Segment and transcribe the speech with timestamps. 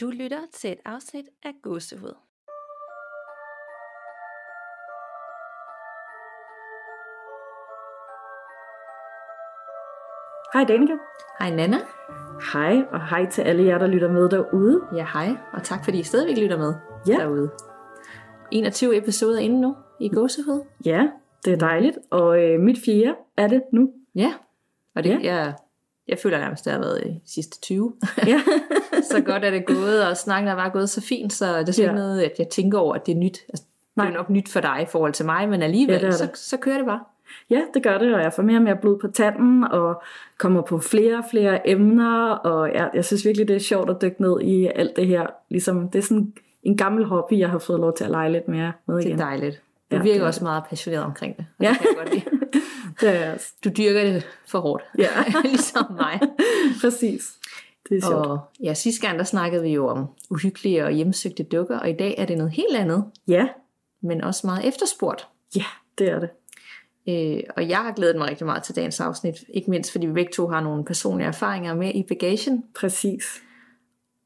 [0.00, 2.14] Du lytter til et afsnit af Gåsehud.
[10.52, 10.92] Hej Danika.
[11.38, 11.76] Hej Nana.
[12.52, 14.80] Hej, og hej til alle jer, der lytter med derude.
[14.94, 15.28] Ja, hej.
[15.52, 16.74] Og tak fordi I stadigvæk lytter med
[17.08, 17.12] Ja.
[17.12, 17.50] derude.
[18.50, 20.64] 21 episoder inde nu i Gåsehud.
[20.84, 21.08] Ja,
[21.44, 23.92] det er dejligt, og øh, mit fjerde er det nu.
[24.14, 24.34] Ja.
[24.94, 25.34] Og det, Ja.
[25.34, 25.54] jeg,
[26.08, 27.94] jeg føler nærmest, at det har været i de sidste 20.
[28.26, 28.40] Ja,
[29.10, 31.72] så godt er det gået, og snakken er bare gået så fint, så det er
[31.72, 31.92] slet Ja.
[31.92, 33.38] noget, at jeg tænker over, at det er nyt.
[33.48, 33.64] Altså,
[33.96, 36.10] det er nok nyt for dig i forhold til mig, men alligevel, Ja, det er
[36.10, 36.38] så, det.
[36.38, 37.00] så kører det bare.
[37.50, 40.02] ja, det gør det, og jeg får mere og mere blod på tanden, og
[40.38, 43.96] kommer på flere og flere emner, og ja, jeg synes virkelig, det er sjovt at
[44.02, 45.26] dykke ned i alt det her.
[45.48, 46.32] Ligesom, det er sådan
[46.62, 49.08] en gammel hobby, jeg har fået lov til at lege lidt mere med Det er
[49.08, 49.18] igen.
[49.18, 49.62] dejligt.
[49.90, 51.46] Du Ja, virker det også meget passioneret omkring det.
[51.60, 51.68] Ja.
[51.68, 52.24] det kan jeg godt lide.
[53.00, 53.52] Det er jeg også.
[53.64, 54.84] Du dyrker det for hårdt.
[54.98, 55.08] Ja.
[55.44, 56.20] ligesom mig.
[56.80, 57.22] Præcis.
[57.88, 58.26] Det er sjovt.
[58.26, 61.92] Og ja, sidste gang der snakkede vi jo om uhyggelige og hjemsøgte dukker, og i
[61.92, 63.48] dag er det noget helt andet, Ja,
[64.02, 65.28] men også meget efterspurgt.
[65.56, 65.64] ja,
[65.98, 66.28] det er det.
[67.08, 70.12] Øh, og jeg har glædet mig rigtig meget til dagens afsnit, ikke mindst fordi vi
[70.12, 72.64] begge to har nogle personlige erfaringer med i bagagen.
[72.74, 73.42] Præcis.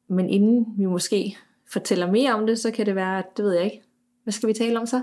[0.08, 1.36] Men inden vi måske
[1.72, 3.83] fortæller mere om det, så kan det være, at det ved jeg ikke.
[4.22, 5.02] Hvad skal vi tale om så?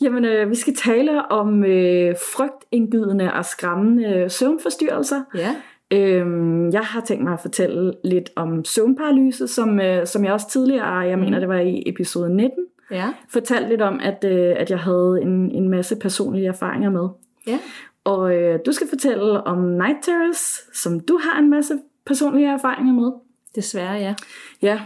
[0.00, 5.22] Jamen, øh, vi skal tale om øh, frygtindgydende og skræmmende søvnforstyrrelser.
[5.34, 5.56] Ja,
[5.92, 10.48] Øhm, jeg har tænkt mig at fortælle lidt om søvnparalyse, som, øh, som jeg også
[10.50, 12.50] tidligere, jeg mener det var i episode 19,
[12.90, 17.08] ja, fortalte lidt om, at, øh, at jeg havde en, en masse personlige erfaringer med.
[17.46, 17.58] ja.
[18.04, 21.74] Og øh, du skal fortælle om night terrors, som du har en masse
[22.06, 23.12] personlige erfaringer med.
[23.54, 24.14] Desværre, ja.
[24.62, 24.80] Ja,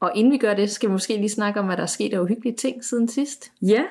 [0.00, 2.14] Og inden vi gør det, skal vi måske lige snakke om, hvad der er sket
[2.14, 3.52] af uhyggelige ting siden sidst.
[3.62, 3.82] ja,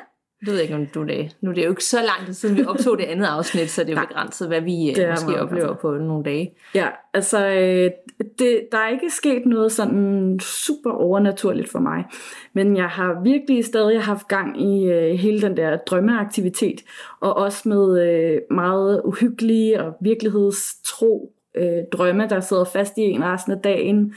[0.45, 1.35] Du ved ikke, om du det.
[1.41, 3.83] Nu er det jo ikke så lang tid siden, vi optog det andet afsnit, så
[3.83, 6.53] det er jo begrænset, hvad vi Det det er måske meget oplever på nogle dage.
[6.75, 7.91] Ja, altså øh,
[8.39, 12.05] det, der er ikke sket noget sådan super overnaturligt for mig,
[12.53, 16.81] men jeg har virkelig stadig haft gang i øh, hele den der drømmeaktivitet,
[17.19, 23.23] og også med øh, meget uhyggelige og virkelighedstro øh, drømme, der sidder fast i en
[23.23, 24.13] resten af dagen.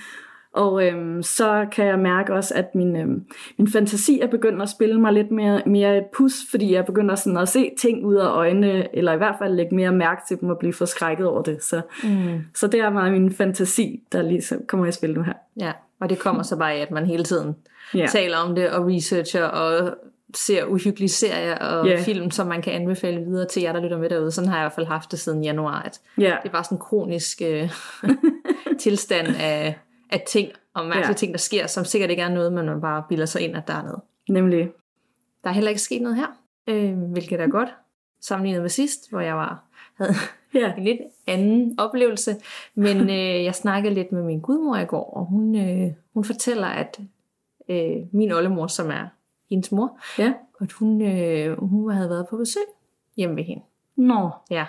[0.59, 3.25] Og øhm, så kan jeg mærke også, at min, øhm,
[3.59, 7.15] min fantasi er begyndt at spille mig lidt mere, mere et pus, fordi jeg begynder
[7.15, 10.41] sådan at se ting ud af øjnene, eller i hvert fald lægge mere mærke til
[10.41, 11.63] dem og blive forskrækket over det.
[11.63, 12.39] Så, Mm.
[12.55, 15.33] så det er meget min fantasi, der lige så kommer i spil nu her.
[15.61, 17.57] Ja, og det kommer så bare af, at man hele tiden
[17.95, 19.97] Ja, taler om det og researcher og
[20.35, 21.99] ser uhyggelige serier og yeah.
[22.01, 24.31] film, som man kan anbefale videre til jer, der lytter med derude.
[24.31, 25.83] Sådan har jeg i hvert fald haft det siden januar.
[25.83, 27.71] At ja, det bare sådan en kronisk øh,
[28.85, 29.79] tilstand af,
[30.11, 31.13] af ting og mærkelige Ja.
[31.13, 33.67] ting, der sker, som sikkert ikke er noget, men man bare bilder sig ind, at
[33.69, 34.01] der er noget.
[34.29, 34.71] nemlig.
[35.45, 36.27] Der er heller ikke sket noget her,
[36.67, 37.69] øh, hvilket er godt,
[38.21, 39.65] sammenlignet med sidst, hvor jeg var
[39.95, 40.15] havde
[40.55, 42.37] Ja, en lidt anden oplevelse.
[42.75, 46.67] Men øh, jeg snakkede lidt med min gudmor i går, og hun, øh, hun fortæller,
[46.67, 47.01] at
[47.69, 49.07] øh, min oldemor, som er
[49.51, 50.33] hendes mor, ja.
[50.61, 52.63] at hun, øh, hun havde været på besøg
[53.17, 53.63] hjemme ved hende.
[53.97, 54.67] Nå, Ja.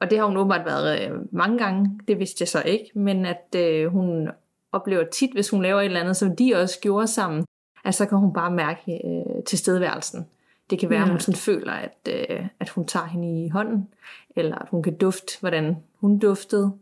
[0.00, 3.26] Og det har hun åbenbart været øh, mange gange, det vidste jeg så ikke, men
[3.26, 4.28] at øh, hun
[4.72, 7.44] oplever tit, hvis hun laver et eller andet, som de også gjorde sammen,
[7.84, 10.26] at så kan hun bare mærke øh, tilstedeværelsen.
[10.70, 11.04] Det kan være, Ja.
[11.04, 13.88] at hun sådan føler, at, øh, at hun tager hende i hånden,
[14.36, 16.72] eller at hun kan dufte, hvordan hun duftede.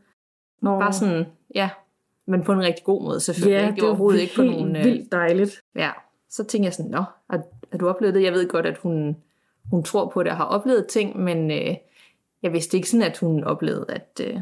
[0.63, 0.79] Nå.
[0.79, 1.71] Bare sådan, ja,
[2.27, 3.59] men på en rigtig god måde selvfølgelig.
[3.61, 3.75] ja, ikke?
[3.77, 4.77] det var overhovedet ikke på nogen...
[4.77, 5.61] Øh, vildt dejligt.
[5.75, 5.91] Ja,
[6.31, 7.43] så tænker jeg sådan, nå, har,
[7.73, 8.23] har du oplevet det?
[8.23, 9.17] Jeg ved godt, at hun,
[9.71, 11.75] hun tror på det og har oplevet ting, men øh,
[12.45, 14.41] jeg vidste ikke sådan, at hun oplevede, at øh,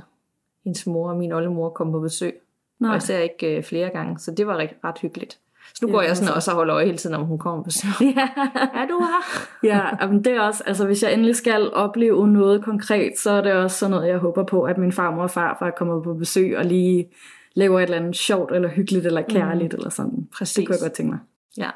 [0.65, 2.35] hendes mor og min oldemor kom på besøg.
[2.81, 2.91] Nej.
[2.91, 5.39] Og især ikke øh, flere gange, så det var ret, ret hyggeligt.
[5.75, 6.35] Så nu Ja, går jeg sådan altså.
[6.37, 7.91] også og holder øje hele tiden, om hun kommer på besøg.
[8.01, 8.29] Ja,
[8.81, 9.23] er du her?
[9.63, 13.41] ja men det er også, altså hvis jeg endelig skal opleve noget konkret, så er
[13.41, 16.59] det også sådan noget, jeg håber på, at min farmor og farfar kommer på besøg
[16.59, 17.09] og lige
[17.55, 19.77] laver et eller andet sjovt, eller hyggeligt, eller kærligt, mm.
[19.77, 20.29] eller sådan.
[20.39, 20.55] Præcis.
[20.55, 21.21] Det kunne jeg godt tænke mig.
[21.59, 21.71] Ja.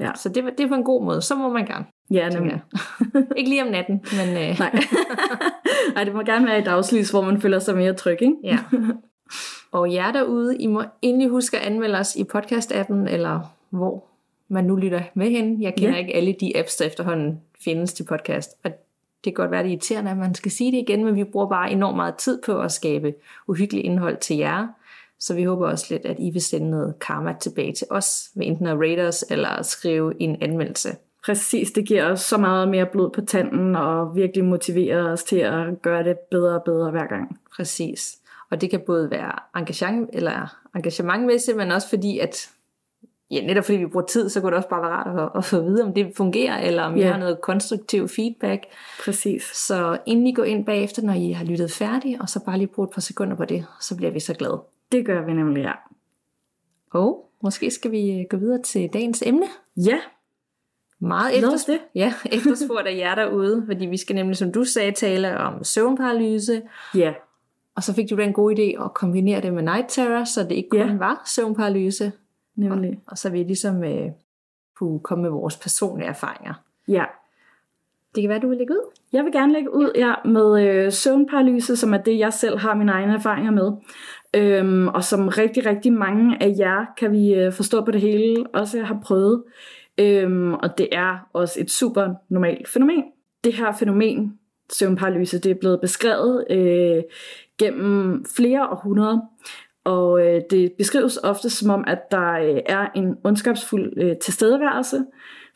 [0.00, 0.10] Ja.
[0.14, 1.22] Så det, var- det er på en god måde.
[1.22, 1.84] Så må man gerne.
[2.12, 2.60] Ja, nemlig.
[3.36, 4.84] ikke lige om natten, men øh, Nej.
[5.94, 8.34] Nej, det må gerne være i dagslys, hvor man føler sig mere tryg, ikke?
[8.44, 8.58] Ja.
[9.72, 14.04] Og jer derude, I må endelig huske at anmelde os i podcast-appen, eller hvor
[14.48, 15.62] man nu lytter med hen.
[15.62, 15.98] Jeg kender Ja.
[16.00, 18.50] ikke alle de apps, der efterhånden findes til podcast.
[18.64, 18.70] Og
[19.24, 21.24] det kan godt være, det er irriterende, at man skal sige det igen, men vi
[21.24, 23.14] bruger bare enormt meget tid på at skabe
[23.48, 24.66] uhyggeligt indhold til jer.
[25.20, 28.46] Så vi håber også lidt, at I vil sende noget karma tilbage til os, ved
[28.46, 30.88] enten at rate os, eller skrive en anmeldelse.
[31.26, 35.36] Præcis, det giver os så meget mere blod på tanden, og virkelig motiverer os til
[35.36, 37.40] at gøre det bedre og bedre hver gang.
[37.56, 38.18] Præcis.
[38.50, 42.50] Og det kan både være engagement, eller engagementmæssigt, men også fordi, at
[43.30, 45.44] ja, netop fordi vi bruger tid, så kunne det også bare være rart at, at
[45.44, 47.10] få at vide, om det fungerer, eller om I Ja.
[47.12, 48.64] har noget konstruktiv feedback.
[49.04, 49.42] Præcis.
[49.42, 52.66] Så inden I går ind bagefter, når I har lyttet færdigt, og så bare lige
[52.66, 54.62] bruge et par sekunder på det, så bliver vi så glade.
[54.92, 55.72] Det gør vi nemlig, ja.
[56.90, 59.46] Og måske skal vi gå videre til dagens emne.
[59.76, 59.98] Ja,
[61.06, 61.80] Meget efterspurgt, det.
[62.00, 66.62] ja, efterspurgt af jer derude, fordi vi skal nemlig, som du sagde, tale om søvnparalyse,
[66.94, 67.12] ja,
[67.76, 70.52] og så fik du den gode idé at kombinere det med night terror, så det
[70.52, 70.96] ikke kun Ja.
[70.96, 72.12] var søvnparalyse,
[72.56, 73.00] nemlig.
[73.06, 74.10] og så vi ligesom øh,
[74.78, 76.54] kunne komme med vores personlige erfaringer.
[76.88, 77.04] Ja.
[78.14, 78.90] Det kan være, du vil lægge ud.
[79.12, 82.74] Jeg vil gerne lægge ud ja, med øh, søvnparalyse, som er det, jeg selv har
[82.74, 83.72] mine egne erfaringer med.
[84.34, 88.46] Øhm, og som rigtig, rigtig mange af jer, kan vi øh, forstå på det hele,
[88.54, 89.42] også har prøvet.
[89.98, 93.04] Øhm, og det er også et super normalt fænomen.
[93.44, 94.38] Det her fænomen,
[94.72, 97.02] søvnparalyse, det er blevet beskrevet øh,
[97.58, 99.18] gennem flere århundreder.
[99.84, 105.04] Og øh, det beskrives ofte som om, at der øh, er en ondskabsfuld øh, tilstedeværelse,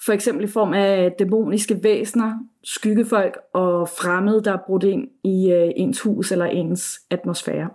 [0.04, 2.32] for eksempel i form af dæmoniske væsener,
[2.64, 7.68] skyggefolk og fremmede, der er brudt ind i øh, ens hus eller ens atmosfære.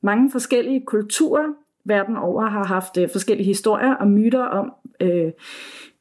[0.00, 1.52] Mange forskellige kulturer
[1.84, 5.32] verden over har haft øh, forskellige historier og myter om øh,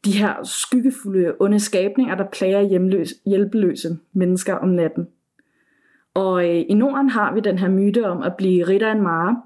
[0.05, 5.07] de her skyggefulde onde skabninger, der plager hjemløse, hjælpeløse mennesker om natten.
[6.13, 9.41] Og øh, i Norden har vi den her myte om at blive ritter en mare,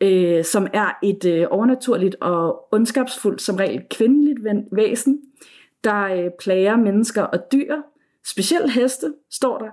[0.00, 4.38] øh, som er et øh, overnaturligt og ondskabsfuldt, som regel kvindeligt
[4.72, 5.20] væsen,
[5.84, 7.76] der øh, plager mennesker og dyr,
[8.26, 9.70] specielt heste, står der,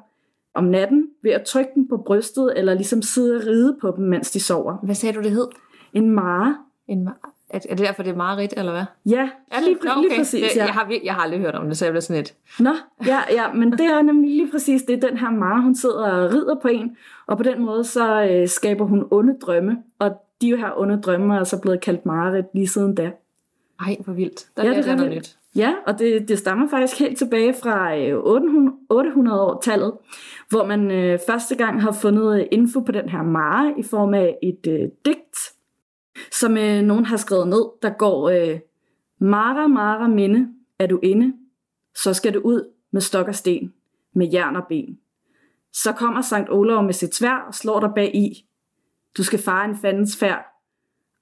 [0.53, 4.05] om natten ved at trykke dem på brystet, eller ligesom sidde og ride på dem,
[4.05, 4.77] mens de sover.
[4.83, 5.47] Hvad sagde du, det hed?
[5.93, 6.57] En mare.
[6.87, 8.83] En ma- er, er det derfor, det er meget rigt, eller hvad?
[9.05, 10.51] Ja, Er lige, Nå, lige præcis.
[10.51, 10.65] Det, Ja.
[10.65, 12.33] jeg, har, jeg har aldrig hørt om det, så jeg bliver sådan lidt...
[12.59, 12.73] Nå,
[13.05, 16.33] ja, ja, men det er nemlig lige præcis det, den her Mara, hun sidder og
[16.33, 16.97] rider på en,
[17.27, 20.11] og på den måde så øh, skaber hun onde drømme, og
[20.41, 23.11] de her onde drømme er så blevet kaldt mareridt lige siden da.
[23.85, 24.47] Ej, hvor vildt.
[24.57, 25.37] Der Ja, det det er noget nyt.
[25.55, 29.93] Ja, og det, det stammer faktisk helt tilbage fra øh, 800 800-tallet,
[30.49, 34.13] hvor man øh, første gang har fundet øh, info på den her mare i form
[34.13, 35.37] af et øh, digt,
[36.31, 38.59] som øh, nogen har skrevet ned, der går øh,
[39.19, 41.33] Mara, Mara, minde, er du inde,
[41.95, 43.73] så skal du ud med stok og sten,
[44.13, 44.99] med jern og ben.
[45.73, 48.45] Så kommer Sankt Olav med sit svær og slår dig bag i.
[49.17, 50.45] Du skal fare en fandens færd.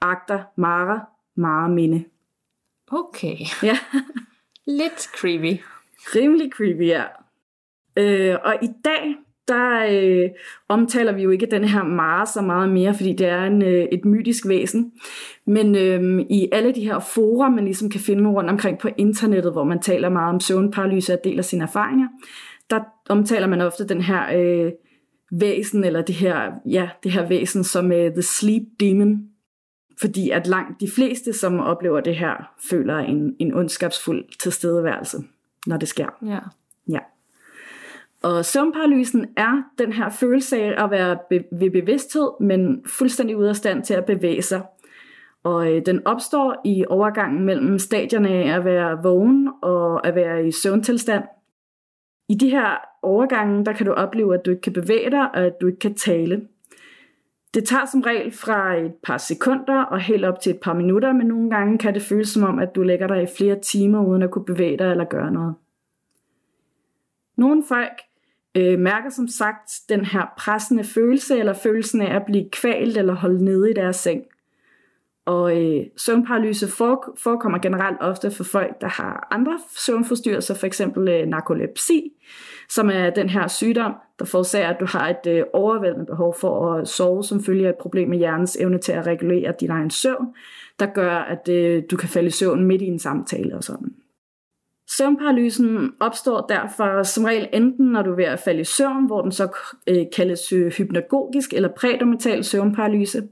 [0.02, 1.00] Agter, Mara,
[1.36, 2.04] Mara, minde.
[2.88, 3.38] Okay.
[3.64, 3.80] Ja.
[4.80, 5.62] Lidt creepy.
[6.16, 7.04] Rimelig creepy, ja.
[7.98, 9.16] Øh, og i dag,
[9.48, 10.30] der øh,
[10.70, 13.88] omtaler vi jo ikke den her Mara så meget mere, fordi det er en, øh,
[13.92, 14.92] et mytisk væsen.
[15.48, 19.52] Men øh, i alle de her fora, man ligesom kan finde rundt omkring på internettet,
[19.52, 22.08] hvor man taler meget om søvnparalyse og deler sine erfaringer,
[22.70, 24.72] der omtaler man ofte den her øh,
[25.32, 29.30] væsen, eller det her, ja, det her væsen som øh, The Sleep Demon.
[30.02, 35.18] Fordi at langt de fleste, som oplever det her, føler en, en ondskabsfuld tilstedeværelse,
[35.68, 36.08] når det sker.
[36.26, 36.40] Ja.
[36.90, 37.00] Ja.
[38.26, 43.50] Og søvnparalysen er den her følelse af at være be- ved bevidsthed, men fuldstændig ude
[43.50, 44.62] af stand til at bevæge sig.
[45.44, 50.48] Og øh, den opstår i overgangen mellem stadierne af at være vågen og at være
[50.48, 51.24] i søvntilstand.
[52.30, 55.38] I de her overgange, der kan du opleve, at du ikke kan bevæge dig, og
[55.38, 56.48] at du ikke kan tale.
[57.54, 61.14] Det tager som regel fra et par sekunder og helt op til et par minutter,
[61.14, 64.06] men nogle gange kan det føles som om, at du lægger dig i flere timer
[64.06, 65.56] uden at kunne bevæge dig eller gøre noget.
[67.38, 68.02] Nogle folk
[68.56, 73.14] øh, mærker som sagt den her pressende følelse, eller følelsen af at blive kvalt eller
[73.14, 74.24] holdt nede i deres seng.
[75.26, 76.68] Og øh, søvnparalyse
[77.18, 80.82] forekommer generelt ofte for folk, der har andre søvnforstyrrelser, f.eks.
[80.82, 82.12] Øh, narkolepsi,
[82.70, 86.74] som er den her sygdom, der forårsager, at du har et øh, overvældende behov for
[86.74, 90.28] at sove, som følger et problem med hjernens evne til at regulere din egen søvn,
[90.80, 93.96] der gør, at øh, du kan falde i søvn midt i en samtale og sådan.
[94.88, 99.22] Søvnparalysen opstår derfor som regel enten, når du er ved at falde i søvn, hvor
[99.22, 103.24] den så øh, kaldes øh, hypnagogisk eller prædomital søvnparalyse,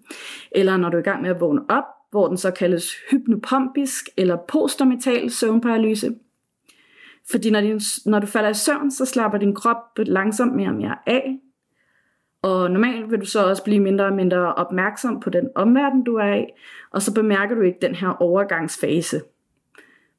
[0.51, 4.05] eller når du er i gang med at vågne op, hvor den så kaldes hypnopompisk
[4.17, 6.15] eller postdormital søvnparalyse.
[7.31, 10.75] Fordi når, din, når du falder i søvn, så slapper din krop langsomt mere og
[10.75, 11.39] mere af,
[12.43, 16.15] og normalt vil du så også blive mindre og mindre opmærksom på den omverden, du
[16.15, 16.45] er i,
[16.91, 19.21] og så bemærker du ikke den her overgangsfase.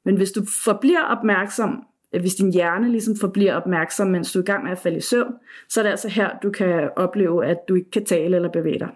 [0.05, 1.83] Men hvis du forbliver opmærksom,
[2.13, 4.97] øh, hvis din hjerne ligesom forbliver opmærksom, mens du er i gang med at falde
[4.97, 5.33] i søvn,
[5.69, 8.79] så er det altså her, du kan opleve, at du ikke kan tale eller bevæge
[8.79, 8.89] dig.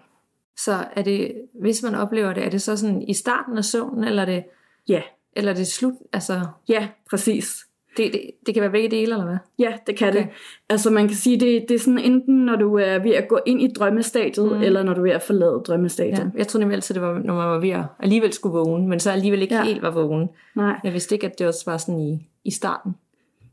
[0.56, 4.04] Så er det, hvis man oplever det, er det så sådan i starten af søvnen,
[4.04, 4.44] eller er det,
[4.88, 5.02] Ja,
[5.32, 5.94] eller er det slut?
[6.12, 7.66] Altså, ja, præcis.
[7.96, 9.36] Det, det, det kan være begge dele, eller hvad?
[9.58, 10.18] Ja, det kan Okay.
[10.18, 10.28] det.
[10.70, 13.38] Altså man kan sige, det, det er sådan enten, når du er ved at gå
[13.46, 14.62] ind i drømmestadiet, mm.
[14.62, 16.18] eller når du er ved at forlade drømmestadiet.
[16.18, 16.24] Ja.
[16.38, 19.00] Jeg troede nemlig altid, det var, når man var ved at alligevel skulle vågne, men
[19.00, 19.62] så alligevel ikke Ja.
[19.64, 20.28] helt var vågen.
[20.56, 22.92] Nej, Jeg vidste ikke, at det også var sådan i, i starten.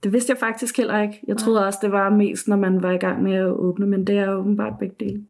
[0.04, 1.20] det vidste jeg faktisk heller ikke.
[1.28, 4.08] Jeg troede også, det var mest, når man var i gang med at åbne, men
[4.08, 5.22] det er åbenbart begge dele.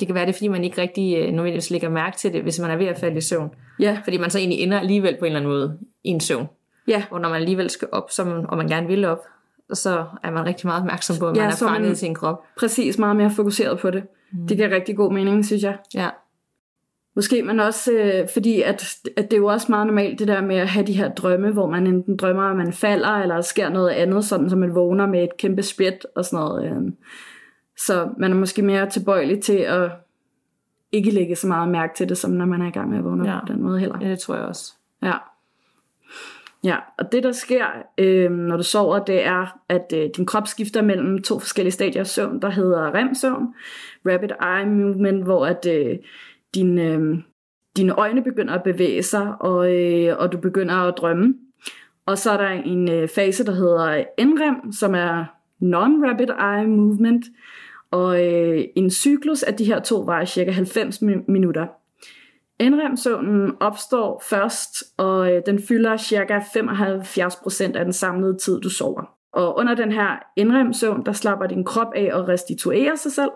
[0.00, 2.42] Det kan være, det er, fordi man ikke rigtig øh, nødvendigvis lægger mærke til det,
[2.42, 3.50] hvis man er ved at falde i søvn.
[3.80, 6.46] Ja, Fordi man så egentlig ender alligevel på en eller anden måde i en søvn.
[6.88, 9.24] Ja, Og når man alligevel skal op, som, og man gerne vil op,
[9.72, 12.44] så er man rigtig meget opmærksom på, at Ja, man er fanget i sin krop.
[12.58, 14.04] præcis meget mere fokuseret på det.
[14.32, 14.46] Mm.
[14.46, 15.78] Det giver rigtig god mening, synes jeg.
[15.94, 16.08] Ja,
[17.16, 20.40] Måske man også, øh, fordi at, at det er jo også meget normalt det der
[20.40, 23.42] med at have de her drømme, hvor man enten drømmer, at man falder, eller der
[23.42, 26.64] sker noget andet, sådan som man vågner med et kæmpe spjæt og sådan noget.
[26.64, 26.92] Øh.
[27.86, 29.90] Så man er måske mere tilbøjelig til at
[30.92, 33.04] ikke lægge så meget mærke til det, som når man er i gang med at
[33.04, 33.40] vågne ja.
[33.40, 33.98] på den måde heller.
[34.00, 34.72] ja, det tror jeg også.
[35.02, 35.14] Ja.
[36.64, 37.66] Ja, og det der sker,
[37.98, 42.00] øh, når du sover, det er, at øh, din krop skifter mellem to forskellige stadier
[42.00, 43.54] af søvn, der hedder REM-søvn,
[44.06, 45.96] Rapid Eye Movement, hvor at øh,
[46.54, 47.18] din, øh,
[47.76, 51.34] dine øjne begynder at bevæge sig, og, øh, og du begynder at drømme.
[52.06, 55.24] Og så er der en øh, fase, der hedder NREM, som er
[55.62, 57.24] Non-Rapid Eye Movement,
[57.90, 61.66] og øh, en cyklus af de her to varer cirka 90 mi- minutter.
[62.60, 66.38] NREM-søvnen opstår først, og øh, den fylder ca.
[66.38, 69.14] 75% af den samlede tid, du sover.
[69.32, 73.30] Og under den her NREM-søvn, der slapper din krop af og restituerer sig selv.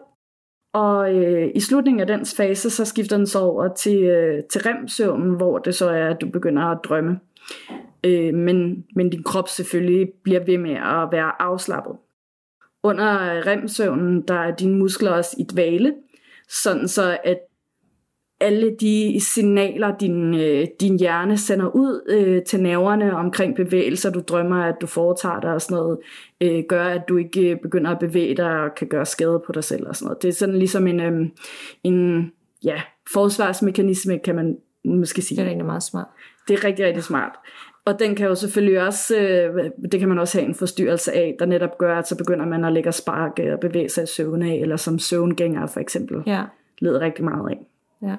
[0.75, 4.61] Og øh, i slutningen af dens fase, så skifter den så over til, øh, til
[4.63, 7.21] remsøvnen, hvor det så er, at du begynder at drømme.
[8.05, 11.97] Øh, men, men din krop selvfølgelig bliver ved med at være afslappet.
[12.83, 13.07] Under
[13.47, 15.95] REM-søvnen, der er dine muskler også i dvale,
[16.49, 17.39] sådan så at
[18.41, 24.21] alle de signaler, din, øh, din hjerne sender ud øh, til nerverne omkring bevægelser, du
[24.21, 25.99] drømmer, at du foretager dig og sådan noget,
[26.41, 29.53] øh, gør, at du ikke øh, begynder at bevæge dig og kan gøre skade på
[29.53, 30.23] dig selv og sådan noget.
[30.23, 31.27] Det er sådan ligesom en, øh,
[31.85, 32.31] en
[32.65, 35.37] ja, forsvarsmekanisme, kan man måske sige.
[35.37, 36.07] Det er egentlig meget smart.
[36.49, 37.33] Det er rigtig, rigtig smart.
[37.85, 41.37] Og den kan jo selvfølgelig også, øh, det kan man også have en forstyrrelse af,
[41.39, 44.07] der netop gør, at så begynder man at lægge og sparke og bevæge sig i
[44.07, 46.43] søvn af, eller som søvngænger for eksempel, Ja,
[46.79, 47.59] leder rigtig meget af.
[48.03, 48.15] ja.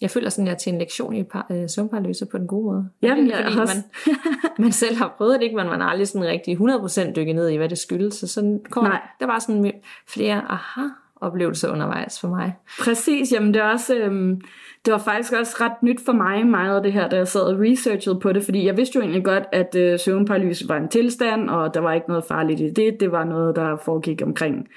[0.00, 2.46] Jeg føler sådan, at jeg er til en lektion i par, øh, søvnparalyse på den
[2.46, 2.88] gode måde.
[3.02, 3.76] Jamen, Det er fordi, også.
[4.06, 4.14] man,
[4.64, 5.56] man selv har prøvet det, ikke?
[5.56, 8.14] men man har aldrig sådan rigtig 100% dykket ned i, hvad det skyldes.
[8.14, 9.00] Så sådan kommer, Nej.
[9.20, 9.72] der var sådan
[10.08, 12.54] flere aha-oplevelser undervejs for mig.
[12.80, 14.40] Præcis, jamen det er også, øhm,
[14.84, 17.40] det var faktisk også ret nyt for mig meget af det her, da jeg sad
[17.40, 20.88] og researchede på det, fordi jeg vidste jo egentlig godt, at øh, søvnparalyse var en
[20.88, 24.68] tilstand, og der var ikke noget farligt i det, det var noget, der foregik omkring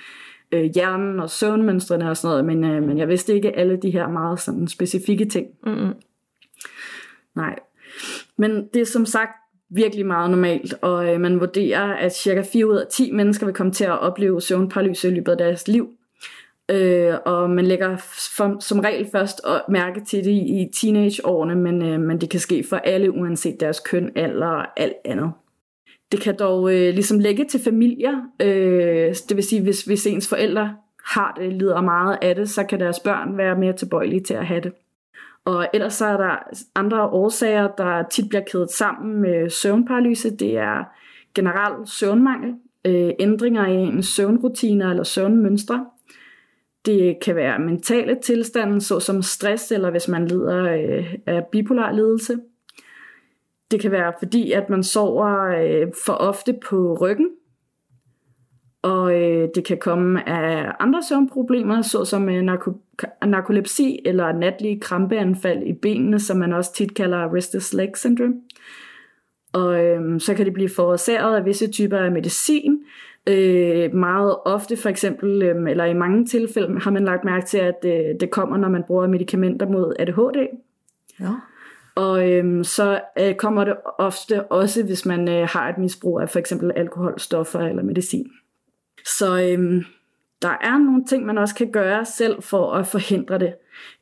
[0.52, 3.90] øh, hjernen og søvnmønstrene og sådan noget, men, øh, men jeg vidste ikke alle de
[3.90, 5.48] her meget sådan specifikke ting.
[5.66, 5.94] Mm-mm.
[7.36, 7.60] Nej.
[8.38, 9.32] Men det er som sagt
[9.70, 13.56] virkelig meget normalt, og øh, man vurderer, at cirka 4 ud af 10 mennesker vil
[13.56, 15.90] komme til at opleve søvnparalyse i løbet af deres liv.
[16.72, 17.98] Øh, og man lægger
[18.38, 22.30] for, som regel først og mærke til det i, i teenageårene, men, øh, men det
[22.30, 25.32] kan ske for alle, uanset deres køn, alder og alt andet.
[26.12, 30.30] Det kan dog øh, ligesom lægge til familier, øh, det vil sige, hvis, hvis ens
[30.30, 30.76] forældre
[31.06, 34.46] har det, lider meget af det, så kan deres børn være mere tilbøjelige til at
[34.46, 34.72] have det.
[35.46, 36.36] Og ellers så er der
[36.76, 40.36] andre årsager, der tit bliver kædet sammen med søvnparalyse.
[40.36, 40.84] Det er
[41.36, 42.54] generel søvnmangel,
[42.86, 45.86] øh, ændringer i ens søvnrutiner eller søvnmønstre.
[46.86, 52.38] Det kan være mentale tilstande, såsom stress, eller hvis man lider øh, af bipolar lidelse.
[53.72, 57.30] Det kan være fordi, at man sover øh, for ofte på ryggen,
[58.82, 65.64] og øh, det kan komme af andre søvnproblemer, såsom øh, narko- narkolepsi eller natlige krampeanfald
[65.64, 68.36] i benene, som man også tit kalder restless leg syndrome.
[69.54, 72.84] Og øh, så kan det blive forårsaget af visse typer af medicin.
[73.28, 77.58] Øh, meget ofte for eksempel, øh, eller i mange tilfælde, har man lagt mærke til,
[77.58, 80.48] at øh, det kommer, når man bruger medicamenter mod ADHD.
[81.20, 81.32] Ja.
[81.96, 86.30] Og øhm, så øh, kommer det ofte også, hvis man øh, har et misbrug af
[86.30, 88.32] for eksempel alkohol, stoffer eller medicin.
[89.06, 89.84] Så øhm,
[90.42, 93.54] der er nogle ting, man også kan gøre selv for at forhindre det.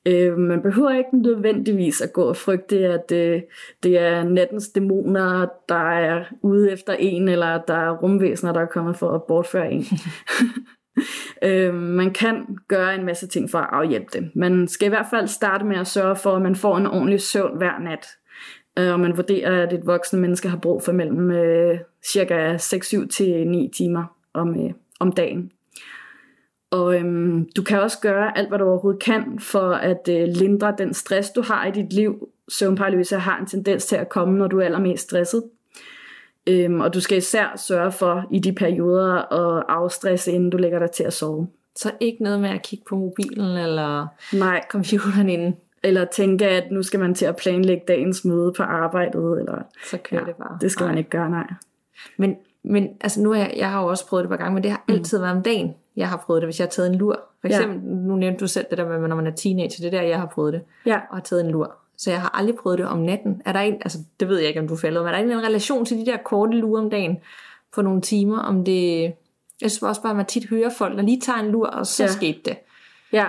[0.06, 3.42] Øh, man behøver ikke nødvendigvis at gå og frygte, at øh,
[3.84, 8.66] det er nattens dæmoner, der er ude efter en, eller der er rumvæsener, der er
[8.66, 9.86] kommet for at bortføre en.
[11.44, 14.32] Øh, man kan gøre en masse ting for at afhjælpe det.
[14.36, 17.22] Man skal i hvert fald starte med at sørge for, at man får en ordentlig
[17.22, 18.08] søvn hver nat.
[18.80, 21.80] Øh, og man vurderer, at et voksne menneske har brug for mellem øh,
[22.12, 25.52] cirka 6-7 til 9 timer om, øh, om dagen.
[26.72, 30.76] Og øhm, du kan også gøre alt, hvad du overhovedet kan, for at øh, lindre
[30.78, 32.30] den stress, du har i dit liv.
[32.50, 35.44] Søvnparalyse har en tendens til at komme, når du er allermest stresset.
[36.48, 40.80] Øhm, og du skal især sørge for i de perioder at afstresse, inden du lægger
[40.80, 41.48] dig til at sove.
[41.76, 46.72] Så ikke noget med at kigge på mobilen eller Nej, computeren inden, eller tænke, at
[46.72, 50.58] nu skal man til at planlægge dagens møde på arbejdet, eller så kører det bare.
[50.62, 50.92] det skal Nej.
[50.92, 51.48] man ikke gøre, nej.
[52.18, 54.64] Men, men altså nu er jeg, jeg har jo også prøvet det på gang, men
[54.64, 56.96] det har altid været om dagen, jeg har prøvet det, hvis jeg har taget en
[56.96, 57.96] lur, for eksempel, ja.
[58.08, 60.20] nu nævnte du selv det der med, når man er teenager, det er der, jeg
[60.20, 60.96] har prøvet det, Ja.
[61.10, 61.76] og har taget en lur.
[61.98, 63.42] Så jeg har aldrig prøvet det om natten.
[63.46, 65.44] Er der en, altså det ved jeg ikke, om du falder, men er der en,
[65.44, 67.18] relation til de der korte lure om dagen
[67.76, 69.14] på nogle timer, om det...
[69.62, 71.86] Jeg synes også bare, at man tit hører folk, der lige tager en lur, og
[71.86, 72.08] så Ja.
[72.08, 72.12] ja.
[72.12, 72.58] skete det.
[73.14, 73.26] Ja.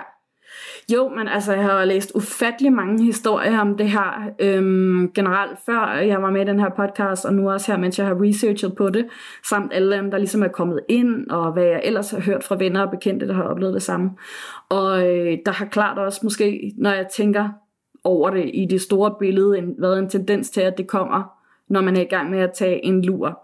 [0.92, 5.58] Jo, men altså, jeg har jo læst ufattelig mange historier om det her øhm, generelt,
[5.66, 8.22] før jeg var med i den her podcast, og nu også her, mens jeg har
[8.22, 9.06] researchet på det,
[9.48, 12.56] samt alle dem, der ligesom er kommet ind, og hvad jeg ellers har hørt fra
[12.56, 14.10] venner og bekendte, der har oplevet det samme.
[14.68, 17.48] Og øh, der har klart også måske, når jeg tænker
[18.04, 21.38] over det i det store billede, en, været en tendens til, at det kommer,
[21.68, 23.38] når man er i gang med at tage en lur.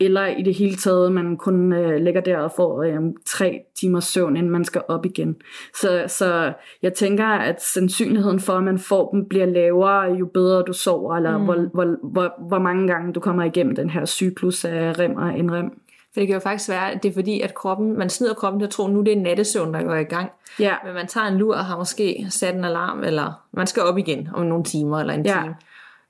[0.00, 4.04] Eller i det hele taget, man kun øh, ligger der og får øh, tre timers
[4.04, 5.36] søvn, inden man skal op igen.
[5.74, 6.52] Så, så
[6.82, 11.16] jeg tænker, at sandsynligheden for, at man får dem, bliver lavere, jo bedre du sover,
[11.16, 11.44] eller mm.
[11.44, 15.38] hvor, hvor, hvor, hvor mange gange du kommer igennem den her cyklus af rem og
[15.38, 15.80] indrem.
[16.12, 18.60] For det kan jo faktisk være, at det er fordi, at kroppen, man snider kroppen
[18.60, 20.30] til at tro, nu det er nattesøvn, der går i gang.
[20.58, 23.82] Ja, Men man tager en lur og har måske sat en alarm, eller man skal
[23.82, 25.40] op igen om nogle timer eller en Ja.
[25.42, 25.56] time.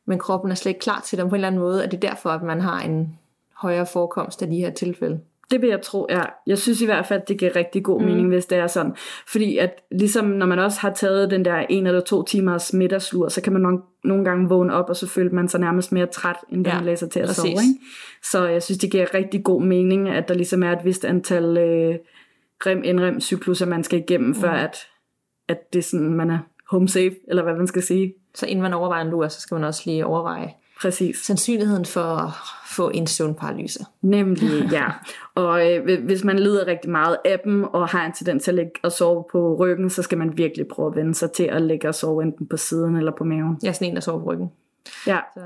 [0.07, 2.05] Men kroppen er slet ikke klar til det på en eller anden måde, at det
[2.05, 3.19] er derfor, at man har en
[3.55, 5.21] højere forekomst af de her tilfælde.
[5.51, 6.23] Det vil jeg tro, ja.
[6.47, 8.97] Jeg synes i hvert fald, at det giver rigtig god mening, hvis det er sådan.
[9.29, 13.29] Fordi at ligesom når man også har taget den der en eller to timers middagslur,
[13.29, 16.07] så kan man nogle, nogle gange vågne op, og så føler man sig nærmest mere
[16.07, 17.37] træt, end da Ja, man læser til at præcis.
[17.37, 17.51] sove.
[17.51, 17.81] Ikke?
[18.23, 21.59] Så jeg synes, det giver rigtig god mening, at der ligesom er et vist antal
[21.59, 21.95] øh,
[22.67, 24.77] rem-indrem cykluser, man skal igennem, før at,
[25.49, 26.39] at det er sådan, man er
[26.71, 28.15] home safe, eller hvad man skal sige.
[28.35, 31.17] Så inden man overvejer en lur, så skal man også lige overveje Præcis.
[31.19, 32.31] sandsynligheden for at
[32.67, 33.85] få en søvnparalyse.
[34.03, 34.85] Nemlig, ja.
[35.35, 38.51] Og øh, hvi- hvis man lider rigtig meget af dem, og har en tendens til
[38.51, 41.45] at ligge og sove på ryggen, så skal man virkelig prøve at vende sig til
[41.45, 43.59] at ligge og sove enten på siden eller på maven.
[43.63, 44.51] Jeg er sådan en, der sover på ryggen.
[45.07, 45.41] Ja, Så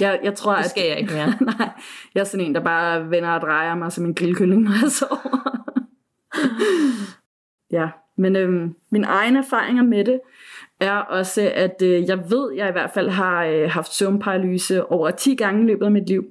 [0.00, 0.70] jeg, jeg tror, det at...
[0.70, 1.34] skal jeg ikke mere.
[1.58, 1.68] Nej,
[2.14, 4.90] jeg er sådan en, der bare vender og drejer mig som en grillkylling, når jeg
[4.90, 5.60] sover.
[7.78, 10.20] ja, men øhm, mine egne erfaringer med det
[10.80, 15.10] er også, at øh, jeg ved, jeg i hvert fald har øh, haft søvnparalyse over
[15.10, 16.24] 10 gange i løbet af mit liv.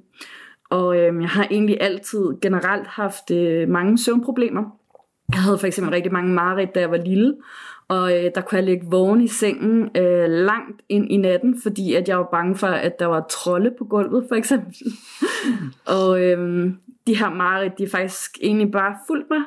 [0.70, 4.62] Og øh, jeg har egentlig altid generelt haft øh, mange søvnproblemer.
[5.32, 7.34] Jeg havde for eksempel rigtig mange mareridt, da jeg var lille,
[7.88, 11.94] og øh, der kunne jeg ligge vågen i sengen øh, langt ind i natten, fordi
[11.94, 14.74] at jeg var bange for, at der var trolde på gulvet, for eksempel.
[15.98, 16.70] og øh,
[17.06, 19.40] de her mareridt, de er faktisk egentlig bare fulgt mig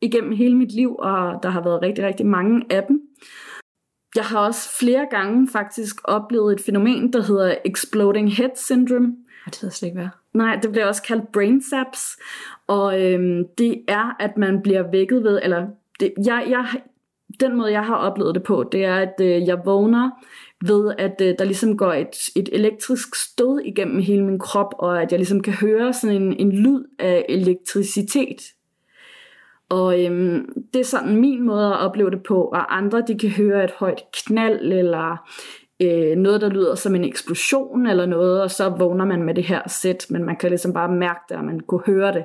[0.00, 3.00] igennem hele mit liv, og der har været rigtig, rigtig mange af dem.
[4.16, 9.62] Jeg har også flere gange faktisk oplevet et fænomen, der hedder Exploding Head Syndrome, det
[9.62, 10.08] ved jeg slet ikke, hvad.
[10.34, 12.18] Nej, det bliver også kaldt brain saps,
[12.66, 15.66] og øhm, det er, at man bliver vækket ved, eller
[16.00, 16.66] det, jeg, jeg,
[17.40, 20.10] den måde, jeg har oplevet det på, det er, at øh, jeg vågner
[20.66, 25.02] ved, at øh, der ligesom går et, et elektrisk stød igennem hele min krop, og
[25.02, 28.42] at jeg ligesom kan høre sådan en, en lyd af elektricitet.
[29.70, 33.30] Og øhm, det er sådan min måde at opleve det på, og andre de kan
[33.30, 35.28] høre et højt knald, eller
[35.82, 39.44] øh, noget, der lyder som en eksplosion eller noget, og så vågner man med det
[39.44, 42.24] her sæt, men man kan ligesom bare mærke det, og man kunne høre det.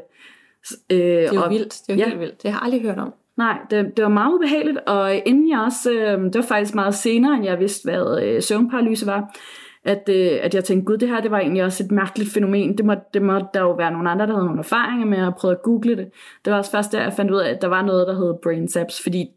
[0.92, 1.82] Øh, Det er jo og, vildt.
[1.88, 2.06] Det er jo ja.
[2.06, 2.44] helt vildt.
[2.44, 3.14] Det har jeg aldrig hørt om.
[3.38, 6.96] Nej, det, det var meget ubehageligt, og inden jeg også, øh, det var faktisk meget
[6.96, 9.36] senere, end jeg vidste, hvad øh, søvnparalyse var,
[9.84, 12.78] at, øh, at jeg tænkte, gud, det her det var egentlig også et mærkeligt fænomen.
[12.78, 15.36] Det må, det må der jo være nogle andre, der havde nogle erfaringer med at
[15.36, 16.12] prøve at google det.
[16.46, 18.34] Det var også først der, jeg fandt ud af, at der var noget, der hed
[18.44, 19.30] brain saps, fordi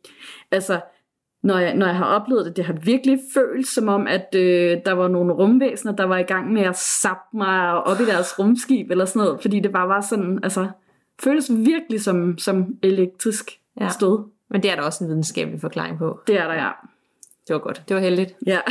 [0.50, 0.80] altså,
[1.42, 4.78] når jeg, når jeg har oplevet det, det har virkelig følt som om, at øh,
[4.86, 8.38] der var nogle rumvæsener, der var i gang med at sappe mig op i deres
[8.38, 10.68] rumskib eller sådan noget, fordi det bare var sådan, altså,
[11.22, 13.50] føles virkelig som, som elektrisk.
[13.80, 13.88] Ja.
[13.88, 14.24] stød.
[14.50, 16.20] Men det er der også en videnskabelig forklaring på.
[16.26, 16.70] Det er der, ja.
[17.48, 17.82] Det var godt.
[17.88, 18.34] Det var heldigt.
[18.46, 18.58] Ja,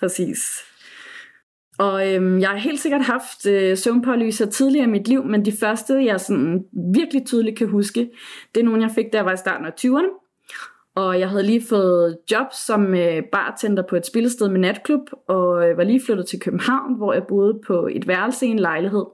[0.00, 0.64] præcis.
[1.78, 5.52] Og øhm, jeg har helt sikkert haft øh, søvnparalyser tidligere i mit liv, men de
[5.60, 8.10] første, jeg sådan virkelig tydeligt kan huske,
[8.54, 10.24] det er nogle, jeg fik, da jeg var i starten af 20'erne.
[10.94, 15.68] Og jeg havde lige fået job som øh, bartender på et spillested med natklub, og
[15.68, 19.04] øh, var lige flyttet til København, hvor jeg boede på et værelse i en lejlighed.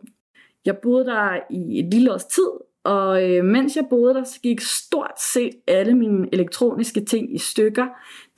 [0.64, 2.50] Jeg boede der i et lille års tid,
[2.84, 7.38] og øh, mens jeg boede der, så gik stort set alle mine elektroniske ting i
[7.38, 7.86] stykker.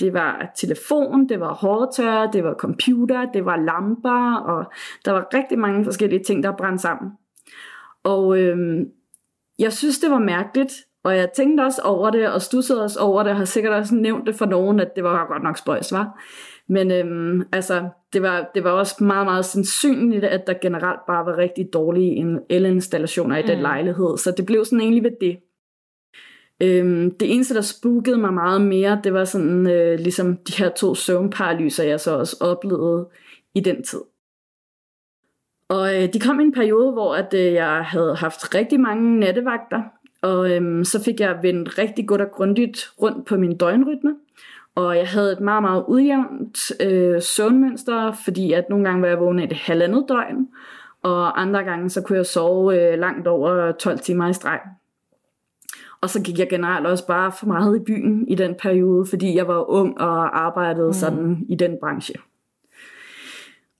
[0.01, 4.73] Det var telefon, det var hårdtørre, det var computer, det var lamper, og
[5.05, 7.11] der var rigtig mange forskellige ting, der brændte sammen.
[8.05, 8.87] Og øh,
[9.59, 10.73] jeg synes, det var mærkeligt,
[11.05, 13.95] og jeg tænkte også over det, og stussede også over det, og har sikkert også
[13.95, 16.23] nævnt det for nogen, at det var godt nok spøjs, var.
[16.69, 21.27] Men øhm, altså, det var, det var også meget, meget sandsynligt, at der generelt bare
[21.27, 23.63] var rigtig dårlige elinstallationer i den Mm.
[23.63, 25.39] lejlighed, så det blev sådan egentlig ved det.
[26.63, 30.69] Øhm, det eneste, der spookede mig meget mere, det var sådan øh, ligesom de her
[30.69, 33.09] to søvnparalyser, jeg så også oplevede
[33.55, 34.01] i den tid.
[35.69, 39.21] Og øh, de kom i en periode, hvor at, øh, jeg havde haft rigtig mange
[39.21, 39.83] nattevagter,
[40.23, 44.15] Og øhm, så fik jeg vendt rigtig godt og grundigt rundt på min døgnrytme.
[44.77, 49.21] Og jeg havde et meget, meget ujævnt øh, søvnmønster, fordi at nogle gange var jeg
[49.21, 50.49] vågen et halvandet døgn,
[51.03, 54.61] og andre gange så kunne jeg sove øh, langt over 12 timer i streg.
[56.01, 59.37] Og så gik jeg generelt også bare for meget i byen i den periode, fordi
[59.37, 60.93] jeg var ung og arbejdede mm.
[60.93, 62.15] sådan i den branche.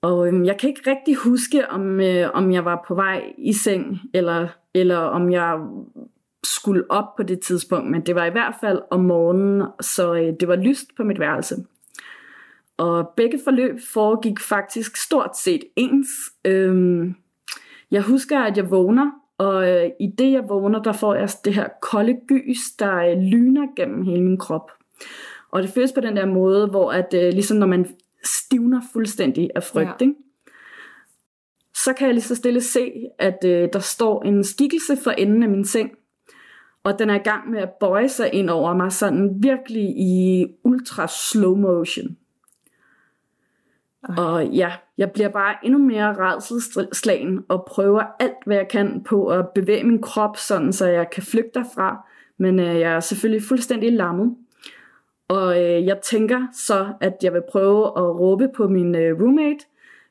[0.01, 3.53] Og øhm, jeg kan ikke rigtig huske, om, øh, om jeg var på vej i
[3.53, 5.59] seng, eller, eller om jeg
[6.47, 10.33] skulle op på det tidspunkt, men det var i hvert fald om morgenen, så øh,
[10.39, 11.55] det var lyst på mit værelse.
[12.77, 16.07] Og begge forløb foregik faktisk stort set ens.
[16.45, 17.15] Øhm,
[17.91, 21.53] jeg husker, at jeg vågner, og øh, i det jeg vågner, der får jeg det
[21.53, 24.71] her kolde gys, der øh, lyner gennem hele min krop.
[25.51, 29.49] Og det føles på den der måde, hvor at, øh, ligesom når man stivner fuldstændig
[29.55, 30.05] af frygt, ja.
[30.05, 30.15] ikke?
[31.83, 35.43] så kan jeg lige så stille se, at øh, der står en skikkelse for enden
[35.43, 35.91] af min seng,
[36.83, 40.45] og den er i gang med at bøje sig ind over mig, sådan virkelig i
[40.63, 42.17] ultra slow motion.
[44.03, 44.21] Okay.
[44.21, 49.27] Og ja, jeg bliver bare endnu mere redselslagen og prøver alt, hvad jeg kan på
[49.27, 52.07] at bevæge min krop, sådan så jeg kan flygte derfra.
[52.37, 54.35] Men øh, jeg er selvfølgelig fuldstændig lammet.
[55.27, 59.65] Og øh, jeg tænker så, at jeg vil prøve at råbe på min øh, roommate,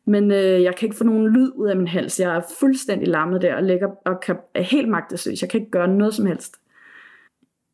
[0.07, 2.21] men øh, jeg kan ikke få nogen lyd ud af min hals.
[2.21, 5.42] Jeg er fuldstændig lammet der og, ligger, og kan, er helt magtesløs.
[5.42, 6.57] Jeg kan ikke gøre noget som helst.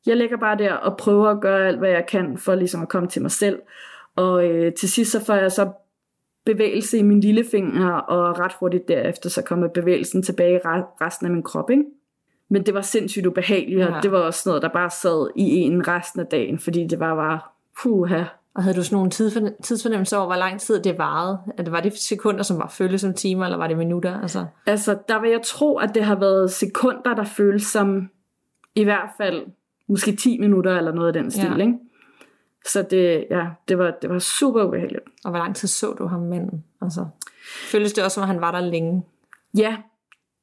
[0.07, 2.89] Jeg ligger bare der og prøver at gøre alt, hvad jeg kan for ligesom at
[2.89, 3.59] komme til mig selv.
[4.17, 5.73] Og øh, til sidst så får jeg så
[6.45, 10.61] bevægelse i min lillefinger, og ret hurtigt derefter så kommer bevægelsen tilbage i
[11.01, 11.71] resten af min krop.
[11.71, 11.85] Ikke?
[12.51, 14.01] Men det var sindssygt ubehageligt, og ja.
[14.03, 17.15] det var også noget, der bare sad i en resten af dagen, fordi det var
[17.15, 17.41] bare,
[17.83, 18.25] puha.
[18.55, 19.11] Og havde du sådan nogle
[19.63, 21.39] tidsfornemmelser over, hvor lang tid det varede?
[21.59, 24.21] At var det sekunder, som var føltes som timer, eller var det minutter?
[24.21, 24.47] Altså?
[24.67, 28.11] altså, der vil jeg tro, at det har været sekunder, der føles som
[28.75, 29.47] i hvert fald
[29.89, 31.57] måske 10 minutter, eller noget af den stil, ja.
[31.57, 31.75] ikke?
[32.67, 35.05] Så det, ja, det, var, det var super ubehageligt.
[35.25, 36.65] Og hvor lang tid så du ham manden?
[36.83, 37.07] Altså,
[37.71, 39.03] føltes det også, som han var der længe?
[39.57, 39.77] Ja,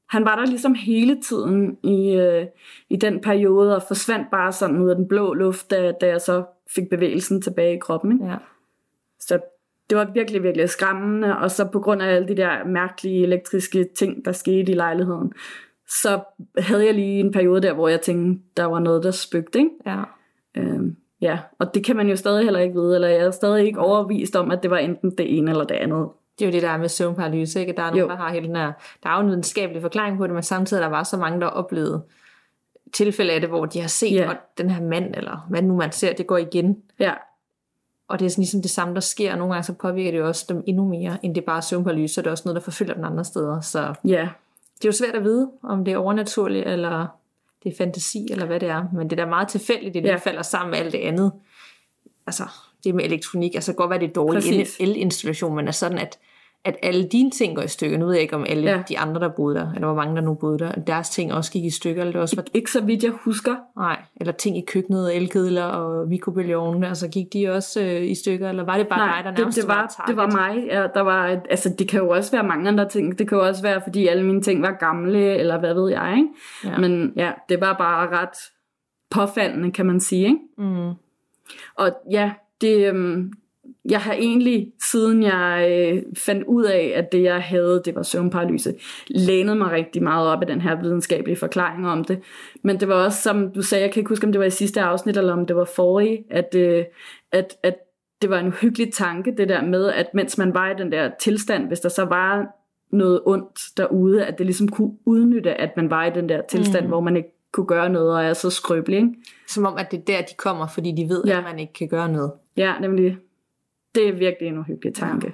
[0.10, 2.46] han var der ligesom hele tiden i, øh,
[2.90, 6.22] i den periode, og forsvandt bare sådan ud af den blå luft, da, da jeg
[6.22, 6.44] så
[6.76, 8.12] fik bevægelsen tilbage i kroppen.
[8.12, 8.26] Ikke?
[8.26, 8.36] Ja.
[9.20, 9.40] Så
[9.90, 13.90] det var virkelig, virkelig skræmmende, og så på grund af alle de der mærkelige elektriske
[13.98, 15.34] ting, der skete i lejligheden,
[15.88, 16.20] så
[16.58, 19.60] havde jeg lige en periode der, hvor jeg tænkte, der var noget, der spøgte.
[19.60, 19.72] Ikke?
[19.86, 20.04] Ja.
[20.58, 23.66] Øhm, ja, og det kan man jo stadig heller ikke vide, eller jeg er stadig
[23.66, 26.10] ikke overvist om, at det var enten det ene eller det andet.
[26.40, 27.74] Det er jo det der med søvnparalyse, ikke?
[27.78, 28.08] Der er nogen, jo.
[28.08, 28.72] der har hele den her...
[29.04, 31.48] Der er jo en videnskabelig forklaring på det, men samtidig der var så mange, der
[31.48, 32.04] oplevede
[32.94, 34.32] tilfælde af det, hvor de har set, ja.
[34.32, 36.78] at den her mand, eller hvad nu man ser, det går igen.
[37.00, 37.14] Ja.
[38.08, 40.18] Og det er sådan ligesom det samme, der sker, og nogle gange så påvirker det
[40.18, 42.62] jo også dem endnu mere, end det bare søvnparalyse, så det er også noget, der
[42.62, 43.62] forfølger den andre steder.
[43.62, 44.30] Så ja.
[44.78, 47.08] det er jo svært at vide, om det er overnaturligt, eller
[47.64, 48.86] det er fantasi, eller hvad det er.
[48.94, 50.16] Men det er da meget tilfældigt, det ja.
[50.16, 51.32] falder sammen med alt det andet.
[52.28, 52.44] Altså,
[52.84, 56.20] det med elektronik, altså godt være det er dårlig elinstallation, men er sådan, at
[56.66, 57.98] at alle dine ting går i stykker.
[57.98, 58.84] Nu ved jeg ikke, om alle ja.
[58.90, 61.52] de andre, der boede der, eller hvor mange der nu boede der, deres ting også
[61.52, 62.02] gik i stykker.
[62.02, 62.44] Eller det også var...
[62.44, 63.56] Ik- ikke så vidt jeg husker.
[63.78, 68.50] Nej, eller ting i køkkenet, elkedler og mikrobølgeovne, altså gik de også øh, i stykker,
[68.50, 70.66] eller var det bare Nej, dig, der nærmest det, det var, var det var mig.
[70.68, 73.20] Ja, der var, altså, det kan jo også være mange andre ting.
[73.20, 76.14] Det kan jo også være, fordi alle mine ting var gamle, eller hvad ved jeg.
[76.18, 76.30] Ikke?
[76.74, 76.78] Ja.
[76.78, 78.38] Men ja, det var bare ret
[79.12, 80.26] påfaldende, kan man sige.
[80.26, 80.40] Ikke?
[80.58, 80.92] Mm.
[81.76, 83.34] Og ja, det, øhm,
[83.90, 88.04] jeg har egentlig, siden jeg øh, fandt ud af, at det jeg havde, det var
[88.04, 88.74] søvnparalyse,
[89.08, 92.20] lænet mig rigtig meget op af den her videnskabelige forklaring om det.
[92.64, 94.50] Men det var også, som du sagde, jeg kan ikke huske, om det var i
[94.50, 96.86] sidste afsnit, eller om det var forrige, at, øh,
[97.32, 97.76] at, at
[98.22, 101.10] det var en hyggelig tanke, det der med, at mens man var i den der
[101.20, 102.46] tilstand, hvis der så var
[102.92, 106.86] noget ondt derude, at det ligesom kunne udnytte, at man var i den der tilstand,
[106.86, 106.90] mm.
[106.90, 108.98] hvor man ikke kunne gøre noget, og er så skrøbelig.
[108.98, 109.10] Ikke?
[109.48, 111.38] Som om, at det er der, de kommer, fordi de ved, ja.
[111.38, 112.32] at man ikke kan gøre noget.
[112.58, 113.18] Ja, nemlig
[113.96, 115.28] det er virkelig en uhyggelig tanke.
[115.28, 115.34] Ja.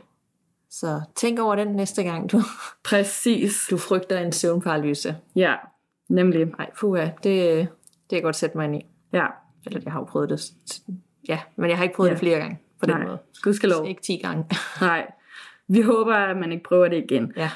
[0.69, 2.41] Så tænk over den næste gang, du,
[2.83, 3.67] Præcis.
[3.69, 5.15] du frygter en søvnparalyse.
[5.35, 5.55] Ja,
[6.09, 6.45] nemlig.
[6.45, 7.67] Nej, puha, det,
[8.09, 8.85] det kan godt sætte mig ind i.
[9.13, 9.25] Ja.
[9.65, 10.53] Eller jeg har jo prøvet det.
[11.27, 12.13] Ja, men jeg har ikke prøvet ja.
[12.13, 13.05] det flere gange på den Nej.
[13.05, 13.17] måde.
[13.41, 13.87] Gudskelov.
[13.87, 14.45] Ikke 10 gange.
[14.81, 15.11] Nej.
[15.67, 17.33] Vi håber, at man ikke prøver det igen.
[17.37, 17.51] Ja.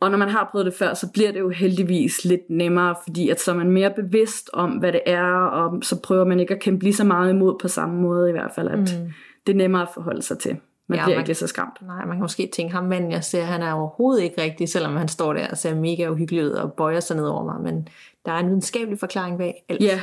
[0.00, 3.28] Og når man har prøvet det før, så bliver det jo heldigvis lidt nemmere, fordi
[3.28, 6.54] at så er man mere bevidst om, hvad det er, og så prøver man ikke
[6.54, 9.12] at kæmpe lige så meget imod på samme måde i hvert fald, at mm
[9.48, 10.56] det er nemmere at forholde sig til.
[10.86, 11.82] Man ja, bliver man, ikke lige så skræmt.
[11.82, 14.96] Nej, man kan måske tænke, ham manden jeg ser, han er overhovedet ikke rigtig, selvom
[14.96, 17.60] han står der og ser mega uhyggelig ud og bøjer sig ned over mig.
[17.60, 17.88] Men
[18.26, 19.82] der er en videnskabelig forklaring bag alt.
[19.82, 20.00] Ja,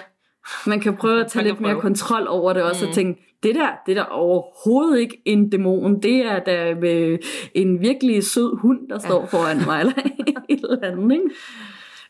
[0.67, 2.89] man kan prøve at tage lidt mere kontrol over det også, mm.
[2.89, 7.19] og tænke, det der, det der overhovedet ikke en dæmon, det er da øh,
[7.53, 9.25] en virkelig sød hund, der står ja.
[9.25, 9.93] foran mig, eller
[10.49, 11.29] et eller andet, ikke?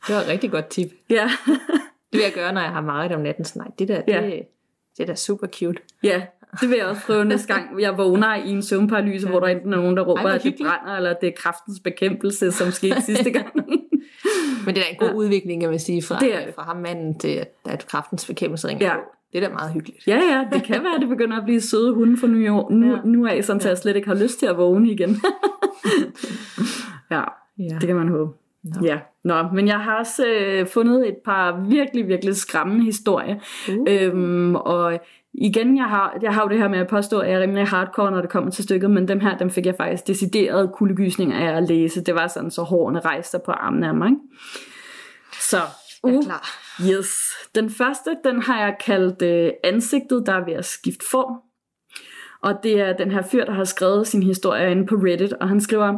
[0.08, 0.88] Det var et rigtig godt tip.
[1.10, 1.30] Ja.
[1.48, 3.46] Det vil jeg gøre, når jeg har meget om natten.
[3.46, 4.22] Så nej, det der, Ja.
[4.22, 4.44] det,
[4.98, 5.82] det er da super cute.
[6.04, 6.22] Ja,
[6.62, 9.32] det vil jeg også prøve næste gang, jeg vågner i en søvnparalyse, ja.
[9.32, 11.80] hvor der enten er nogen, der råber, hvor at det brænder, eller det er kraftens
[11.80, 13.48] bekæmpelse, som skete sidste gang.
[14.66, 15.14] Men det er en god ja.
[15.14, 18.68] udvikling, kan man sige, fra, Det er fra ham manden til, at er kraftens bekæmpelse
[18.68, 18.94] ringer Ja.
[18.96, 19.02] på.
[19.34, 20.08] Det er da meget hyggeligt.
[20.08, 22.92] ja, ja, det kan være, at det begynder at blive søde hunde for nu, nu,
[22.96, 23.00] Ja.
[23.06, 25.10] nu af, sådan, så jeg slet ikke har lyst til at vågne igen.
[27.12, 27.22] ja,
[27.60, 27.78] Ja.
[27.80, 28.32] det kan man håbe.
[28.64, 28.72] Nå.
[28.84, 33.36] Ja, Nå, men jeg har også øh, fundet et par virkelig, virkelig skræmmende historier.
[33.70, 33.76] Uh.
[33.88, 35.00] Øhm, og
[35.38, 37.68] igen, jeg har, jeg har jo det her med at påstå, at jeg er rimelig
[37.68, 41.38] hardcore, når det kommer til stykket, men dem her, dem fik jeg faktisk decideret kuldegysninger
[41.38, 42.04] af at læse.
[42.04, 44.08] Det var sådan, så hårene rejste sig på armen af mig.
[44.10, 44.22] Ikke?
[45.40, 45.58] Så,
[46.04, 46.50] Jeg er uh, klar.
[46.82, 47.08] yes.
[47.56, 51.42] Den første, den har jeg kaldt øh, ansigtet, der er ved at skifte form.
[52.42, 55.50] Og det er den her fyr, der har skrevet sin historie inde på Reddit, og
[55.50, 55.98] han skriver,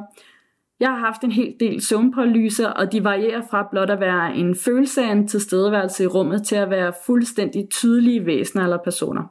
[0.79, 4.55] jeg har haft en hel del søvnparalyser, og de varierer fra blot at være en
[4.55, 9.23] følelse af en tilstedeværelse i rummet til at være fuldstændig tydelige væsener eller personer.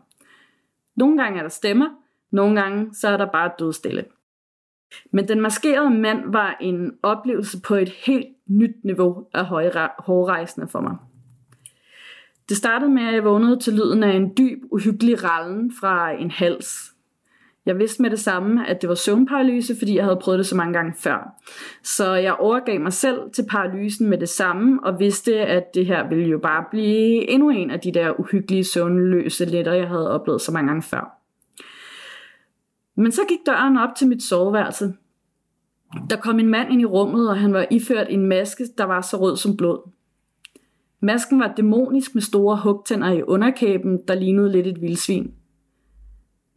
[0.96, 1.88] Nogle gange er der stemmer,
[2.32, 4.04] nogle gange så er der bare dødstille.
[5.12, 10.68] Men den maskerede mand var en oplevelse på et helt nyt niveau af højre- hårrejsende
[10.68, 10.96] for mig.
[12.48, 16.30] Det startede med, at jeg vågnede til lyden af en dyb, uhyggelig rallen fra en
[16.30, 16.95] hals.
[17.66, 20.56] Jeg vidste med det samme, at det var søvnparalyse, fordi jeg havde prøvet det så
[20.56, 21.34] mange gange før.
[21.82, 26.08] Så jeg overgav mig selv til paralysen med det samme, og vidste, at det her
[26.08, 30.40] ville jo bare blive endnu en af de der uhyggelige søvnløse letter, jeg havde oplevet
[30.40, 31.22] så mange gange før.
[32.96, 34.94] Men så gik døren op til mit soveværelse.
[36.10, 39.00] Der kom en mand ind i rummet, og han var iført en maske, der var
[39.00, 39.90] så rød som blod.
[41.00, 45.34] Masken var dæmonisk med store hugtænder i underkæben, der lignede lidt et vildsvin.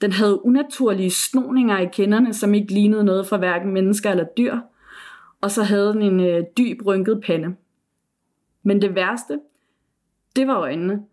[0.01, 4.59] Den havde unaturlige snoninger i kinderne, som ikke lignede noget fra hverken mennesker eller dyr,
[5.41, 7.55] og så havde den en øh, dyb rynket pande.
[8.63, 9.39] Men det værste,
[10.35, 11.03] det var øjnene.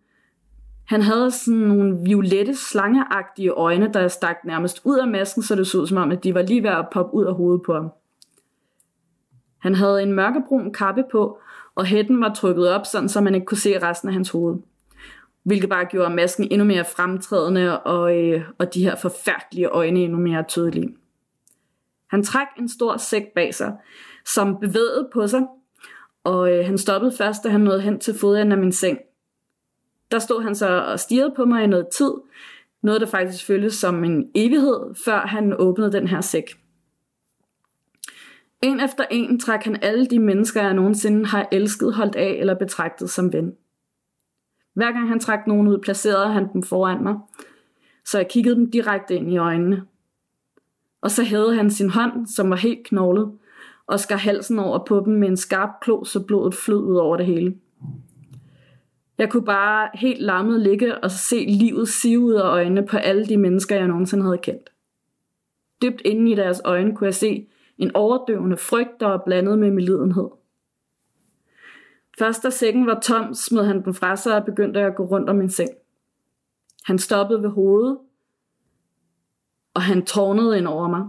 [0.84, 5.66] Han havde sådan nogle violette, slangeagtige øjne, der stak nærmest ud af masken, så det
[5.66, 7.74] så ud som om, at de var lige ved at poppe ud af hovedet på
[7.74, 7.90] ham.
[9.58, 11.38] Han havde en mørkebrun kappe på,
[11.74, 14.56] og hætten var trykket op, sådan så man ikke kunne se resten af hans hoved.
[15.46, 20.18] Hvilket bare gjorde masken endnu mere fremtrædende, og, øh, og de her forfærdelige øjne endnu
[20.18, 20.96] mere tydelige.
[22.10, 23.72] Han trak en stor sæk bag sig,
[24.24, 25.42] som bevægede på sig,
[26.24, 28.98] og øh, han stoppede først, da han nåede hen til fodenden af min seng.
[30.10, 32.12] Der stod han så og stirrede på mig i noget tid,
[32.82, 36.44] noget der faktisk føltes som en evighed, før han åbnede den her sæk.
[38.62, 42.54] En efter en trak han alle de mennesker, jeg nogensinde har elsket, holdt af eller
[42.54, 43.52] betragtet som ven.
[44.76, 47.18] Hver gang han trak nogen ud, placerede han dem foran mig,
[48.04, 49.82] så jeg kiggede dem direkte ind i øjnene.
[51.00, 53.32] Og så hævede han sin hånd, som var helt knoglet,
[53.86, 57.16] og skar halsen over på dem med en skarp klo, så blodet flød ud over
[57.16, 57.56] det hele.
[59.18, 63.26] Jeg kunne bare helt lammet ligge og se livet sive ud af øjnene på alle
[63.26, 64.70] de mennesker, jeg nogensinde havde kendt.
[65.82, 67.46] Dybt inde i deres øjne kunne jeg se
[67.78, 70.28] en overdøvende frygt, der var blandet med medlidenhed.
[72.18, 75.30] Først da sækken var tom, smed han den fra sig og begyndte at gå rundt
[75.30, 75.70] om min seng.
[76.84, 77.98] Han stoppede ved hovedet,
[79.74, 81.06] og han tårnede ind over mig.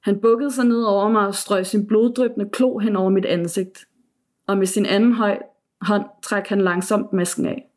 [0.00, 3.88] Han bukkede sig ned over mig og strøg sin bloddryppende klo hen over mit ansigt.
[4.46, 5.38] Og med sin anden høj,
[5.80, 7.70] hånd trak han langsomt masken af.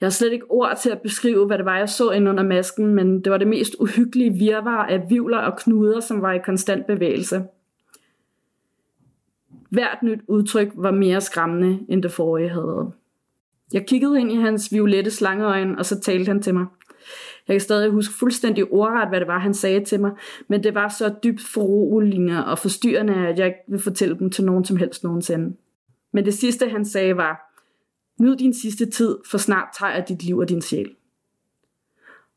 [0.00, 2.42] Jeg har slet ikke ord til at beskrive, hvad det var, jeg så ind under
[2.42, 6.38] masken, men det var det mest uhyggelige virvar af vivler og knuder, som var i
[6.38, 7.44] konstant bevægelse.
[9.74, 12.92] Hvert nyt udtryk var mere skræmmende, end det forrige havde været.
[13.72, 16.66] Jeg kiggede ind i hans violette slangeøjne, og så talte han til mig.
[17.48, 20.12] Jeg kan stadig huske fuldstændig ordret, hvad det var, han sagde til mig,
[20.48, 24.44] men det var så dybt foruroligende og forstyrrende, at jeg ikke vil fortælle dem til
[24.44, 25.56] nogen som helst nogensinde.
[26.12, 27.54] Men det sidste, han sagde, var,
[28.18, 30.94] Nyd din sidste tid, for snart tager jeg dit liv og din sjæl.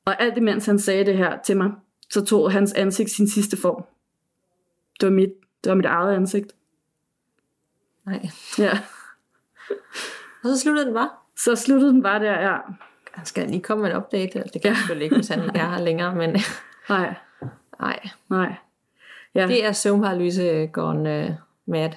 [0.05, 1.71] Og alt imens han sagde det her til mig,
[2.09, 3.83] så tog hans ansigt sin sidste form.
[4.99, 6.55] Det var mit, det var mit eget ansigt.
[8.07, 8.29] Nej.
[8.59, 8.71] Ja.
[10.43, 11.09] Og så sluttede den bare.
[11.37, 12.57] Så sluttede den bare der, ja.
[13.13, 14.43] Han skal lige komme med en update.
[14.53, 14.75] Det kan ja.
[14.75, 16.37] selvfølgelig ikke, hvis han ikke er her længere, men
[16.89, 17.13] Nej,
[17.79, 18.09] nej.
[18.29, 18.53] nej.
[19.35, 21.89] Ja, Det er søvnparalyse gone uh, mad.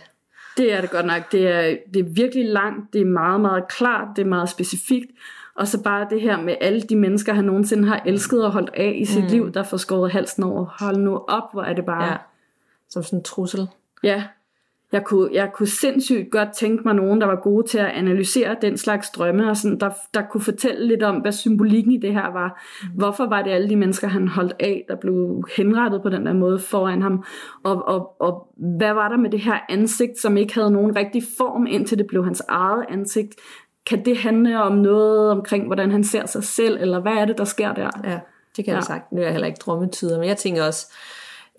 [0.57, 1.33] det er det godt nok.
[1.33, 5.11] Det er, det er virkelig langt, det er meget, meget klart, det er meget specifikt.
[5.55, 8.71] Og så bare det her med alle de mennesker, han nogensinde har elsket og holdt
[8.75, 9.31] af i sit mm.
[9.31, 10.65] liv, der får skåret halsen over.
[10.65, 12.05] Hold nu op, hvor er det bare...
[12.05, 12.17] Ja.
[12.89, 13.69] Som sådan en trussel.
[14.03, 14.25] Ja,
[14.93, 18.57] jeg kunne, jeg kunne sindssygt godt tænke mig nogen, der var gode til at analysere
[18.63, 22.13] den slags drømme, og sådan, der, der kunne fortælle lidt om, hvad symbolikken i det
[22.13, 22.63] her var.
[22.83, 22.89] Mm.
[22.89, 26.33] Hvorfor var det alle de mennesker, han holdt af, der blev henrettet på den der
[26.33, 27.25] måde foran ham?
[27.65, 28.49] Og, og, og
[28.79, 32.07] hvad var der med det her ansigt, som ikke havde nogen rigtig form, indtil det
[32.07, 33.35] blev hans eget ansigt?
[33.87, 37.39] Kan det handle om noget omkring, hvordan han ser sig selv, eller hvad er det,
[37.39, 37.91] der sker der?
[38.05, 38.19] Ja,
[38.57, 38.75] det kan ja.
[38.75, 39.13] jeg sagt.
[39.13, 40.93] Nu er jeg heller ikke drømmetyder, men jeg tænker også,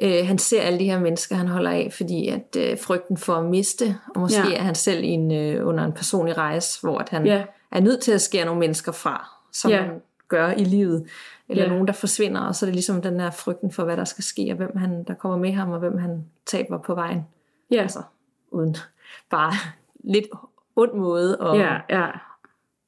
[0.02, 3.34] Øh, han ser alle de her mennesker, han holder af, fordi at øh, frygten for
[3.34, 4.56] at miste, og måske ja.
[4.56, 7.44] er han selv i en, øh, under en personlig rejse, hvor at han ja.
[7.72, 9.82] er nødt til at skære nogle mennesker fra, som ja.
[9.82, 11.08] han gør i livet,
[11.50, 11.70] eller ja.
[11.70, 14.24] nogen, der forsvinder, og så er det ligesom den her frygten for, hvad der skal
[14.24, 17.26] ske, og hvem han, der kommer med ham, og hvem han taber på vejen.
[17.72, 17.82] Ja.
[17.82, 18.02] Altså,
[18.52, 18.76] uden
[19.30, 19.54] bare
[20.14, 20.28] lidt
[20.76, 22.08] ond måde at, ja, ja.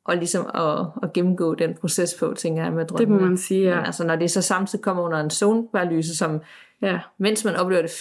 [0.05, 3.13] og ligesom at, at gennemgå den proces på, tænker jeg med drømmene.
[3.13, 3.75] Det må man sige, ja.
[3.75, 6.41] Men altså, når det så samtidig kommer under en zoneparalyse, som
[6.83, 6.99] Ja.
[7.17, 7.91] Mens man oplever det,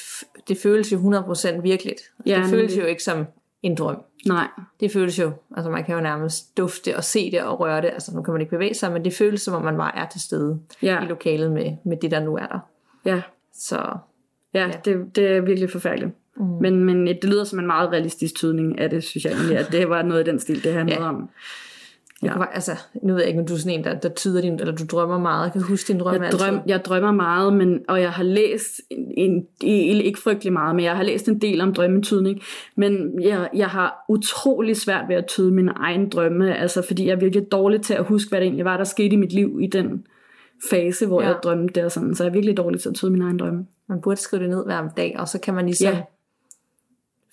[0.49, 2.01] det føles jo 100% virkeligt.
[2.27, 3.27] Ja, det føles jo ikke som
[3.63, 4.03] en drøm.
[4.27, 4.49] Nej.
[4.81, 7.89] Det føles jo, altså man kan jo nærmest dufte og se det og røre det.
[7.89, 10.09] Altså nu kan man ikke bevæge sig, men det føles som om man bare er
[10.09, 11.03] til stede ja.
[11.03, 12.59] i lokalet med, med det, der nu er der.
[13.05, 13.21] Ja.
[13.55, 13.97] Så.
[14.55, 14.73] Ja, ja.
[14.85, 16.11] Det, det er virkelig forfærdeligt.
[16.37, 16.45] Mm.
[16.45, 19.73] Men, men det lyder som en meget realistisk tydning af det, synes jeg egentlig, at
[19.73, 21.09] det var noget af den stil, det handlede ja.
[21.09, 21.31] om.
[22.23, 22.33] Ja.
[22.33, 24.61] Kan, altså, nu ved jeg ikke, om du er sådan en, der, der tyder din,
[24.61, 25.53] eller du drømmer meget.
[25.53, 26.23] Kan du huske din drøm?
[26.23, 30.77] Jeg, drøm, jeg drømmer meget, men, og jeg har læst, en, en, ikke frygtelig meget,
[30.77, 32.41] men jeg har læst en del om drømmetydning.
[32.77, 37.13] Men jeg, jeg har utrolig svært ved at tyde min egen drømme, altså fordi jeg
[37.13, 39.59] er virkelig dårlig til at huske, hvad det egentlig var, der skete i mit liv
[39.63, 40.07] i den
[40.71, 41.29] fase, hvor ja.
[41.29, 42.15] jeg drømte der sådan.
[42.15, 43.67] Så jeg er virkelig dårlig til at tyde min egen drømme.
[43.89, 46.03] Man burde skrive det ned hver dag, og så kan man ligesom ja.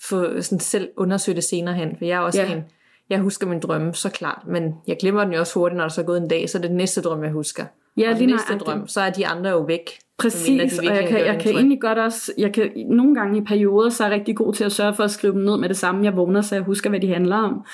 [0.02, 1.96] få sådan selv undersøge det senere hen.
[1.98, 2.54] For jeg er også ja.
[2.54, 2.64] en
[3.10, 5.90] jeg husker min drømme, så klart, men jeg glemmer den jo også hurtigt, når der
[5.90, 7.66] så er gået en dag, så er det den næste drøm, jeg husker.
[7.98, 9.90] Ja, og den næste drøm, så er de andre jo væk.
[10.18, 13.90] Præcis, og jeg kan, jeg kan egentlig godt også, jeg kan nogle gange i perioder,
[13.90, 15.78] så er jeg rigtig god til at sørge for at skrive dem ned med det
[15.78, 17.66] samme, jeg vågner, så jeg husker, hvad de handler om.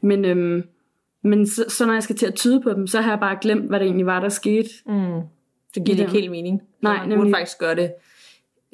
[0.00, 0.62] Men, øhm,
[1.22, 3.38] men så, så når jeg skal til at tyde på dem, så har jeg bare
[3.40, 4.68] glemt, hvad det egentlig var, der skete.
[4.86, 5.20] Mm.
[5.74, 6.62] Det giver ikke helt mening.
[6.82, 7.92] Nej, man burde faktisk gøre det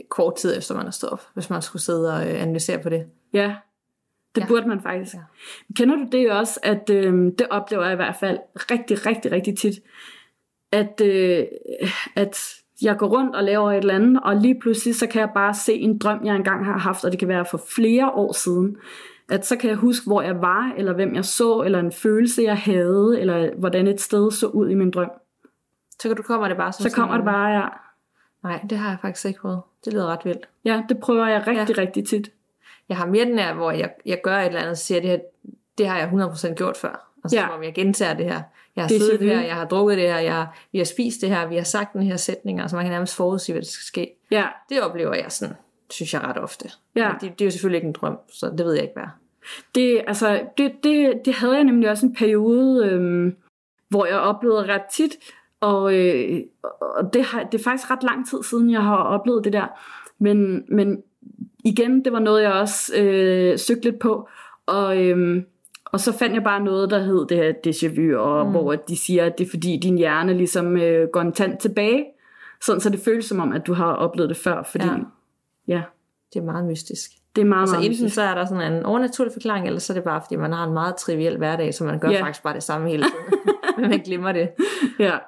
[0.08, 2.88] kort tid efter man er stået op, hvis man skulle sidde og øh, analysere på
[2.88, 3.04] det.
[3.32, 3.54] Ja,
[4.34, 4.46] det ja.
[4.46, 5.14] burde man faktisk.
[5.14, 5.20] Ja.
[5.76, 8.38] Kender du det også, at øh, det oplever jeg i hvert fald
[8.70, 9.74] rigtig, rigtig, rigtig tit,
[10.72, 11.44] at, øh,
[12.16, 12.38] at
[12.82, 15.54] jeg går rundt og laver et eller andet, og lige pludselig så kan jeg bare
[15.54, 18.76] se en drøm, jeg engang har haft, og det kan være for flere år siden.
[19.30, 22.42] At så kan jeg huske, hvor jeg var, eller hvem jeg så, eller en følelse,
[22.42, 25.10] jeg havde, eller hvordan et sted så ud i min drøm.
[26.00, 27.68] Så kan du kommer det bare sådan Så kommer det bare, ja.
[28.42, 29.60] Nej, det har jeg faktisk ikke prøvet.
[29.84, 30.48] Det lyder ret vildt.
[30.64, 31.82] Ja, det prøver jeg rigtig, ja.
[31.82, 32.30] rigtig tit.
[32.90, 35.10] Jeg har mere den her, hvor jeg, jeg gør et eller andet og siger, det
[35.10, 35.18] her,
[35.78, 37.10] det har jeg 100% gjort før.
[37.24, 37.48] Og så ja.
[37.48, 38.42] om jeg gentager det her.
[38.76, 41.20] Jeg har det siddet her, jeg har drukket det her, jeg har, vi har spist
[41.20, 43.68] det her, vi har sagt den her sætning, altså man kan nærmest forudsige, hvad der
[43.68, 44.10] skal ske.
[44.30, 44.46] Ja.
[44.68, 45.54] Det oplever jeg sådan,
[45.90, 46.70] synes jeg ret ofte.
[46.96, 47.12] Ja.
[47.20, 49.08] det, det er jo selvfølgelig ikke en drøm, så det ved jeg ikke hvad.
[49.74, 53.36] Det, altså, det, det, det havde jeg nemlig også en periode, øhm,
[53.88, 55.16] hvor jeg oplevede ret tit,
[55.60, 56.40] og, øh,
[56.80, 59.66] og det, har, det er faktisk ret lang tid siden, jeg har oplevet det der.
[60.18, 61.02] Men, men
[61.64, 64.28] igen, det var noget, jeg også øh, søgte lidt på,
[64.66, 65.44] og, øhm,
[65.84, 68.52] og så fandt jeg bare noget, der hed det her déjà vu, og mm.
[68.52, 72.04] hvor de siger, at det er fordi din hjerne ligesom øh, går en tand tilbage,
[72.60, 74.96] sådan så det føles som om, at du har oplevet det før, fordi ja.
[75.68, 75.82] ja.
[76.34, 77.10] Det er meget mystisk.
[77.36, 78.14] Det er meget, altså meget enten mystisk.
[78.14, 80.64] så er der sådan en overnaturlig forklaring, eller så er det bare, fordi man har
[80.64, 82.22] en meget triviel hverdag, så man gør ja.
[82.22, 83.40] faktisk bare det samme hele tiden.
[83.78, 84.48] Men man glemmer det.
[84.98, 85.18] Ja.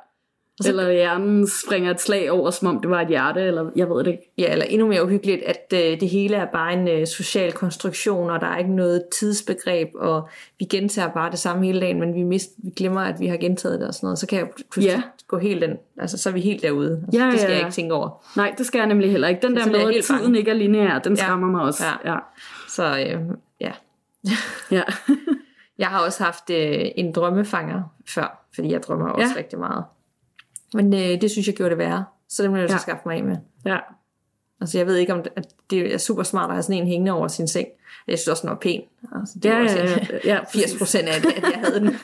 [0.63, 3.89] Så, eller hjernen springer et slag over, som om det var et hjerte, eller jeg
[3.89, 4.33] ved det ikke.
[4.39, 8.31] Ja, eller endnu mere uhyggeligt, at øh, det hele er bare en øh, social konstruktion,
[8.31, 12.15] og der er ikke noget tidsbegreb, og vi gentager bare det samme hele dagen, men
[12.15, 14.19] vi, mist, vi glemmer, at vi har gentaget det og sådan noget.
[14.19, 14.49] Så kan jeg
[14.83, 15.03] ja.
[15.29, 17.03] gå helt den, altså så er vi helt derude.
[17.07, 17.59] Altså, ja, det skal ja, ja.
[17.59, 18.25] jeg ikke tænke over.
[18.37, 19.47] Nej, det skal jeg nemlig heller ikke.
[19.47, 20.39] Den der med, at tiden bange.
[20.39, 21.51] ikke er lineær, den skræmmer ja.
[21.51, 21.85] mig også.
[22.05, 22.13] Ja.
[22.13, 22.19] ja.
[22.69, 23.21] Så øh,
[23.61, 23.73] ja.
[24.71, 24.83] ja.
[25.83, 29.39] jeg har også haft øh, en drømmefanger før, fordi jeg drømmer også ja.
[29.39, 29.85] rigtig meget.
[30.75, 32.05] Men øh, det synes jeg gjorde det værre.
[32.29, 32.77] Så det må jeg ja.
[32.77, 33.37] så skaffe mig af med.
[33.67, 33.79] Ja.
[34.61, 36.87] Altså jeg ved ikke, om det, at det er super smart at have sådan en
[36.87, 37.69] hængende over sin seng.
[38.09, 38.83] Jeg synes også, den var pæn.
[39.15, 41.81] Altså, det ja, var også ja, ja, ja, 80 procent af det, at jeg havde
[41.81, 41.97] den.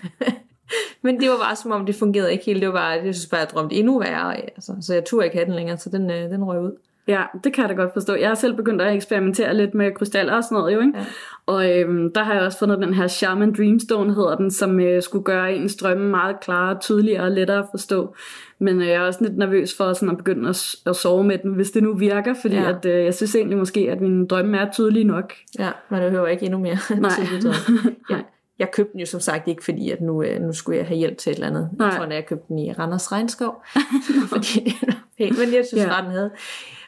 [1.05, 2.61] Men det var bare som om, det fungerede ikke helt.
[2.61, 4.37] Det var bare, jeg synes bare, jeg drømte endnu værre.
[4.37, 6.77] Altså, så jeg turde ikke have den længere, så den, øh, den røg ud.
[7.09, 8.15] Ja, det kan jeg da godt forstå.
[8.15, 10.93] Jeg har selv begyndt at eksperimentere lidt med krystaller og sådan noget, jo, ikke?
[10.99, 11.05] Ja.
[11.47, 15.03] Og øhm, der har jeg også fundet den her Shaman Dreamstone, hedder den, som øh,
[15.03, 18.15] skulle gøre ens drømme meget klarere, tydeligere og lettere at forstå.
[18.59, 21.39] Men øh, jeg er også lidt nervøs for sådan at begynde at, at sove med
[21.39, 22.69] den, hvis det nu virker, fordi ja.
[22.69, 25.33] at, øh, jeg synes egentlig måske, at min drømme er tydelig nok.
[25.59, 27.11] Ja, men det hører ikke endnu mere Nej.
[27.11, 27.71] tydeligt.
[28.11, 28.19] ja.
[28.59, 30.99] Jeg købte den jo som sagt ikke, fordi at nu, øh, nu skulle jeg have
[30.99, 31.71] hjælp til et eller andet.
[31.79, 31.87] Nej.
[31.87, 33.65] Jeg tror, at jeg købte den i Randers Regnskov.
[34.33, 36.03] fordi det pænt, men jeg synes ja.
[36.03, 36.31] den havde.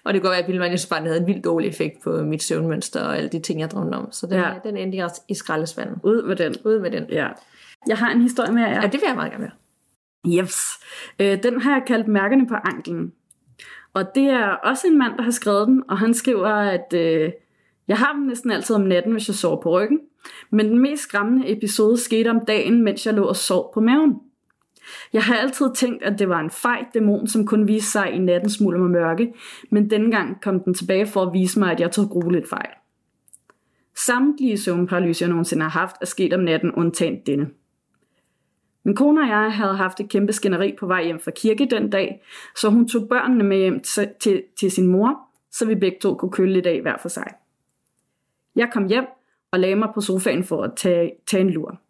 [0.04, 3.00] Og det går være, at Vilman bare havde en vildt dårlig effekt på mit søvnmønster
[3.04, 4.12] og alle de ting, jeg drømte om.
[4.12, 4.48] Så den, Ja.
[4.48, 4.54] ja.
[4.64, 5.96] den endte i- i skraldespanden.
[6.04, 6.54] Ud med den.
[6.64, 7.04] Ud med den.
[7.10, 7.28] Ja.
[7.88, 8.74] Jeg har en historie med jer.
[8.74, 10.42] Ja, det vil jeg meget gerne høre.
[10.42, 10.62] Yes.
[11.18, 13.12] Øh, den har jeg kaldt Mærkerne på anklen.
[13.94, 17.30] Og det er også en mand, der har skrevet den, og han skriver, at øh,
[17.88, 20.00] jeg har dem næsten altid om natten, hvis jeg sover på ryggen.
[20.50, 24.20] Men den mest skræmmende episode skete om dagen, mens jeg lå og sov på maven.
[25.12, 28.18] Jeg har altid tænkt, at det var en fej dæmon, som kun viste sig i
[28.18, 29.32] nattens mulm og mørke,
[29.70, 32.70] men denne gang kom den tilbage for at vise mig, at jeg tog grueligt fejl.
[34.06, 37.50] Samtlige søvnparalyser, jeg nogensinde har haft, er sket om natten, undtagen denne.
[38.84, 41.90] Min kone og jeg havde haft et kæmpe skænderi på vej hjem fra kirke den
[41.90, 42.22] dag,
[42.56, 45.20] så hun tog børnene med hjem til, til, til sin mor,
[45.52, 47.26] så vi begge to kunne køle lidt af hver for sig.
[48.56, 49.04] Jeg kom hjem
[49.50, 51.80] og lagde mig på sofaen for at tage, tage en lur.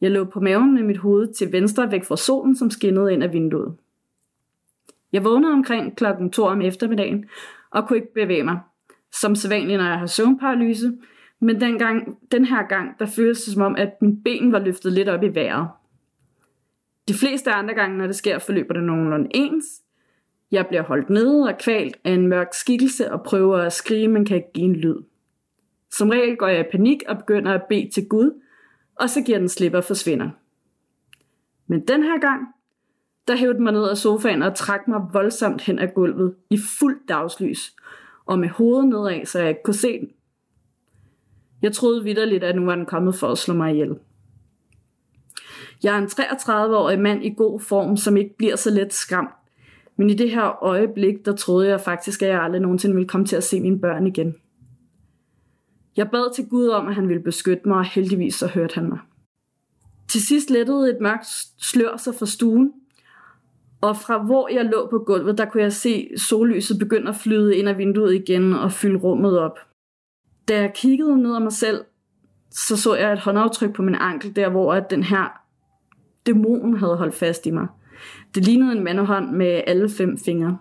[0.00, 3.22] Jeg lå på maven med mit hoved til venstre væk fra solen, som skinnede ind
[3.22, 3.74] af vinduet.
[5.12, 7.24] Jeg vågnede omkring klokken 2 om eftermiddagen
[7.70, 8.60] og kunne ikke bevæge mig,
[9.12, 10.92] som sædvanligt, når jeg har søvnparalyse,
[11.40, 14.58] men den, gang, den her gang, der føltes det som om, at mine ben var
[14.58, 15.68] løftet lidt op i vejret.
[17.08, 19.64] De fleste andre gange, når det sker, forløber det nogenlunde ens.
[20.50, 24.24] Jeg bliver holdt nede og kvalt af en mørk skikkelse og prøver at skrige, men
[24.24, 24.96] kan ikke give en lyd.
[25.92, 28.40] Som regel går jeg i panik og begynder at bede til Gud,
[29.00, 30.30] og så giver den slip og forsvinder.
[31.66, 32.40] Men den her gang,
[33.28, 36.58] der hævde den mig ned af sofaen og trak mig voldsomt hen ad gulvet i
[36.78, 37.74] fuld dagslys,
[38.26, 40.08] og med hovedet nedad, så jeg ikke kunne se den.
[41.62, 43.98] Jeg troede vidderligt, at nu var den kommet for at slå mig ihjel.
[45.82, 49.30] Jeg er en 33-årig mand i god form, som ikke bliver så let skræmt.
[49.96, 53.26] Men i det her øjeblik, der troede jeg faktisk, at jeg aldrig nogensinde ville komme
[53.26, 54.34] til at se mine børn igen.
[55.96, 58.88] Jeg bad til Gud om, at han ville beskytte mig, og heldigvis så hørte han
[58.88, 58.98] mig.
[60.08, 61.26] Til sidst lettede et mørkt
[61.58, 62.72] slør sig fra stuen,
[63.80, 67.56] og fra hvor jeg lå på gulvet, der kunne jeg se sollyset begynde at flyde
[67.56, 69.58] ind af vinduet igen og fylde rummet op.
[70.48, 71.84] Da jeg kiggede ned ad mig selv,
[72.50, 75.40] så så jeg et håndaftryk på min ankel, der hvor at den her
[76.26, 77.66] dæmon havde holdt fast i mig.
[78.34, 80.58] Det lignede en mandehånd med alle fem fingre.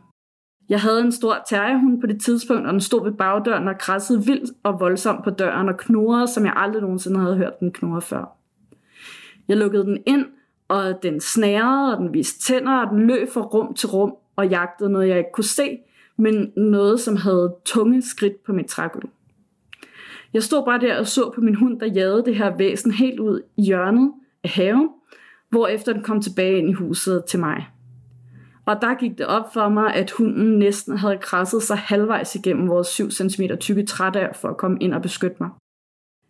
[0.70, 4.26] Jeg havde en stor terrierhund på det tidspunkt, og den stod ved bagdøren og krassede
[4.26, 8.02] vildt og voldsomt på døren og knurrede, som jeg aldrig nogensinde havde hørt den knurre
[8.02, 8.38] før.
[9.48, 10.26] Jeg lukkede den ind,
[10.68, 14.48] og den snærede, og den viste tænder, og den løb fra rum til rum og
[14.48, 15.78] jagtede noget, jeg ikke kunne se,
[16.18, 19.10] men noget, som havde tunge skridt på mit trægulv.
[20.34, 23.20] Jeg stod bare der og så på min hund, der jagede det her væsen helt
[23.20, 24.12] ud i hjørnet
[24.44, 24.90] af haven,
[25.50, 27.68] hvorefter den kom tilbage ind i huset til mig.
[28.66, 32.70] Og der gik det op for mig, at hunden næsten havde krasset sig halvvejs igennem
[32.70, 35.50] vores 7 cm tykke trædør for at komme ind og beskytte mig.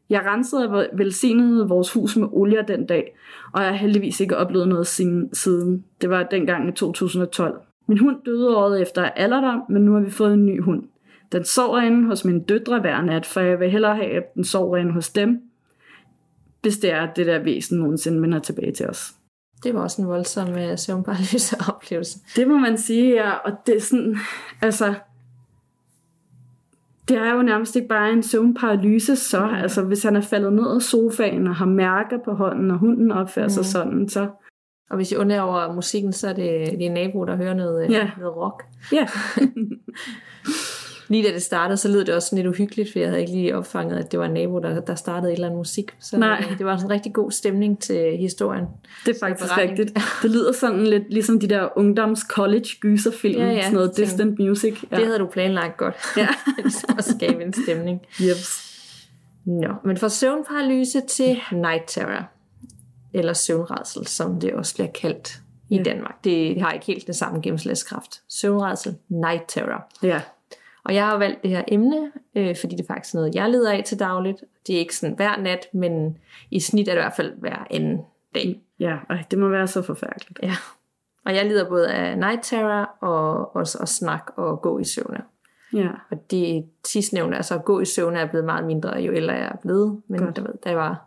[0.10, 3.16] Jeg rensede og velsignede vores hus med olie den dag,
[3.54, 4.88] og jeg har heldigvis ikke oplevet noget
[5.34, 5.86] siden.
[6.02, 7.60] Det var dengang i 2012.
[7.88, 10.84] Min hund døde året efter alderdom, men nu har vi fået en ny hund.
[11.32, 14.44] Den sover inde hos mine døtre hver nat, for jeg vil hellere have, at den
[14.44, 15.42] sover inde hos dem,
[16.62, 19.14] hvis det er, at det der væsen nogensinde vender tilbage til os.
[19.64, 22.20] Det var også en voldsom uh, søvnparalyse oplevelse.
[22.36, 23.32] Det må man sige, ja.
[23.32, 24.18] Og det er sådan,
[24.62, 24.94] altså...
[27.08, 29.46] Det er jo nærmest ikke bare en søvnparalyse, så.
[29.46, 29.54] Mm.
[29.54, 33.12] Altså, hvis han er faldet ned af sofaen og har mærker på hånden, og hunden
[33.12, 33.50] opfører mm.
[33.50, 34.28] sig sådan, så...
[34.90, 38.12] Og hvis I undrer over musikken, så er det din nabo, der hører noget, Ja.
[38.20, 38.64] noget rock.
[38.92, 39.06] Ja,
[41.10, 43.32] Lige da det startede, så lød det også sådan lidt uhyggeligt, for jeg havde ikke
[43.34, 45.92] lige opfanget, at det var en nabo, der, der startede et eller andet musik.
[46.00, 46.46] Så Nej.
[46.52, 48.66] øh, det var sådan en rigtig god stemning til historien.
[49.06, 49.98] det er faktisk rigtigt.
[50.22, 53.62] Det lyder sådan lidt ligesom de der ungdoms college gyserfilm, Ja, ja.
[53.62, 54.84] sådan noget Sådan- distant music.
[54.92, 54.96] Ja.
[54.98, 55.96] Det havde du planlagt godt.
[56.18, 56.28] Ja.
[56.98, 58.02] at skabe en stemning.
[58.20, 58.66] Jeps.
[59.46, 62.30] Nå, men fra søvnparalyse til night terror,
[63.14, 65.40] eller søvnredsel, som det også bliver kaldt
[65.70, 65.84] i Ja.
[65.84, 66.24] Danmark.
[66.24, 68.22] Det, det har ikke helt den samme gennemslagskraft.
[68.30, 69.88] Søvnredsel, night terror.
[70.04, 70.22] Ja.
[70.84, 73.72] Og jeg har valgt det her emne, øh, fordi det er faktisk noget, jeg lider
[73.72, 74.44] af til dagligt.
[74.68, 76.18] Det er ikke sådan hver nat, men
[76.52, 78.02] i snit er det i hvert fald hver anden
[78.36, 78.62] dag.
[78.80, 80.40] Ja, Ej, det må være så forfærdeligt.
[80.44, 80.56] Ja.
[81.26, 85.22] Og jeg lider både af night terror og også at snak og gå i søvne.
[85.74, 85.90] Ja.
[86.12, 89.48] Og det sidstnævnte, altså at gå i søvne, er blevet meget mindre, jo ældre jeg
[89.48, 90.02] er blevet.
[90.08, 90.38] Men Godt.
[90.38, 91.06] ved, da jeg var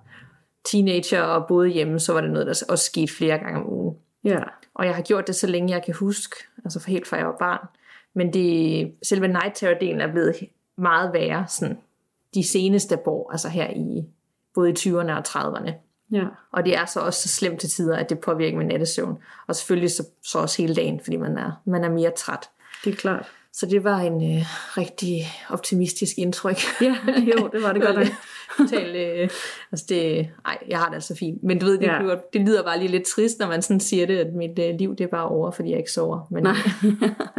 [0.64, 3.96] teenager og boede hjemme, så var det noget, der også skete flere gange om ugen.
[4.24, 4.40] Ja.
[4.74, 7.26] Og jeg har gjort det så længe jeg kan huske, altså for helt fra jeg
[7.26, 7.66] var barn.
[8.14, 10.36] Men det, selve night terror-delen er blevet
[10.76, 11.78] meget værre sådan,
[12.34, 14.04] de seneste år, altså her i
[14.54, 15.72] både i 20'erne og 30'erne.
[16.12, 16.24] Ja.
[16.52, 19.18] Og det er så også så slemt til tider, at det påvirker min nattesøvn.
[19.46, 22.50] Og selvfølgelig så, så også hele dagen, fordi man er, man er mere træt.
[22.84, 23.32] Det er klart.
[23.54, 24.44] Så det var en øh,
[24.78, 26.56] rigtig optimistisk indtryk.
[26.80, 26.96] Ja,
[27.36, 28.12] jo, det var det godt.
[28.58, 29.28] Total, øh,
[29.72, 31.42] altså det, ej, jeg har det altså fint.
[31.42, 32.04] Men du ved, det, Ja.
[32.04, 32.14] ja.
[32.32, 34.96] det lyder bare lige lidt trist, når man sådan siger det, at mit øh, liv
[34.96, 36.26] det er bare over, fordi jeg ikke sover.
[36.30, 36.54] Men, Nej.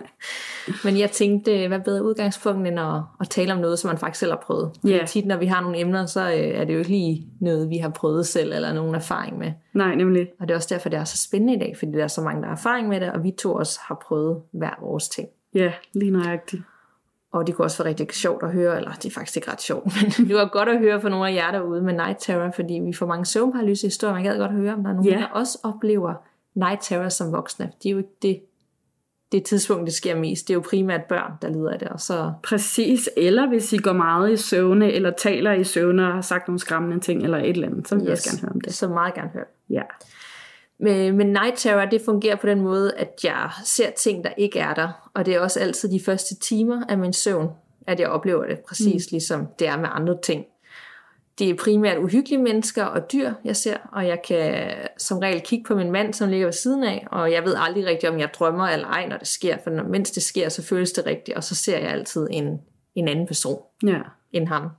[0.83, 4.19] men jeg tænkte, hvad bedre udgangspunkt end at, at tale om noget, som man faktisk
[4.19, 4.71] selv har prøvet.
[4.83, 4.97] Ja.
[4.97, 7.69] Fordi tit, når vi har nogle emner, så øh, er det jo ikke lige noget,
[7.69, 9.51] vi har prøvet selv, eller nogen erfaring med.
[9.73, 10.27] Nej, nemlig.
[10.39, 12.21] Og det er også derfor, det er så spændende i dag, fordi der er så
[12.21, 15.27] mange, der har erfaring med det, og vi to også har prøvet hver vores ting.
[15.55, 16.63] Ja, lige nøjagtigt.
[17.31, 19.61] Og det kunne også være rigtig sjovt at høre, eller det er faktisk ikke ret
[19.61, 22.51] sjovt, men det var godt at høre for nogle af jer derude med night terror,
[22.55, 24.13] fordi vi får mange søvnparalyse historier.
[24.13, 25.17] Man gad godt høre, om der er nogen, Ja.
[25.17, 26.13] der også oplever
[26.55, 27.71] night terror som voksne.
[27.83, 28.41] Det er jo ikke det,
[29.31, 30.47] det tidspunkt, det sker mest.
[30.47, 31.87] Det er jo primært børn, der lider af det.
[31.87, 36.13] Og så, Præcis, eller hvis I går meget i søvne, eller taler i søvne og
[36.13, 38.07] har sagt nogle skræmmende ting, eller et eller andet, så vil yes.
[38.07, 38.73] jeg også gerne høre om det.
[38.73, 39.45] Så meget gerne høre.
[39.69, 39.81] Ja.
[40.79, 44.59] Men, men night terror, det fungerer på den måde, at jeg ser ting, der ikke
[44.59, 45.09] er der.
[45.13, 47.49] Og det er også altid de første timer af min søvn,
[47.87, 48.59] at jeg oplever det.
[48.59, 49.15] Præcis mm.
[49.15, 50.45] ligesom det er med andre ting.
[51.39, 53.77] Det er primært uhyggelige mennesker og dyr, jeg ser.
[53.91, 57.07] Og jeg kan som regel kigge på min mand, som ligger ved siden af.
[57.11, 59.57] Og jeg ved aldrig rigtigt, om jeg drømmer eller ej, når det sker.
[59.63, 61.37] For når, mens det sker, så føles det rigtigt.
[61.37, 62.59] Og så ser jeg altid en,
[62.95, 63.99] en anden person Ja.
[64.31, 64.69] end ham.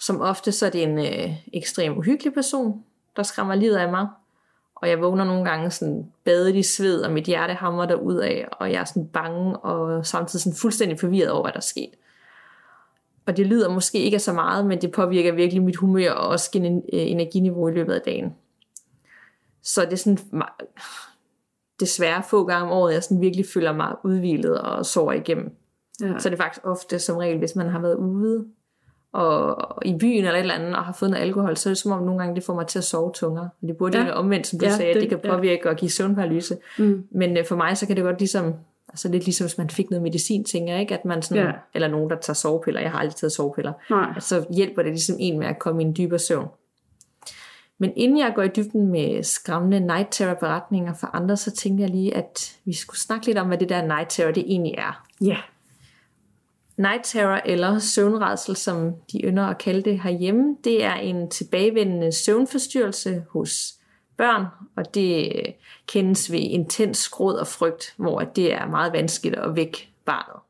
[0.00, 2.82] Som ofte så er det en øh, ekstrem uhyggelig person,
[3.16, 4.06] der skræmmer livet af mig.
[4.82, 8.16] Og jeg vågner nogle gange sådan badet i sved, og mit hjerte hammer der ud
[8.16, 11.60] af, og jeg er sådan bange, og samtidig sådan fuldstændig forvirret over, hvad der er
[11.60, 11.90] sket.
[13.26, 16.50] Og det lyder måske ikke så meget, men det påvirker virkelig mit humør og også
[16.54, 18.34] øh, energiniveau i løbet af dagen.
[19.62, 20.18] Så det er sådan
[21.80, 25.56] desværre få gange om året, jeg sådan virkelig føler mig udvilet og sover igennem.
[26.00, 26.18] ja.
[26.18, 28.46] Så er det faktisk ofte som regel, hvis man har været ude
[29.12, 31.70] og, og i byen eller et eller andet, og har fået noget alkohol, så er
[31.70, 33.50] det som om nogle gange, det får mig til at sove tungere.
[33.62, 34.02] Og det burde Ja.
[34.02, 34.08] ja.
[34.08, 35.36] være omvendt, som du Ja, ja, sagde, at det- det kan ja.
[35.36, 36.56] påvirke og give søvnparalyse.
[36.78, 37.06] Mm.
[37.10, 38.54] Men øh, for mig, så kan det godt ligesom,
[38.88, 41.52] altså lidt ligesom, hvis man fik noget medicin, tænker jeg ikke, at man sådan, Ja.
[41.74, 44.20] eller nogen, der tager sovepiller, jeg har aldrig taget sovepiller, Nej.
[44.20, 46.46] så hjælper det ligesom en med at komme i en dybere søvn.
[47.78, 51.82] Men inden jeg går i dybden med skræmmende night terror beretninger for andre, så tænkte
[51.82, 54.74] jeg lige, at vi skulle snakke lidt om, hvad det der night terror det egentlig
[54.78, 55.04] er.
[55.20, 55.36] Ja.
[56.76, 62.12] Night terror eller søvnredsel, som de ynder at kalde det herhjemme, det er en tilbagevendende
[62.12, 63.72] søvnforstyrrelse hos
[64.16, 64.44] børn,
[64.76, 65.32] og det
[65.86, 70.42] kendes ved intens gråd og frygt, hvor det er meget vanskeligt at vække barnet.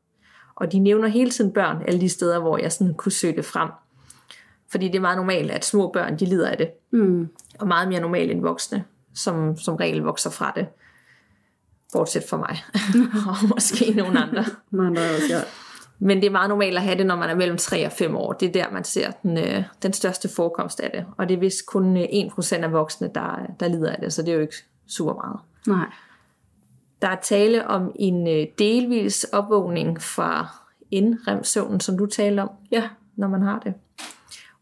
[0.55, 3.45] Og de nævner hele tiden børn, alle de steder, hvor jeg sådan kunne søge det
[3.45, 3.69] frem.
[4.71, 7.29] Fordi det er meget normalt, at små børn de lider af det, Mm.
[7.59, 8.83] og meget mere normalt end voksne,
[9.15, 10.67] som som regel vokser fra det.
[11.93, 12.57] Bortset fra mig,
[13.29, 14.45] og måske nogle andre.
[14.71, 15.41] Man, der er også, ja.
[15.99, 18.15] Men det er meget normalt at have det, når man er mellem 3 og 5
[18.15, 18.33] år.
[18.33, 21.05] Det er der, man ser den, øh, den største forekomst af det.
[21.17, 24.21] Og det er vist kun øh, 1% af voksne, der, der lider af det, så
[24.21, 24.55] det er jo ikke
[24.87, 25.39] super meget.
[25.67, 25.85] Nej.
[27.01, 30.47] Der er tale om en øh, delvis opvågning fra
[30.91, 32.89] indremsøvnen, som du talte om, Ja.
[33.15, 33.73] når man har det.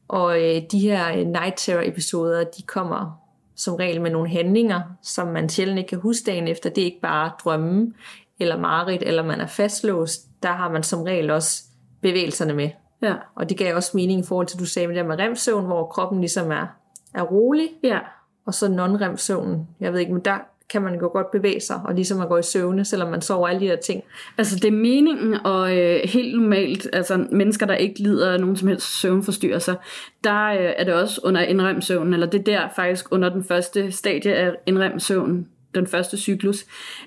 [0.08, 3.18] Og øh, de her øh, night terror episoder, de kommer
[3.56, 6.70] som regel med nogle handlinger, som man sjældent ikke kan huske dagen efter.
[6.70, 7.94] Det er ikke bare drømme
[8.40, 10.28] eller mareridt, eller man er fastlåst.
[10.44, 11.64] Der har man som regel også
[12.02, 12.70] bevægelserne med.
[13.02, 13.14] Ja.
[13.36, 15.86] Og det gav også mening i forhold til, du sagde med det med remsøvn, hvor
[15.86, 16.66] kroppen ligesom er,
[17.14, 18.00] er rolig, Ja.
[18.46, 19.58] og så non-remsøvnen.
[19.80, 20.38] Jeg ved ikke, men der
[20.70, 23.48] kan man jo godt bevæge sig, og ligesom at gå i søvne, selvom man sover
[23.48, 24.04] alle de der ting.
[24.38, 28.56] Altså det er meningen, og øh, helt normalt, altså mennesker, der ikke lider af nogen
[28.56, 29.76] som helst søvnforstyrrelser,
[30.24, 33.92] der øh, er det også under indremsøvnen, eller det er der faktisk under den første
[33.92, 36.66] stadie af indremsøvnen, den første cyklus,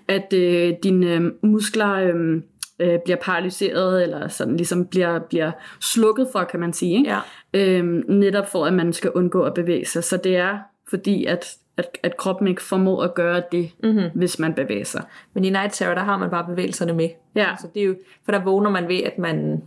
[0.09, 2.43] at øh, dine øh, muskler øh,
[2.79, 5.51] øh, bliver paralyseret, eller sådan ligesom bliver, bliver
[5.81, 7.11] slukket for, kan man sige, ikke?
[7.11, 7.21] Ja.
[7.55, 10.05] Øhm, netop for, at man skal undgå at bevæge sig.
[10.05, 10.59] Så det er
[10.91, 14.11] fordi, at, at, at kroppen ikke formår at gøre det, mm-hmm.
[14.15, 15.03] hvis man bevæger sig.
[15.35, 17.09] Men i Night Terror, der har man bare bevægelserne med.
[17.35, 17.95] Ja, Så det er jo,
[18.25, 19.63] for der vågner man ved, at man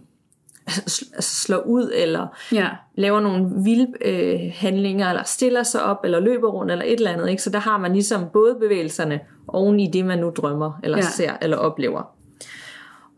[0.69, 5.97] sl- altså slår ud, eller ja, laver nogle vilde øh, handlinger, eller stiller sig op,
[6.03, 7.29] eller løber rundt, eller et eller andet.
[7.29, 7.43] Ikke?
[7.43, 11.01] Så der har man ligesom både bevægelserne oven i det, man nu drømmer, eller ja.
[11.01, 12.16] ser, eller oplever.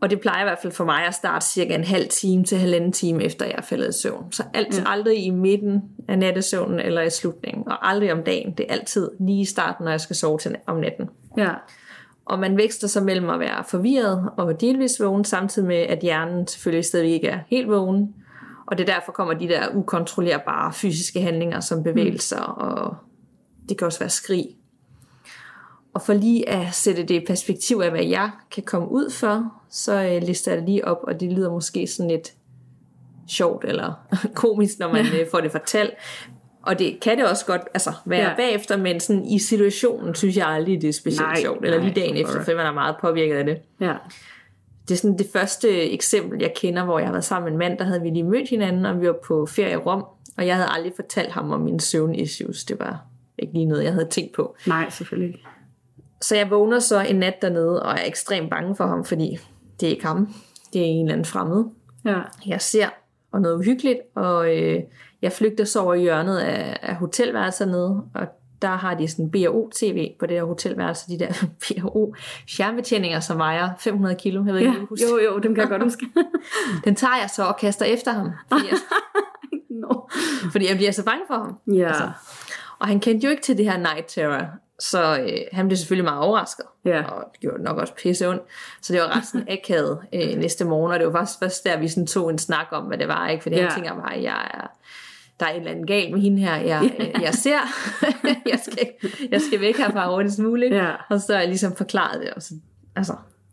[0.00, 2.58] Og det plejer i hvert fald for mig at starte cirka en halv time til
[2.58, 4.32] halvanden time efter jeg er faldet i søvn.
[4.32, 4.78] Så alt, Ja.
[4.80, 4.84] ja.
[4.92, 8.52] aldrig i midten af nattesøvnen eller i slutningen, og aldrig om dagen.
[8.58, 11.08] Det er altid lige i starten, når jeg skal sove til om natten.
[11.36, 11.50] ja,
[12.24, 16.46] Og man vækster så mellem at være forvirret og delvis vågen, samtidig med, at hjernen
[16.46, 18.14] selvfølgelig stadig ikke er helt vågen.
[18.66, 22.96] Og det er derfor kommer de der ukontrollerbare fysiske handlinger som bevægelser, og
[23.68, 24.46] det kan også være skrig.
[25.94, 29.52] Og for lige at sætte det i perspektiv af, hvad jeg kan komme ud for,
[29.70, 32.32] så øh, lister jeg det lige op, og det lyder måske sådan lidt
[33.28, 33.92] sjovt eller
[34.34, 35.90] komisk, når man øh, får det fortalt.
[36.62, 38.36] Og det kan det også godt altså, være Ja.
[38.36, 41.64] bagefter, men sådan i situationen synes jeg aldrig, det er specielt Nej, sjovt.
[41.64, 43.58] Eller lige nej, dagen efter, for- for man er meget påvirket af det.
[43.80, 43.94] ja,
[44.88, 47.58] det er sådan det første eksempel, jeg kender, hvor jeg har været sammen med en
[47.58, 50.04] mand, der havde vi lige mødt hinanden, og vi var på ferie i Rom,
[50.38, 52.64] og jeg havde aldrig fortalt ham om mine søvnissues.
[52.64, 53.02] Det var
[53.38, 54.56] ikke lige noget, jeg havde tænkt på.
[54.66, 55.44] Nej, selvfølgelig ikke.
[56.20, 59.38] Så jeg vågner så en nat dernede, og er ekstremt bange for ham, fordi
[59.80, 60.34] det er ikke ham.
[60.72, 61.64] Det er en eller anden fremmed.
[62.04, 62.20] Ja.
[62.46, 62.88] Jeg ser,
[63.32, 64.80] og noget uhyggeligt, og øh,
[65.22, 68.26] jeg flygter så over i hjørnet af, af hotelværelser nede, og
[68.62, 72.14] der har de sådan B&O-TV på det der hotelværelse, de der B&O
[72.56, 74.44] fjernbetjeninger, som vejer 500 kilo.
[74.44, 74.78] Jeg ved ikke, ja.
[74.78, 75.08] husker.
[75.08, 76.06] Jo, jo, dem kan jeg godt huske.
[76.84, 78.78] Den tager jeg så og kaster efter ham, fordi jeg,
[79.82, 79.94] no.
[80.52, 81.58] fordi jeg bliver så bange for ham.
[81.74, 81.88] Ja.
[81.88, 82.10] Altså.
[82.78, 84.46] Og han kendte jo ikke til det her night terror,
[84.80, 86.64] så øh, han blev selvfølgelig meget overrasket.
[86.84, 87.02] Ja.
[87.04, 88.42] Og det gjorde nok også pisse ondt.
[88.82, 91.78] Så det var ret sådan akavet øh, næste morgen, og det var faktisk først der,
[91.78, 93.28] vi sådan tog en snak om, hvad det var.
[93.28, 93.62] ikke Fordi Ja.
[93.62, 94.70] han tænker bare, jeg er,
[95.40, 96.56] der er et eller andet galt med hende her.
[96.56, 97.58] Jeg, øh, jeg ser,
[98.52, 98.88] jeg, skal,
[99.30, 100.74] jeg skal væk herfra hurtigst muligt.
[100.74, 100.90] Ja.
[101.10, 102.30] Og så har jeg ligesom forklaret det.
[102.30, 102.54] Og så,
[102.96, 103.12] altså,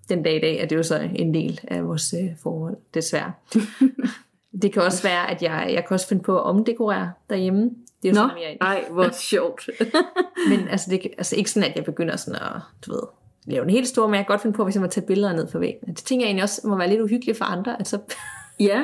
[0.10, 3.32] den dag i dag er det jo så en del af vores øh, forhold, desværre.
[4.62, 7.70] det kan også være, at jeg, jeg kan også finde på at omdekorere derhjemme.
[8.02, 9.70] Det er jo Nå, sådan mere, ej, hvor sjovt.
[10.50, 13.02] men altså, det, altså ikke sådan, at jeg begynder sådan at, du ved,
[13.48, 15.34] lave en helt stor, men jeg kan godt finde på, hvis jeg må tage billeder
[15.34, 15.96] ned fra væggen.
[15.96, 17.76] Det tænker jeg egentlig også må være lidt uhyggeligt for andre.
[17.80, 18.00] Altså,
[18.60, 18.84] ja.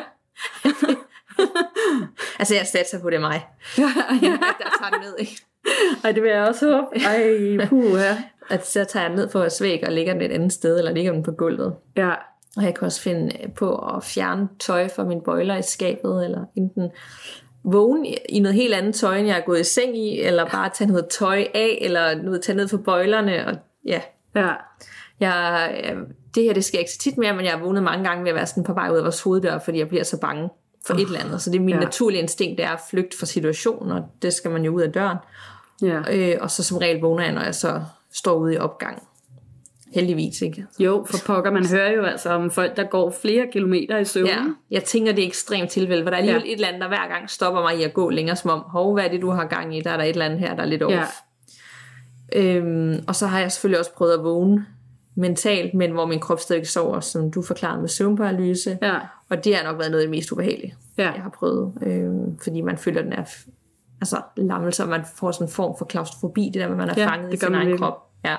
[2.40, 3.48] altså jeg satser på, det er mig,
[3.78, 3.84] ja.
[4.34, 5.16] at der tager det ned.
[5.20, 5.42] Ikke?
[6.04, 7.06] Ej, det vil jeg også håbe.
[7.06, 8.16] Ej, puha.
[8.50, 10.78] At så tager jeg den ned på vores væg og lægger den et andet sted,
[10.78, 11.76] eller lægger den på gulvet.
[11.98, 12.14] Ja.
[12.58, 16.46] Og jeg kan også finde på at fjerne tøj fra mine bøjler i skabet, eller
[16.56, 16.90] enten
[17.64, 20.70] vågne i noget helt andet tøj, end jeg er gået i seng i, eller bare
[20.70, 23.56] tage noget tøj af, eller noget tage ned for bøjlerne, og
[23.86, 24.02] ja,
[24.36, 24.50] Ja.
[25.20, 25.72] Jeg,
[26.36, 28.30] det her, det sker ikke så tit mere, men jeg har vågnet mange gange ved
[28.30, 30.50] at være sådan på vej ud af vores hoveddør, fordi jeg bliver så bange
[30.88, 31.42] for et eller andet.
[31.42, 31.80] Så det er min Ja.
[31.84, 34.92] naturlige instinkt, det er at flygte fra situationen, og det skal man jo ud af
[34.92, 35.18] døren.
[35.82, 36.02] Ja.
[36.12, 37.82] Øh, og så som regel vågner jeg, når jeg så
[38.14, 39.04] står ude i opgang.
[39.94, 40.66] Heldigvis, ikke?
[40.80, 44.28] Jo, for pokker, man hører jo altså om folk, der går flere kilometer i søvn.
[44.28, 44.40] Ja,
[44.72, 46.52] jeg tænker, det er ekstremt tilfælde, hvor der er alligevel ja.
[46.52, 48.94] et eller andet, der hver gang stopper mig i at gå længere, som om, hov,
[48.94, 49.82] hvad er det, du har gang i?
[49.82, 50.94] Der er der et eller andet her, der er lidt off.
[50.94, 51.06] Ja.
[52.36, 54.66] Øhm, og så har jeg selvfølgelig også prøvet at vågne
[55.16, 58.78] mentalt, men hvor min krop stadig sover, som du forklarede med søvnparalyse.
[58.82, 58.96] Ja.
[59.30, 61.12] Og det har nok været noget af det mest ubehagelige, Ja.
[61.12, 61.74] jeg har prøvet.
[61.86, 63.24] Øhm, fordi man føler, den er
[64.02, 66.94] altså, lammelse, og man får sådan en form for klaustrofobi, det der med, man er
[66.98, 67.80] Ja, fanget i sin egen virkelig.
[67.80, 67.98] krop.
[68.26, 68.36] Ja.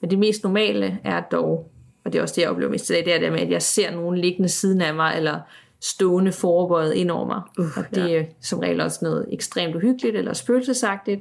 [0.00, 1.70] Men det mest normale er dog,
[2.04, 3.50] og det er også det, jeg oplever mest i dag, det er det med, at
[3.50, 5.40] jeg ser nogen liggende siden af mig, eller
[5.80, 7.40] stående forbøjet ind over mig.
[7.58, 11.20] Uh, og det er som regel også noget ekstremt uhyggeligt, eller spøgelsesagtigt.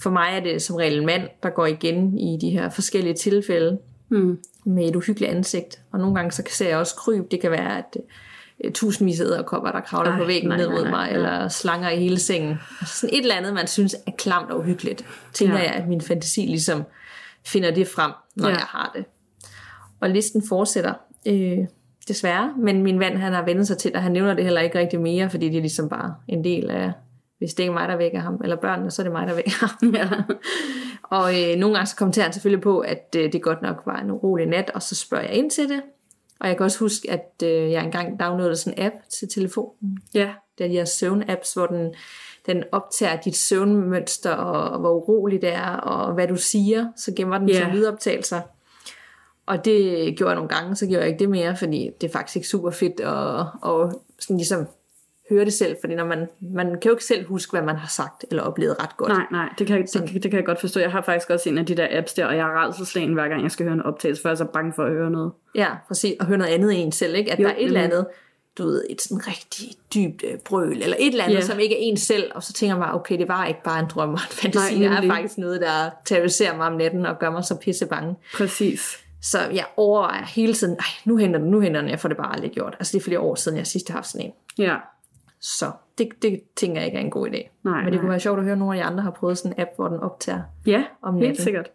[0.00, 3.14] For mig er det som regel en mand, der går igen i de her forskellige
[3.14, 3.78] tilfælde
[4.08, 4.38] Mm.
[4.64, 5.80] med et uhyggeligt ansigt.
[5.92, 7.30] Og nogle gange så ser jeg også kryb.
[7.30, 7.96] Det kan være, at
[8.64, 11.08] øh, tusindvis af æderkopper, der kravler Ej, på væggen nej, ned nej, mod nej, mig,
[11.10, 11.14] ja.
[11.14, 12.56] eller slanger i hele sengen.
[12.80, 15.04] Altså sådan et eller andet, man synes er klamt og uhyggeligt.
[15.32, 15.62] Tænker Ja.
[15.62, 16.82] jeg, at min fantasi ligesom
[17.46, 18.54] finder det frem, når Ja.
[18.54, 19.04] jeg har det.
[20.00, 20.94] Og listen fortsætter.
[21.28, 21.58] Øh,
[22.08, 24.78] desværre, men min ven han har vendt sig til, og han nævner det heller ikke
[24.78, 26.92] rigtig mere, fordi det er ligesom bare en del af,
[27.38, 29.34] hvis det ikke er mig, der vækker ham, eller børnene, så er det mig, der
[29.42, 29.94] vækker ham.
[29.94, 30.08] Ja.
[31.02, 33.96] Og øh, nogle gange så kommenterer han selvfølgelig på, at øh, det godt nok var
[34.00, 35.82] en urolig nat, og så spørger jeg ind til det.
[36.40, 39.98] Og jeg kan også huske, at øh, jeg engang downloadede sådan en app til telefonen.
[40.14, 40.34] Ja.
[40.58, 41.94] Det er de her søvn-apps, hvor den,
[42.46, 46.86] den optager dit søvnmønster, og hvor urolig det er, og hvad du siger.
[46.96, 47.62] Så gemmer den yeah.
[47.62, 48.40] som lydoptagelser.
[49.46, 52.12] Og det gjorde jeg nogle gange, så gjorde jeg ikke det mere, fordi det er
[52.12, 54.66] faktisk ikke super fedt at, og sådan ligesom
[55.30, 55.76] høre det selv.
[55.80, 58.82] Fordi når man, man kan jo ikke selv huske, hvad man har sagt eller oplevet
[58.82, 59.08] ret godt.
[59.08, 60.80] Nej, nej, det kan, det, det, det kan jeg godt forstå.
[60.80, 63.28] Jeg har faktisk også en af de der apps der, og jeg er rædselslagen hver
[63.28, 65.32] gang, jeg skal høre en optagelse, for jeg er så bange for at høre noget.
[65.54, 66.14] Ja, præcis.
[66.20, 67.32] Og høre noget andet end en selv, ikke?
[67.32, 68.06] At Jo, der er et eller andet,
[68.58, 71.40] du ved, et sådan rigtig dybt øh, brøl, eller et eller andet, Ja.
[71.40, 73.86] som ikke er en selv, og så tænker man, okay, det var ikke bare en
[73.94, 77.18] drøm og en fantasi, Nej, det er faktisk noget, der terroriserer mig om natten og
[77.18, 78.14] gør mig så pisse bange.
[78.34, 78.98] Præcis.
[79.22, 82.16] Så jeg overvejer hele tiden, ej, nu henter den, nu henter den, jeg får det
[82.18, 82.76] bare aldrig gjort.
[82.78, 84.32] Altså det er flere år siden, jeg sidst har haft sådan en.
[84.58, 84.76] Ja.
[85.46, 87.48] Så det, det tænker jeg ikke er en god idé.
[87.64, 88.00] Nej, Men det nej.
[88.00, 89.70] kunne være sjovt at høre, at nogle af de andre har prøvet sådan en app,
[89.76, 91.42] hvor den optager Ja, Om helt natten.
[91.44, 91.70] sikkert.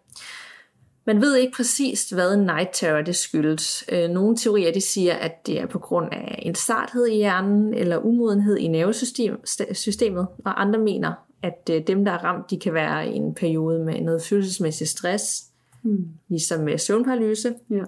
[1.06, 3.86] Man ved ikke præcist, hvad night terror det skyldes.
[3.92, 7.74] Øh, Nogle teorier de siger, at det er på grund af en starthed i hjernen
[7.74, 11.14] eller umodenhed i nervesystemet, og andre mener,
[11.44, 14.88] at øh, dem, der er ramt, de kan være i en periode med noget følelsesmæssig
[14.88, 15.46] stress,
[15.82, 16.08] Hmm.
[16.30, 17.54] ligesom med søvnparalyse.
[17.70, 17.84] Ja.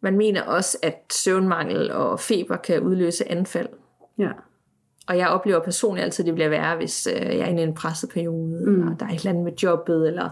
[0.00, 3.68] Man mener også, at søvnmangel og feber kan udløse anfald.
[4.18, 4.30] Ja.
[5.06, 7.66] Og jeg oplever personligt altid, at det bliver værre, hvis øh, jeg er inde i
[7.66, 8.80] en presseperiode, mm.
[8.80, 10.30] eller der er et eller andet med jobbet, eller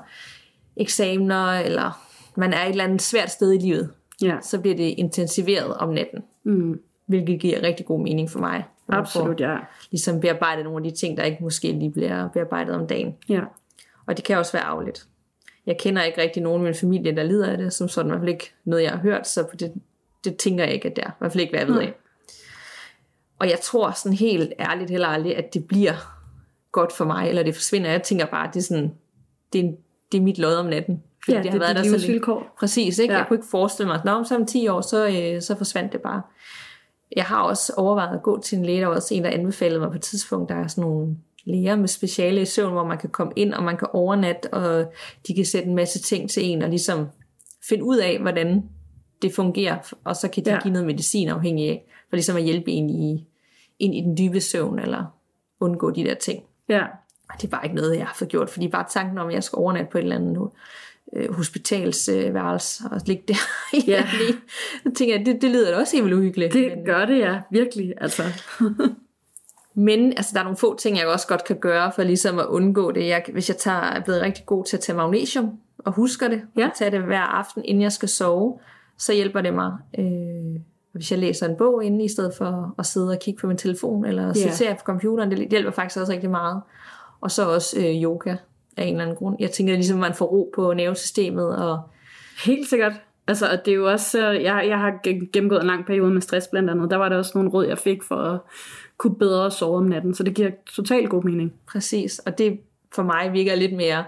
[0.77, 2.07] eksamener, eller
[2.37, 3.91] man er et eller andet svært sted i livet.
[4.23, 4.37] Ja.
[4.43, 6.81] Så bliver det intensiveret om natten, Mm.
[7.07, 8.65] hvilket giver rigtig god mening for mig.
[8.89, 9.57] Absolut, får ja.
[9.91, 13.15] Ligesom bearbejdet nogle af de ting, der ikke måske lige bliver bearbejdet om dagen.
[13.29, 13.41] Ja.
[14.07, 15.07] Og det kan også være afligt.
[15.67, 18.11] Jeg kender ikke rigtig nogen i min familie, der lider af det, som sådan i
[18.11, 19.73] hvert fald ikke noget, jeg har hørt, så på det
[20.25, 21.11] det tænker jeg ikke, at det er.
[21.11, 21.95] I hvert fald ikke, hvad jeg ved af.
[23.39, 25.95] Og jeg tror sådan helt ærligt heller aldrig, at det bliver
[26.73, 27.91] godt for mig, eller det forsvinder.
[27.91, 28.95] Jeg tænker bare, at det er sådan,
[29.53, 29.71] det er,
[30.13, 31.03] det er mit lod om natten.
[31.29, 32.55] Ja, det, det er dit livsvilkår.
[32.59, 33.15] Præcis, ikke?
[33.15, 33.19] Ja.
[33.19, 35.93] Jeg kunne ikke forestille mig, at om så om 10 år, så, øh, så forsvandt
[35.93, 36.23] det bare.
[37.17, 39.81] Jeg har også overvejet at gå til en læge, der var også en, der anbefalede
[39.81, 42.99] mig på et tidspunkt, der er sådan nogle læger med speciale i søvn, hvor man
[42.99, 44.93] kan komme ind, og man kan overnatte, og
[45.29, 47.09] de kan sætte en masse ting til en, og ligesom
[47.69, 48.63] finde ud af, hvordan
[49.23, 50.61] det fungerer, og så kan de ja.
[50.63, 51.85] give noget medicin afhængig af,
[52.15, 53.27] for ligesom at hjælpe en i,
[53.79, 55.05] ind i den dybe søvn, eller
[55.61, 56.43] undgå de der ting.
[56.69, 56.83] Ja.
[57.31, 59.35] Og det er bare ikke noget, jeg har fået gjort, fordi bare tanken om, at
[59.35, 60.51] jeg skal overnatte på et eller andet nu,
[61.13, 63.35] øh, hospitalsværelse øh, og ligge der.
[63.93, 64.07] Ja.
[64.83, 66.53] så tænker jeg, det, det lyder da også helt uhyggeligt.
[66.53, 67.41] Det men, gør det, ja.
[67.51, 68.23] Virkelig, altså.
[69.75, 72.47] men altså, der er nogle få ting, jeg også godt kan gøre for ligesom at
[72.47, 73.07] undgå det.
[73.07, 76.43] Jeg, hvis jeg tager, er blevet rigtig god til at tage magnesium, og husker det,
[76.57, 76.67] ja.
[76.67, 78.59] og tage det hver aften, inden jeg skal sove,
[78.99, 79.73] så hjælper det mig.
[79.99, 80.61] Øh,
[80.95, 83.57] hvis jeg læser en bog inden, i stedet for at sidde og kigge på min
[83.57, 84.53] telefon, eller yeah.
[84.53, 86.61] se på computeren, det hjælper faktisk også rigtig meget.
[87.21, 88.37] Og så også øh, yoga
[88.77, 89.37] af en eller anden grund.
[89.41, 91.57] Jeg tænker ligesom, man får ro på nervesystemet.
[91.57, 91.81] Og...
[92.45, 92.93] Helt sikkert.
[93.27, 95.01] Altså, og det er jo også, jeg, jeg har
[95.33, 96.91] gennemgået en lang periode med stress blandt andet.
[96.91, 98.41] Der var der også nogle råd, jeg fik for at
[98.99, 100.15] kunne bedre sove om natten.
[100.15, 101.53] Så det giver totalt god mening.
[101.67, 102.61] Præcis, og det
[102.95, 104.05] for mig virker lidt mere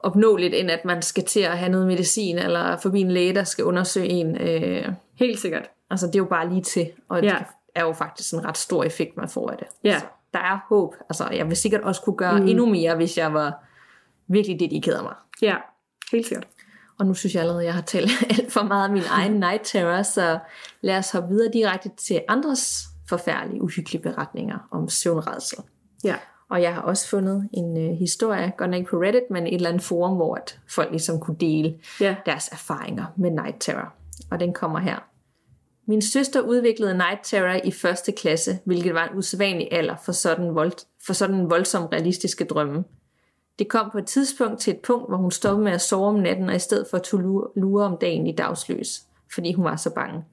[0.00, 3.44] opnåeligt, end at man skal til at have noget medicin, eller forbi en læge, der
[3.44, 4.36] skal undersøge en.
[4.40, 4.84] Øh...
[5.14, 5.70] Helt sikkert.
[5.90, 7.28] Altså, det er jo bare lige til, og ja.
[7.28, 9.66] det er jo faktisk en ret stor effekt, man får af det.
[9.84, 9.98] Ja.
[9.98, 10.94] Så der er håb.
[11.08, 12.48] Altså, jeg vil sikkert også kunne gøre mm.
[12.48, 13.64] endnu mere, hvis jeg var
[14.28, 15.14] virkelig dedikeret mig.
[15.42, 15.56] Ja,
[16.12, 16.46] helt sikkert.
[16.98, 19.32] Og nu synes jeg allerede, at jeg har talt alt for meget af min egen
[19.46, 20.38] night terror, så
[20.80, 25.58] lad os hoppe videre direkte til andres forfærdelige, uhyggelige beretninger om søvnredsel.
[26.04, 26.16] Ja.
[26.50, 29.54] Og jeg har også fundet en uh, historie, godt nok ikke på Reddit, men et
[29.54, 32.16] eller andet forum, hvor at folk ligesom kunne dele ja.
[32.26, 33.92] deres erfaringer med night terror.
[34.30, 34.98] Og den kommer her.
[35.90, 40.54] Min søster udviklede night terror i første klasse, hvilket var en usædvanlig alder for sådan,
[40.54, 40.72] vold,
[41.06, 42.84] for sådan voldsom realistiske drømme.
[43.58, 46.14] Det kom på et tidspunkt til et punkt, hvor hun stoppede med at sove om
[46.14, 47.12] natten, og i stedet for at
[47.56, 49.02] lure om dagen i dagsløs,
[49.34, 50.24] fordi hun var så bange.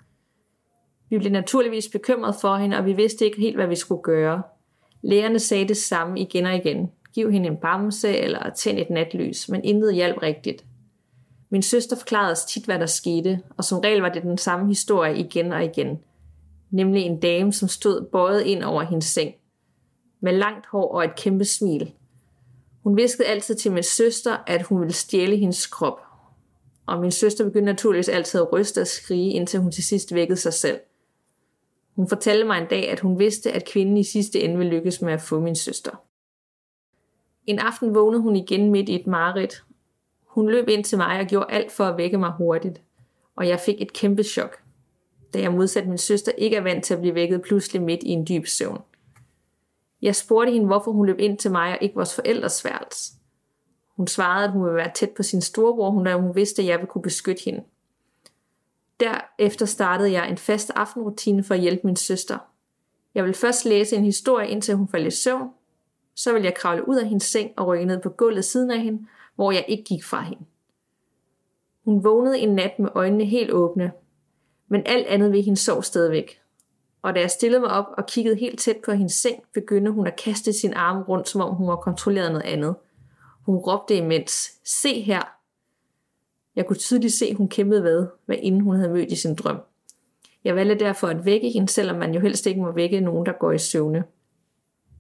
[1.09, 4.41] Vi blev naturligvis bekymret for hende, og vi vidste ikke helt, hvad vi skulle gøre.
[5.01, 6.91] Lægerne sagde det samme igen og igen.
[7.13, 10.65] Giv hende en bamse eller tænd et natlys, men intet hjalp rigtigt.
[11.49, 14.67] Min søster forklarede os tit, hvad der skete, og som regel var det den samme
[14.67, 15.99] historie igen og igen.
[16.71, 19.35] Nemlig en dame, som stod bøjet ind over hendes seng.
[20.19, 21.93] Med langt hår og et kæmpe smil.
[22.83, 25.99] Hun viskede altid til min søster, at hun ville stjæle hendes krop.
[26.85, 30.39] Og min søster begyndte naturligvis altid at ryste og skrige, indtil hun til sidst vækkede
[30.39, 30.79] sig selv.
[31.95, 35.01] Hun fortalte mig en dag, at hun vidste, at kvinden i sidste ende ville lykkes
[35.01, 35.91] med at få min søster.
[37.45, 39.63] En aften vågnede hun igen midt i et mareridt,
[40.35, 42.81] hun løb ind til mig og gjorde alt for at vække mig hurtigt,
[43.35, 44.57] og jeg fik et kæmpe chok,
[45.33, 48.09] da jeg modsat min søster ikke er vant til at blive vækket pludselig midt i
[48.09, 48.81] en dyb søvn.
[50.01, 53.13] Jeg spurgte hende, hvorfor hun løb ind til mig og ikke vores forældres værelse.
[53.95, 56.77] Hun svarede, at hun ville være tæt på sin storebror, hun, hun vidste, at jeg
[56.77, 57.63] ville kunne beskytte hende.
[58.99, 62.37] Derefter startede jeg en fast aftenrutine for at hjælpe min søster.
[63.15, 65.49] Jeg ville først læse en historie, indtil hun faldt i søvn.
[66.15, 68.81] Så ville jeg kravle ud af hendes seng og rykke ned på gulvet siden af
[68.81, 70.45] hende hvor jeg ikke gik fra hende.
[71.85, 73.91] Hun vågnede en nat med øjnene helt åbne,
[74.67, 76.39] men alt andet ved hende sov stadigvæk.
[77.01, 80.07] Og da jeg stillede mig op og kiggede helt tæt på hendes seng, begyndte hun
[80.07, 82.75] at kaste sin arm rundt, som om hun var kontrolleret noget andet.
[83.45, 84.31] Hun råbte imens,
[84.81, 85.21] se her!
[86.55, 89.57] Jeg kunne tydeligt se, hun kæmpede ved, hvad inden hun havde mødt i sin drøm.
[90.43, 93.31] Jeg valgte derfor at vække hende, selvom man jo helst ikke må vække nogen, der
[93.39, 94.03] går i søvne.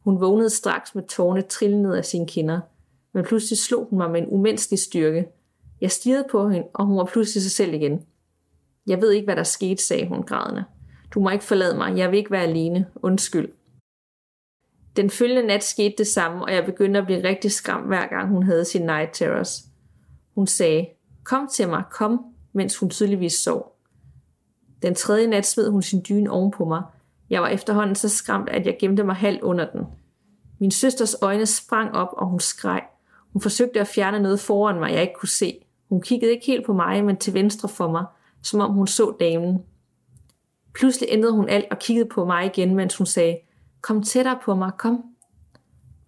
[0.03, 2.59] Hun vågnede straks med tårne trillende ned af sine kinder–
[3.15, 5.27] men pludselig slog hun mig med en umenneskelig styrke.
[5.81, 8.05] Jeg stirrede på hende, og hun var pludselig sig selv igen.
[8.87, 10.63] Jeg ved ikke, hvad der skete, sagde hun grædende.
[11.13, 12.87] Du må ikke forlade mig, jeg vil ikke være alene.
[12.95, 13.49] Undskyld.
[14.95, 18.29] Den følgende nat skete det samme, og jeg begyndte at blive rigtig skræmt hver gang
[18.29, 19.63] hun havde sin night terrors.
[20.35, 20.87] Hun sagde,
[21.23, 23.77] kom til mig, kom, mens hun tydeligvis sov.
[24.81, 26.83] Den tredje nat smed hun sin dyne oven på mig.
[27.29, 29.81] Jeg var efterhånden så skræmt, at jeg gemte mig halvt under den.
[30.59, 32.81] Min søsters øjne sprang op, og hun skreg.
[33.35, 35.65] Hun forsøgte at fjerne noget foran mig, jeg ikke kunne se.
[35.89, 38.05] Hun kiggede ikke helt på mig, men til venstre for mig,
[38.43, 39.63] som om hun så damen.
[40.73, 43.37] Pludselig ændrede hun alt og kiggede på mig igen, mens hun sagde,
[43.81, 45.03] kom tættere på mig, kom.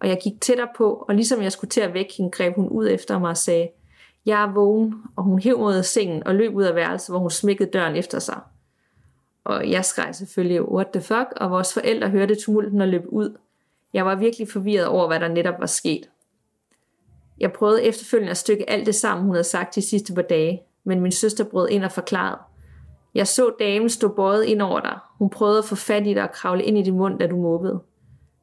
[0.00, 2.68] Og jeg gik tættere på, og ligesom jeg skulle til at vække hende, greb hun
[2.68, 3.68] ud efter mig og sagde,
[4.26, 7.30] jeg er vågen, og hun hæv mod sengen og løb ud af værelset, hvor hun
[7.30, 8.40] smækkede døren efter sig.
[9.44, 13.36] Og jeg skreg selvfølgelig, what the fuck, og vores forældre hørte tumulten og løb ud.
[13.92, 16.08] Jeg var virkelig forvirret over, hvad der netop var sket.
[17.40, 20.62] Jeg prøvede efterfølgende at stykke alt det sammen, hun havde sagt de sidste par dage,
[20.84, 22.38] men min søster brød ind og forklarede.
[23.14, 24.98] Jeg så damen stå bøjet ind over dig.
[25.18, 27.36] Hun prøvede at få fat i dig og kravle ind i din mund, da du
[27.36, 27.80] mobbede.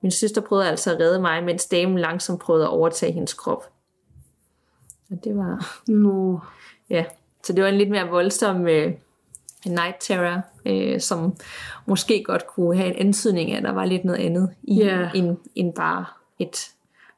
[0.02, 3.64] Min søster prøvede altså at redde mig, mens damen langsomt prøvede at overtage hendes krop.
[5.12, 5.82] Og det var...
[5.88, 6.40] Nå.
[6.90, 7.06] Ja,
[7.44, 8.94] så det var en lidt mere voldsom øh,
[9.66, 11.36] night terror, øh, som
[11.86, 15.10] måske godt kunne have en ansøgning af, at der var lidt noget andet i, Ja.
[15.16, 16.06] end, end bare
[16.40, 16.72] et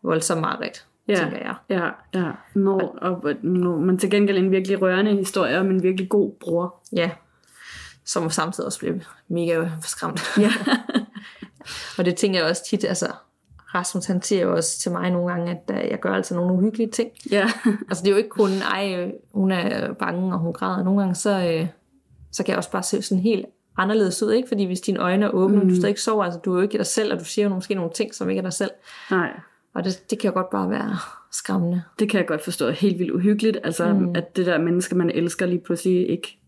[0.04, 1.56] voldsomt mareridt, Ja, tænker jeg.
[1.70, 1.90] ja,
[2.20, 2.32] ja.
[2.56, 6.76] Nå, og, nå, men til gengæld en virkelig rørende historie om en virkelig god bror.
[6.96, 7.10] Ja,
[8.06, 8.96] som samtidig også blev
[9.28, 10.22] mega skræmt.
[10.38, 10.52] Ja.
[11.98, 13.08] Og det tænker jeg også tit, altså
[13.76, 16.54] Rasmus han siger jo også til mig nogle gange, at øh, jeg gør altså nogle
[16.54, 17.10] uhyggelige ting.
[17.32, 17.52] ja.
[17.90, 20.84] Altså det er jo ikke kun, ej, øh, hun er bange, og hun græder.
[20.84, 21.68] Nogle gange, så, øh,
[22.32, 23.46] så kan jeg også bare se sådan helt
[23.78, 24.48] anderledes ud, ikke?
[24.48, 25.70] Fordi hvis dine øjne er åbne, mm.
[25.70, 27.56] du stadig ikke sover, altså du er jo ikke dig selv, og du siger jo
[27.56, 28.72] måske nogle ting, som ikke er dig selv.
[29.12, 29.40] Nej,
[29.78, 30.96] Og det, det kan jo godt bare være
[31.32, 31.84] skræmmende.
[32.00, 32.70] det kan jeg godt forstå.
[32.70, 33.58] Helt vildt uhyggeligt.
[33.64, 34.16] Altså, mm.
[34.16, 36.40] at det der menneske, man elsker lige pludselig ikke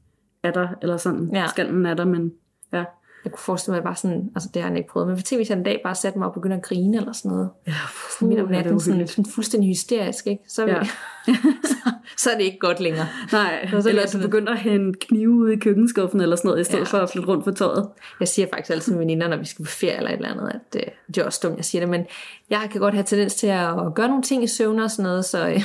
[0.44, 1.30] er der, eller sådan.
[1.34, 1.48] Ja.
[1.48, 2.34] Skal den er der, men
[2.74, 2.84] ja.
[3.24, 5.50] Jeg kunne forestille mig bare sådan, altså det har han ikke prøvet, men tænk, hvis
[5.50, 7.50] jeg en dag bare satte mig op og begyndte at grine eller sådan noget.
[7.68, 7.74] Ja,
[8.12, 10.44] Sådan midt om puh, er natten, sådan, sådan fuldstændig hysterisk, ikke?
[10.48, 10.84] Så, ja.
[11.64, 13.08] Så, så er det ikke godt længere.
[13.32, 16.50] Nej, Så det eller altså du begynder at hente knive ud i køkkenskuffen eller sådan
[16.50, 16.84] noget, i stedet ja.
[16.84, 17.90] for at flytte rundt på tøjet.
[18.20, 20.50] Jeg siger faktisk altid til veninder, når vi skal på ferie eller et eller andet,
[20.50, 22.06] at øh, det er også dumt, jeg siger det, men
[22.50, 25.26] jeg kan godt have tendens til at gøre nogle ting i søvn og sådan noget,
[25.26, 25.62] så øh,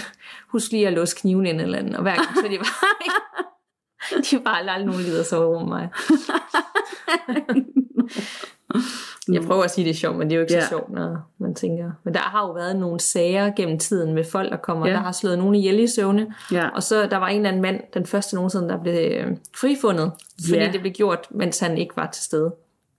[0.49, 3.45] husk lige at låse kniven ind eller andet, og hver gang så er de bare,
[4.31, 5.89] de er bare aldrig nogen gider sove over mig.
[9.33, 10.69] Jeg prøver at sige, det er sjovt, men det er jo ikke så Ja.
[10.69, 11.91] sjovt, når man tænker.
[12.05, 14.93] Men der har jo været nogle sager gennem tiden med folk, der kommer, Ja.
[14.93, 16.35] der har slået nogen ihjel i søvne.
[16.53, 16.69] Ja.
[16.69, 19.27] Og så der var en eller anden mand, den første nogensinde, der blev øh,
[19.61, 20.13] frifundet,
[20.45, 20.71] fordi Ja.
[20.73, 22.55] det blev gjort, mens han ikke var til stede.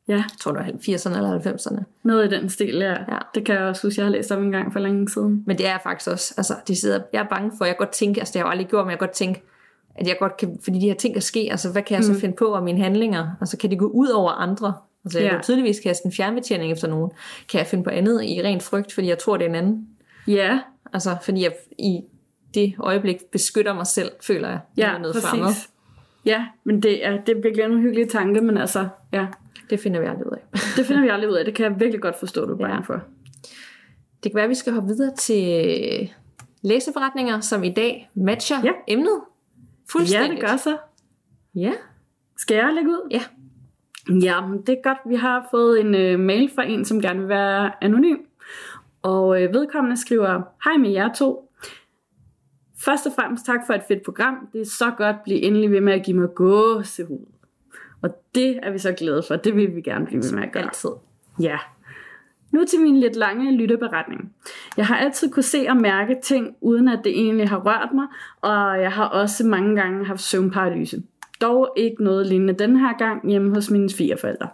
[0.08, 1.84] Ja, Jeg tror, det var 80'erne eller 90'erne.
[2.04, 2.92] noget i den stil, ja.
[2.92, 3.18] Ja.
[3.36, 5.44] Det kan jeg også huske, jeg har læst om en gang for længe siden.
[5.48, 8.20] Men det er faktisk også, altså, de sidder, jeg er bange for, jeg godt tænke,
[8.22, 9.44] altså det har jeg jo aldrig gjort, men jeg godt tænke,
[9.96, 12.12] at jeg godt kan, fordi de her ting kan ske, altså hvad kan jeg så
[12.14, 12.20] Mm.
[12.20, 13.28] finde på af mine handlinger?
[13.42, 14.74] Altså kan det gå ud over andre?
[15.06, 15.32] Altså jeg Ja.
[15.34, 17.12] kan tydeligvis kaste en fjernbetjening efter nogen.
[17.52, 19.88] Kan jeg finde på andet i ren frygt, fordi jeg tror, det er en anden?
[20.28, 20.60] Ja,
[20.94, 22.02] Altså fordi jeg i
[22.54, 24.60] det øjeblik beskytter mig selv, føler jeg.
[24.78, 25.30] ja, mod noget præcis.
[25.30, 25.50] fremmed.
[26.26, 29.26] Ja, men det er, det er virkelig en uhyggelig tanke, men altså, ja,
[29.70, 30.60] Det finder vi aldrig ud af.
[30.78, 31.46] det finder vi aldrig ud af.
[31.46, 32.82] Det kan jeg virkelig godt forstå, du er bange Ja.
[32.82, 32.94] for.
[34.24, 36.10] Det kan være, at vi skal hoppe videre til
[36.62, 38.72] læseforretninger, som i dag matcher Ja.
[38.88, 39.20] emnet.
[39.86, 40.32] Ja, Fuldstændig.
[40.32, 40.78] det gør så.
[41.56, 41.72] Ja.
[42.38, 43.08] Skal jeg lægge ud?
[43.12, 43.22] Ja.
[44.10, 44.98] Ja, det er godt.
[45.10, 48.18] Vi har fået en øh, mail fra en, som gerne vil være anonym.
[49.02, 51.52] Og øh, vedkommende skriver, Hej med jer to.
[52.86, 54.50] Først og fremmest tak for et fedt program.
[54.54, 55.24] Det er så godt.
[55.24, 57.26] Bliv endelig ved med at give mig gåsehud.
[58.02, 59.36] Og det er vi så glade for.
[59.36, 60.64] Det vil vi gerne blive ved med at gøre.
[60.64, 60.90] Altid.
[61.40, 61.58] Ja.
[62.56, 64.34] Nu til min lidt lange lytteberetning.
[64.78, 68.08] Jeg har altid kunne se og mærke ting, uden at det egentlig har rørt mig,
[68.42, 71.04] og jeg har også mange gange haft søvnparalyse.
[71.42, 74.50] Dog ikke noget lignende den her gang hjemme hos mine svigerforældre.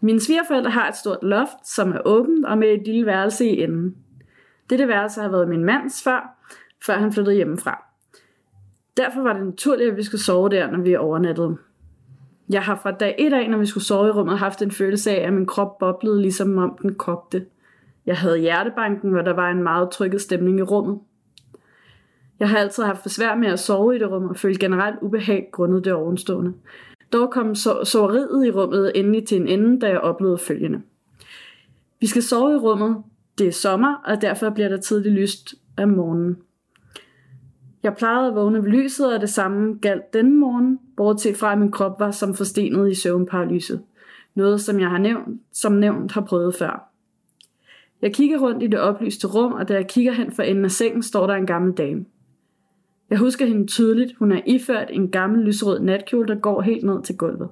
[0.00, 3.62] Mine svigerforældre har et stort loft, som er åbent og med et lille værelse i
[3.62, 3.96] enden.
[4.70, 6.46] Dette værelse har været min mands før,
[6.86, 7.84] før han flyttede hjemmefra.
[8.96, 11.56] Derfor var det naturligt, at vi skulle sove der, når vi overnattede.
[12.48, 15.10] Jeg har fra dag et af, når vi skulle sove i rummet, haft en følelse
[15.10, 17.46] af, at min krop boblede, ligesom om den kogte.
[18.06, 20.98] Jeg havde hjertebanken, hvor der var en meget trykket stemning i rummet.
[22.40, 24.96] Jeg har altid haft besvær svært med at sove i det rum og følte generelt
[25.02, 26.52] ubehag grundet det ovenstående.
[27.12, 30.82] Dog kom so- soveriet i rummet endelig til en ende, da jeg oplevede følgende.
[32.00, 32.96] Vi skal sove i rummet.
[33.38, 36.36] Det er sommer, og derfor bliver der tidligt lyst om morgenen.
[37.84, 41.58] Jeg plejede at vågne ved lyset, og det samme galt denne morgen, bortset fra at
[41.58, 43.80] min krop var som forstenet i søvnparalyse.
[44.34, 46.90] Noget, som jeg har nævnt, som nævnt har prøvet før.
[48.02, 50.70] Jeg kigger rundt i det oplyste rum, og da jeg kigger hen for enden af
[50.70, 52.04] sengen, står der en gammel dame.
[53.10, 54.16] Jeg husker hende tydeligt.
[54.18, 57.48] Hun er iført en gammel lyserød natkjole, der går helt ned til gulvet.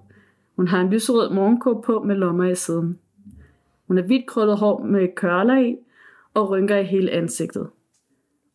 [0.56, 2.98] Hun har en lyserød morgenkåb på med lommer i siden.
[3.88, 5.76] Hun har hvidt krøllet hår med kørler i
[6.34, 7.68] og rynker i hele ansigtet.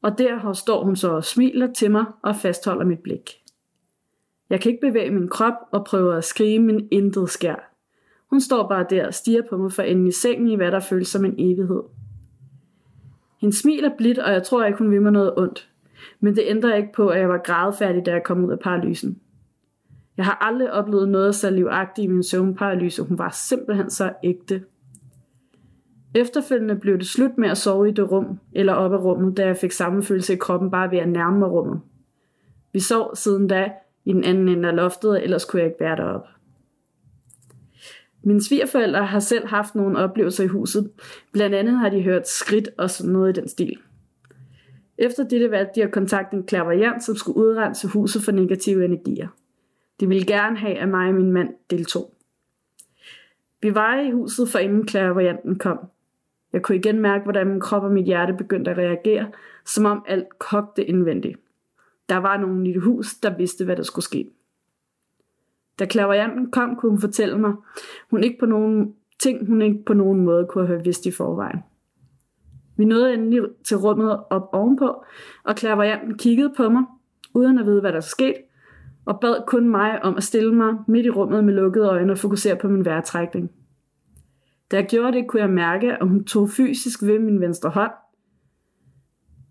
[0.01, 3.31] Og der står hun så og smiler til mig og fastholder mit blik.
[4.49, 7.55] Jeg kan ikke bevæge min krop og prøver at skrige, men intet sker.
[8.29, 10.79] Hun står bare der og stiger på mig for enden i sengen i hvad der
[10.79, 11.81] føles som en evighed.
[13.41, 15.69] Hendes smil er blidt, og jeg tror ikke, hun vil mig noget ondt.
[16.19, 19.21] Men det ændrer ikke på, at jeg var grædefærdig, da jeg kom ud af paralysen.
[20.17, 23.03] Jeg har aldrig oplevet noget så livagtigt i min søvnparalyse.
[23.03, 24.63] Hun var simpelthen så ægte.
[26.15, 29.45] Efterfølgende blev det slut med at sove i det rum, eller op af rummet, da
[29.45, 31.81] jeg fik samme følelse i kroppen bare ved at nærme mig rummet.
[32.73, 33.71] Vi sov siden da
[34.05, 36.27] i den anden ende af loftet, ellers kunne jeg ikke være deroppe.
[38.23, 40.91] Mine svigerforældre har selv haft nogle oplevelser i huset.
[41.33, 43.77] Blandt andet har de hørt skridt og sådan noget i den stil.
[44.97, 49.27] Efter dette valgte de at kontakte en klaverjant, som skulle udrense huset for negative energier.
[49.99, 52.13] De ville gerne have, at mig og min mand deltog.
[53.61, 55.79] Vi var i huset, for inden klaverjanten kom.
[56.53, 59.31] Jeg kunne igen mærke, hvordan min krop og mit hjerte begyndte at reagere,
[59.65, 61.39] som om alt kogte indvendigt.
[62.09, 64.29] Der var nogen i det hus, der vidste, hvad der skulle ske.
[65.79, 67.53] Da klaverianten kom, kunne hun fortælle mig,
[68.09, 71.59] hun ikke på nogen ting, hun ikke på nogen måde kunne have vidst i forvejen.
[72.77, 75.03] Vi nåede endelig til rummet op ovenpå,
[75.43, 76.83] og klaverianten kiggede på mig,
[77.33, 78.39] uden at vide, hvad der skete,
[79.05, 82.17] og bad kun mig om at stille mig midt i rummet med lukkede øjne og
[82.17, 83.51] fokusere på min vejrtrækning.
[84.71, 87.91] Da jeg gjorde det, kunne jeg mærke, at hun tog fysisk ved min venstre hånd,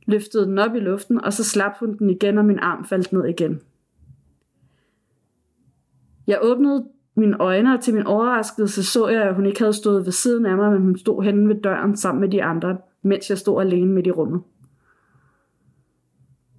[0.07, 3.13] løftede den op i luften, og så slap hun den igen, og min arm faldt
[3.13, 3.61] ned igen.
[6.27, 10.05] Jeg åbnede mine øjne, og til min overraskelse så jeg, at hun ikke havde stået
[10.05, 13.31] ved siden af mig, men hun stod henne ved døren sammen med de andre, mens
[13.31, 14.43] jeg stod alene midt i rummet.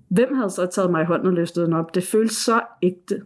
[0.07, 1.95] Hvem havde så taget mig i hånden og løftet den op?
[1.95, 3.21] Det føltes så ægte.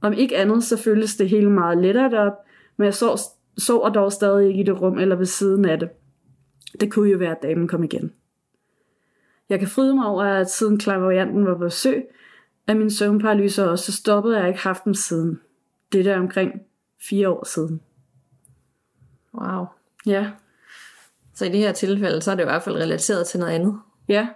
[0.00, 2.32] Om ikke andet, så føltes det hele meget lettere op,
[2.76, 3.20] men jeg så,
[3.58, 5.90] sover dog stadig ikke i det rum eller ved siden af det.
[6.80, 8.12] Det kunne jo være, at damen kom igen.
[9.48, 12.04] Jeg kan fryde mig over, at siden klaverianten var på besøg,
[12.66, 15.40] at min søvnparalyse også så stoppede jeg ikke haft dem siden.
[15.92, 16.52] Det der omkring
[17.08, 17.80] fire år siden.
[19.34, 19.66] Wow.
[20.06, 20.30] Ja.
[21.34, 23.80] Så i det her tilfælde, så er det i hvert fald relateret til noget andet.
[24.08, 24.28] Ja.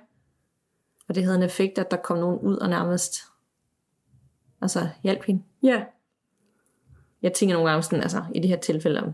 [1.08, 3.14] Og det havde en effekt, at der kom nogen ud og nærmest
[4.62, 5.42] altså hjælp hende.
[5.62, 5.84] Ja.
[7.22, 9.12] Jeg tænker nogle gange sådan, altså i det her tilfælde, om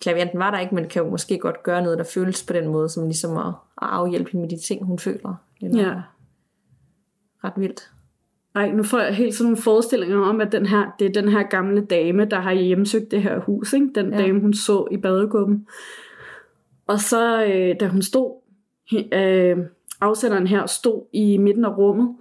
[0.00, 2.68] klavianten var der ikke, men kan jo måske godt gøre noget, der føles på den
[2.68, 3.46] måde, som ligesom at,
[3.82, 5.34] at afhjælpe hende med de ting, hun føler.
[5.62, 6.00] Eller Ja.
[7.44, 7.90] Ret vildt.
[8.54, 11.28] Ej, nu får jeg helt sådan nogle forestillinger om, at den her, det er den
[11.28, 13.72] her gamle dame, der har hjemsøgt det her hus.
[13.72, 13.88] Ikke?
[13.94, 14.18] Den Ja.
[14.18, 15.66] dame, hun så i badegummen.
[16.86, 18.40] Og så, øh, da hun stod,
[19.12, 19.58] øh,
[20.00, 22.16] afsenderen her stod i midten af rummet,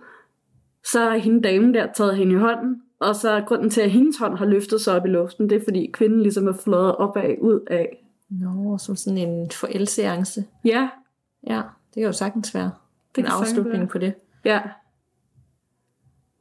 [0.91, 3.91] så har hende damen der taget hende i hånden, og så er grunden til, at
[3.91, 6.95] hendes hånd har løftet sig op i luften, det er fordi kvinden ligesom er flået
[6.95, 8.05] opad, ud af.
[8.29, 10.45] Nå, som sådan en forelseance.
[10.65, 10.89] Ja,
[11.47, 11.55] Ja,
[11.87, 12.71] det kan jo sagtens være.
[13.15, 13.87] Det en afslutning være.
[13.87, 14.13] på det.
[14.45, 14.61] ja,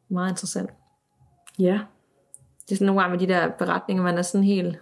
[0.09, 0.71] Meget interessant.
[1.59, 1.81] ja,
[2.65, 4.79] Det er sådan nogle gange med de der beretninger, man er sådan helt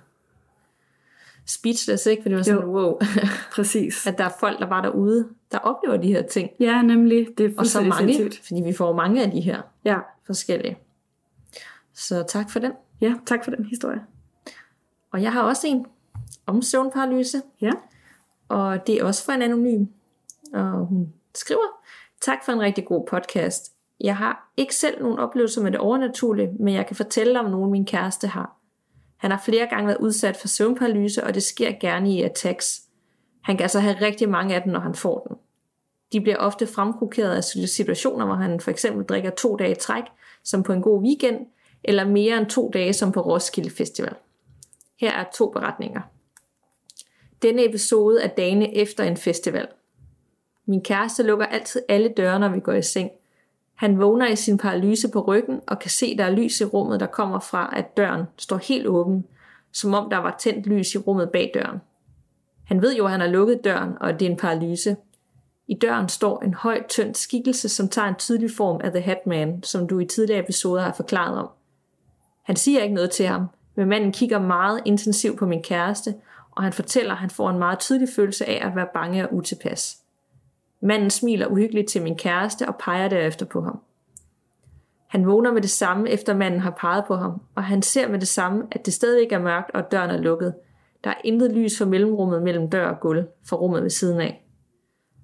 [1.46, 2.22] speechless, ikke?
[2.22, 2.66] Fordi man er sådan, Jo.
[2.72, 2.98] wow,
[3.54, 4.06] præcis.
[4.06, 6.50] at der er folk, der er derude, der oplever de her ting.
[6.60, 7.28] Ja, nemlig.
[7.38, 8.46] Det er Og så mange, sindssygt.
[8.46, 9.98] fordi vi får mange af de her Ja.
[10.26, 10.78] forskellige.
[11.98, 12.72] Så tak for den.
[13.00, 14.00] ja, tak for den historie.
[15.12, 15.86] Og jeg har også en
[16.46, 17.70] om søvnparalyse, Ja,
[18.48, 19.86] og det er også fra en anonym.
[20.54, 21.60] Og hun skriver,
[22.20, 23.72] tak for en rigtig god podcast.
[24.00, 27.70] Jeg har ikke selv nogen oplevelser med det overnaturlige, men jeg kan fortælle om nogen,
[27.70, 28.56] min kæreste har.
[29.16, 32.82] Han har flere gange været udsat for søvnparalyse, og det sker gerne i attacks.
[33.42, 35.36] Han kan altså have rigtig mange af dem, når han får den.
[36.12, 40.04] De bliver ofte fremprovokeret af situationer, hvor han for eksempel drikker to dage i træk,
[40.44, 41.46] som på en god weekend,
[41.84, 44.14] eller mere end to dage, som på Roskilde Festival.
[45.00, 46.00] Her er to beretninger.
[47.42, 49.68] Denne episode er dagene efter en festival.
[50.66, 53.10] Min kæreste lukker altid alle døre, når vi går i seng.
[53.74, 57.00] Han vågner i sin paralyse på ryggen og kan se, der er lys i rummet,
[57.00, 59.24] der kommer fra, at døren står helt åben,
[59.72, 61.78] som om der var tændt lys i rummet bag døren.
[62.64, 64.96] Han ved jo, at han har lukket døren, og at det er en paralyse.
[65.68, 69.62] I døren står en høj, tynd skikkelse, som tager en tydelig form af The Hatman,
[69.62, 71.48] som du i tidligere episoder har forklaret om.
[72.48, 76.14] Han siger ikke noget til ham, men manden kigger meget intensivt på min kæreste,
[76.50, 79.34] og han fortæller, at han får en meget tydelig følelse af at være bange og
[79.34, 79.98] utilpas.
[80.80, 83.80] Manden smiler uhyggeligt til min kæreste og peger derefter på ham.
[85.06, 88.18] Han vågner med det samme, efter manden har peget på ham, og han ser med
[88.18, 90.54] det samme, at det stadigvæk er mørkt, og døren er lukket.
[91.04, 94.44] Der er intet lys for mellemrummet mellem dør og gulv, for rummet ved siden af.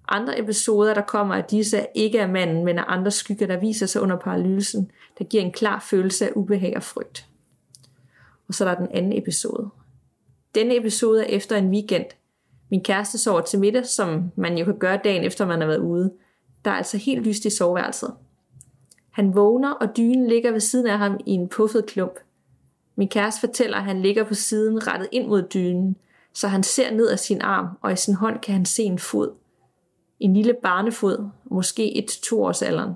[0.09, 3.57] Andre episoder, der kommer af disse, er ikke af manden, men af andre skygger, der
[3.57, 7.27] viser sig under paralysen, der giver en klar følelse af ubehag og frygt.
[8.49, 9.71] Og så er der den anden episode.
[10.55, 12.07] Denne episode er efter en weekend.
[12.71, 15.79] Min kæreste sover til middag, som man jo kan gøre dagen efter man har været
[15.79, 16.13] ude.
[16.65, 18.15] Der er altså helt lyst i soveværelset.
[19.11, 22.19] Han vågner, og dynen ligger ved siden af ham i en puffet klump.
[22.97, 25.97] Min kæreste fortæller, at han ligger på siden rettet ind mod dynen,
[26.33, 28.99] så han ser ned af sin arm, og i sin hånd kan han se en
[28.99, 29.31] fod.
[30.21, 32.93] En lille barnefod, måske et to års alderen.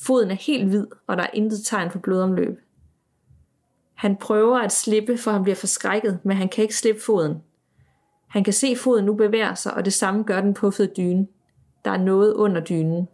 [0.00, 2.60] Foden er helt hvid, og der er intet tegn på blodomløb.
[3.94, 7.42] Han prøver at slippe, for han bliver forskrækket, men han kan ikke slippe foden.
[8.26, 11.26] Han kan se foden nu bevæger sig, og det samme gør den puffede dyne.
[11.84, 13.08] Der er noget under dynen.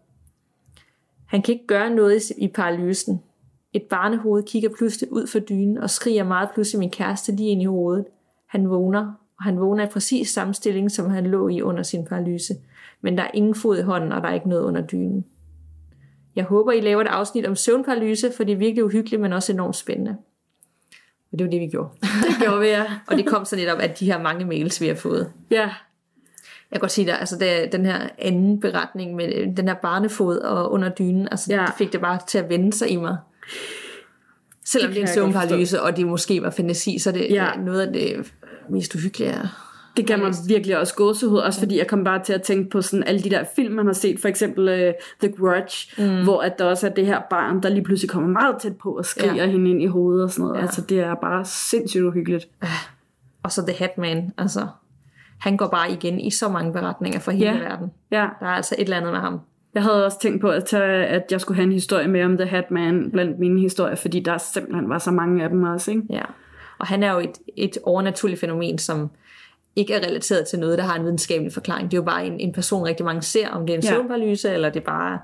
[1.27, 3.23] Han kan ikke gøre noget i paralysen.
[3.73, 7.63] Et barnehoved kigger pludselig ud for dynen og skriger meget pludselig min kæreste lige ind
[7.63, 8.05] i hovedet.
[8.47, 12.05] Han vågner, og han vågner i præcis samme stilling, som han lå i under sin
[12.05, 12.55] paralyse.
[13.07, 15.25] Men der er ingen fod i hånden, og der er ikke noget under dynen.
[16.37, 19.53] Jeg håber, I laver et afsnit om søvnparalyse, for det er virkelig uhyggeligt, men også
[19.53, 20.17] enormt spændende.
[21.33, 21.89] Og det var det, vi gjorde.
[22.29, 22.85] Det gjorde vi, ja.
[23.07, 25.33] og det kom så netop af de her mange mails, vi har fået.
[25.51, 25.61] Ja,
[26.71, 29.75] Jeg kan godt sige dig, altså det, den her anden beretning med øh, den her
[29.75, 31.65] barnefod og under dynen, altså Ja.
[31.67, 33.17] det fik det bare til at vende sig i mig.
[34.65, 37.45] Selvom Det det, er en søvnparalyse, og det måske var fantasi, så er det Ja.
[37.45, 37.57] ja.
[37.63, 38.33] noget af det
[38.71, 39.31] mest uhyggelige.
[39.31, 39.63] er-
[39.97, 42.83] det gav mig virkelig også gåsehud, også fordi jeg kom bare til at tænke på
[42.83, 44.95] sådan alle de der film, man har set, for eksempel uh,
[45.29, 46.25] The Grudge, mm.
[46.25, 48.91] hvor at der også er det her barn, der lige pludselig kommer meget tæt på
[48.91, 49.47] og skriger ja.
[49.47, 50.57] Hende ind i hovedet og sådan noget.
[50.59, 50.63] Ja.
[50.63, 52.49] Altså det er bare sindssygt uhyggeligt.
[53.43, 54.67] Og så The Hatman, altså
[55.39, 57.59] han går bare igen i så mange beretninger fra hele Ja.
[57.59, 57.91] verden.
[58.11, 59.41] Ja, Der er altså et eller andet med ham.
[59.75, 62.37] jeg havde også tænkt på, at, tage, at jeg skulle have en historie med om
[62.39, 66.03] The Hatman blandt mine historier, fordi der simpelthen var så mange af dem også, ikke?
[66.11, 66.23] Ja.
[66.79, 69.11] Og han er jo et, et overnaturligt fænomen, som
[69.77, 71.91] ikke er relateret til noget, der har en videnskabelig forklaring.
[71.91, 73.89] Det er jo bare en, en person, rigtig mange ser, om det er en Ja.
[73.91, 75.19] søvnparalyse, eller det er bare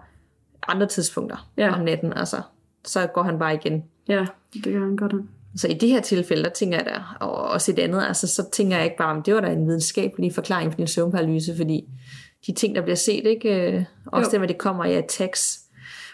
[0.69, 1.75] andre tidspunkter Ja.
[1.75, 2.13] om natten.
[2.13, 2.37] Altså,
[2.85, 3.85] så går han bare igen.
[4.09, 5.13] Ja, det gør han godt.
[5.57, 8.51] Så i det her tilfælde, der tænker jeg da, og også et andet, altså, så
[8.53, 11.89] tænker jeg ikke bare, om det var da en videnskabelig forklaring for din søvnparalyse, fordi
[12.47, 13.73] de ting, der bliver set, ikke?
[13.73, 14.33] Øh, også Jo.
[14.33, 15.61] det, med det kommer i attacks,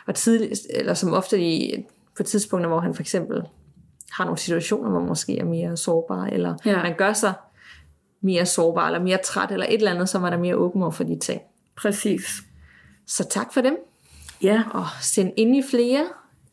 [0.07, 1.85] og tidligt, eller som ofte i,
[2.17, 3.43] på tidspunkter, hvor han for eksempel
[4.13, 6.83] har nogle situationer, hvor man måske er mere sårbar, eller ja.
[6.83, 7.33] man gør sig
[8.21, 10.91] mere sårbar, eller mere træt, eller et eller andet, så man er mere åben over
[10.91, 11.41] for de ting.
[11.77, 12.27] Præcis.
[13.07, 13.77] Så tak for dem,
[14.43, 16.07] Ja, og send ind i flere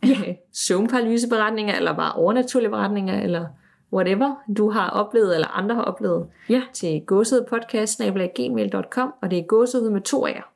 [0.03, 0.35] ja.
[0.67, 3.45] søvnparalyseberetninger, eller bare overnaturlige beretninger, eller
[3.93, 9.89] whatever du har oplevet, eller andre har oplevet, ja, til gåsehedpodcast.gmail.com, og det er gåsehed
[9.89, 10.51] med to af jer.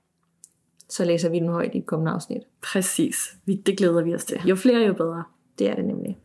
[0.90, 2.42] Så læser vi den højt i et kommende afsnit.
[2.62, 3.16] præcis.
[3.66, 4.42] Det glæder vi os til.
[4.46, 5.24] Jo flere, jo bedre.
[5.60, 6.18] Det er det nemlig.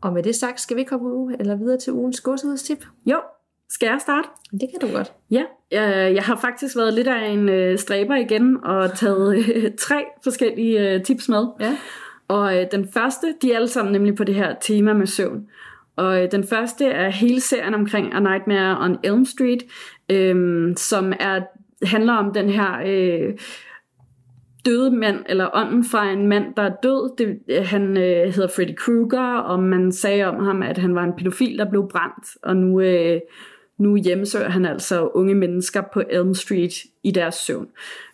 [0.00, 2.84] Og med det sagt, skal vi komme ud, eller videre til ugens gåsehedstip?
[3.06, 3.20] Jo,
[3.68, 4.28] skal jeg starte?
[4.52, 5.12] Det kan du godt.
[5.30, 9.70] Ja, jeg, jeg har faktisk været lidt af en øh, stræber igen og taget øh,
[9.86, 11.46] tre forskellige øh, tips med.
[11.60, 11.76] Ja.
[12.28, 15.48] Og øh, den første, de er alle sammen nemlig på det her tema med søvn.
[15.96, 19.62] Og øh, den første er hele serien omkring A Nightmare on Elm Street,
[20.10, 21.40] øh, som er
[21.82, 23.38] handler om den her øh,
[24.66, 27.16] døde mand, eller ånden fra en mand, der er død.
[27.18, 31.04] Det, øh, han øh, hedder Freddy Krueger, og man sagde om ham, at han var
[31.04, 32.80] en pædofil, der blev brændt, og nu...
[32.80, 33.20] Øh,
[33.78, 36.72] nu hjemmesøger han altså unge mennesker på Elm Street
[37.02, 37.68] i deres søvn.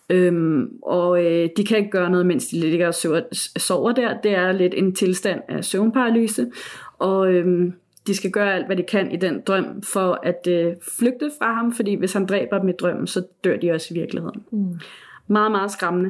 [0.09, 3.21] Øhm, og øh, de kan ikke gøre noget, mens de ligger og sover,
[3.57, 4.21] sover der.
[4.21, 6.51] Det er lidt en tilstand af søvnparalyse.
[6.99, 7.73] Og øhm,
[8.07, 11.53] de skal gøre alt, hvad de kan i den drøm, for at øh, flygte fra
[11.53, 14.43] ham, fordi hvis han dræber dem i drømmen, så dør de også i virkeligheden.
[14.51, 14.79] Mm.
[15.27, 16.09] Meget, meget skræmmende.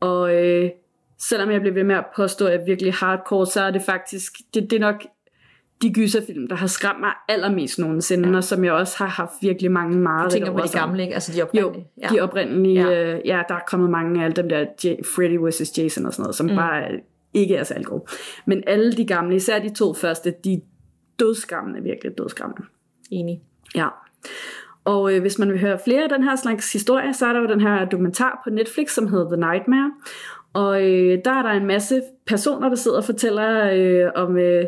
[0.00, 0.70] Og øh,
[1.18, 3.82] selvom jeg bliver ved med at påstå, at jeg er virkelig hardcore, så er det
[3.82, 5.06] faktisk, det, det er nok
[5.82, 8.36] de gyserfilm, der har skræmt mig allermest nogensinde, ja.
[8.36, 10.24] og som jeg også har haft virkelig mange meget.
[10.24, 11.14] Du tænker på de gamle, ikke?
[11.14, 11.86] Altså de Jo, oprindelige.
[12.02, 12.08] ja.
[12.08, 13.14] de oprindelige, ja.
[13.14, 15.78] Øh, ja, der er kommet mange af alle dem der J- Freddy vs.
[15.78, 16.56] Jason og sådan noget, som mm.
[16.56, 16.90] bare
[17.34, 18.04] ikke er særlig gode.
[18.46, 20.58] Men alle de gamle, især de to første, de er
[21.18, 22.62] dødskræmmende, virkelig dødskræmmende.
[23.10, 23.40] Enig.
[23.74, 23.88] Ja.
[24.84, 27.40] Og øh, hvis man vil høre flere af den her slags historie, så er der
[27.40, 29.92] jo den her dokumentar på Netflix, som hedder The Nightmare.
[30.52, 34.64] Og øh, der er der en masse personer, der sidder og fortæller øh, om, øh,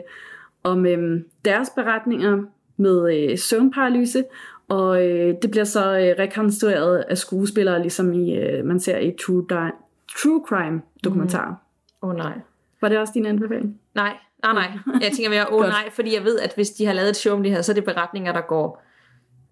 [0.62, 2.42] om øh, deres beretninger
[2.76, 4.24] med øh, søvnparalyse.
[4.68, 9.16] Og øh, det bliver så øh, rekonstrueret af skuespillere, ligesom i, øh, man ser i
[9.26, 9.76] True, Di-
[10.22, 11.50] True Crime dokumentarer.
[11.50, 12.08] Mm.
[12.08, 12.32] Oh, nej.
[12.80, 13.80] Var det også din anbefaling?
[13.94, 14.68] Nej, nej, nej.
[15.00, 17.16] Jeg tænker mere, åh oh, nej, fordi jeg ved, at hvis de har lavet et
[17.16, 18.82] show om det her, så er det beretninger, der går,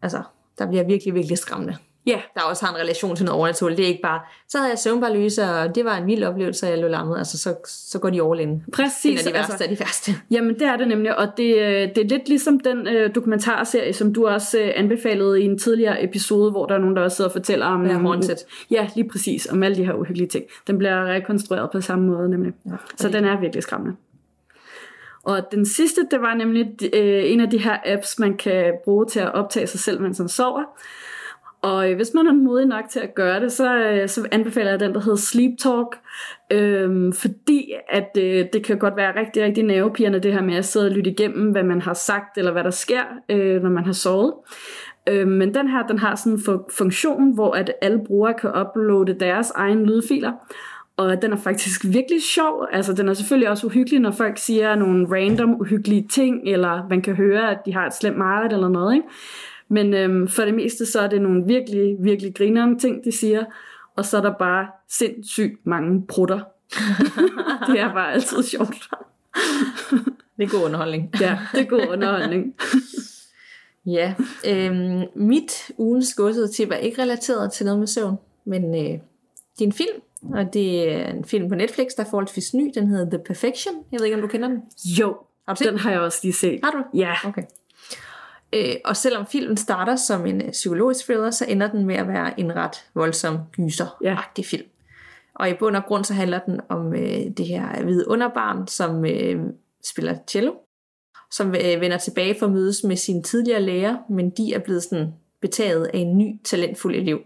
[0.03, 0.23] altså,
[0.59, 1.77] der bliver virkelig, virkelig skræmmende.
[2.07, 3.79] Ja, Der også har en relation til noget overnaturligt.
[3.79, 6.71] Det er ikke bare, så havde jeg søvnparalyse, og det var en vild oplevelse, og
[6.71, 7.19] jeg lå lammet.
[7.19, 8.65] Altså, så, så går de all in.
[8.73, 9.27] Præcis.
[9.27, 10.13] af de værste altså, af de værste.
[10.31, 13.93] Jamen det er det nemlig, og det, øh, det er lidt ligesom den øh, dokumentarserie,
[13.93, 17.17] som du også øh, anbefalede i en tidligere episode, hvor der er nogen, der også
[17.17, 17.87] sidder og fortæller om...
[17.87, 18.37] Ja, Haunted.
[18.71, 20.45] Ja, lige præcis, om alle de her uhyggelige ting.
[20.67, 22.53] Den bliver rekonstrueret på samme måde nemlig.
[22.67, 23.97] Ja, Så den er virkelig skræmmende.
[25.23, 29.07] Og den sidste, det var nemlig øh, en af de her apps, man kan bruge
[29.07, 30.63] til at optage sig selv, mens man sover.
[31.62, 34.70] Og øh, hvis man er modig nok til at gøre det, så, øh, så anbefaler
[34.70, 35.99] jeg den, der hedder Sleep Talk.
[36.50, 40.64] Øhm, fordi at øh, det kan godt være rigtig, rigtig nervepirrende, det her med at
[40.64, 43.84] sidde og lytte igennem, hvad man har sagt, eller hvad der sker, øh, når man
[43.84, 44.32] har sovet.
[45.08, 48.50] Øh, men den her, den har sådan en fu- funktion, hvor at alle brugere kan
[48.50, 50.32] uploade deres egne lydfiler.
[50.96, 52.66] Og den er faktisk virkelig sjov.
[52.72, 57.03] Altså, den er selvfølgelig også uhyggelig, når folk siger nogle random uhyggelige ting, eller man
[57.03, 59.07] kan høre, at de har et slemt mareridt eller noget, ikke?
[59.71, 63.45] Men øhm, for det meste, så er det nogle virkelig, virkelig grinerende ting, de siger.
[63.97, 66.41] Og så er der bare sindssygt mange prutter.
[67.68, 68.88] det er bare altid sjovt.
[70.37, 71.11] Det er god underholdning.
[71.21, 72.55] Ja, det er god underholdning.
[73.87, 74.14] Ja,
[74.47, 79.01] øhm, mit ugens godsede tip er ikke relateret til noget med søvn, men øh, det
[79.61, 82.71] er en film, Og det er en film på Netflix, der er forholdsvis ny.
[82.75, 83.75] Den hedder The Perfection.
[83.92, 84.63] Jeg ved ikke, om du kender den.
[84.84, 85.17] Jo,
[85.49, 86.61] Har du set den har jeg også lige set.
[86.64, 86.99] Har du?
[86.99, 87.42] Ja, Okay.
[88.53, 92.09] Øh, og selvom filmen starter som en øh, psykologisk thriller, så ender den med at
[92.09, 94.67] være en ret voldsom gyser-agtig film.
[95.35, 99.05] Og i bund og grund så handler den om øh, det her hvide underbarn, som
[99.05, 99.41] øh,
[99.85, 100.53] spiller cello,
[101.31, 104.83] som øh, vender tilbage for at mødes med sine tidligere lærer, men de er blevet
[104.83, 107.21] sådan betaget af en ny, talentfuld elev.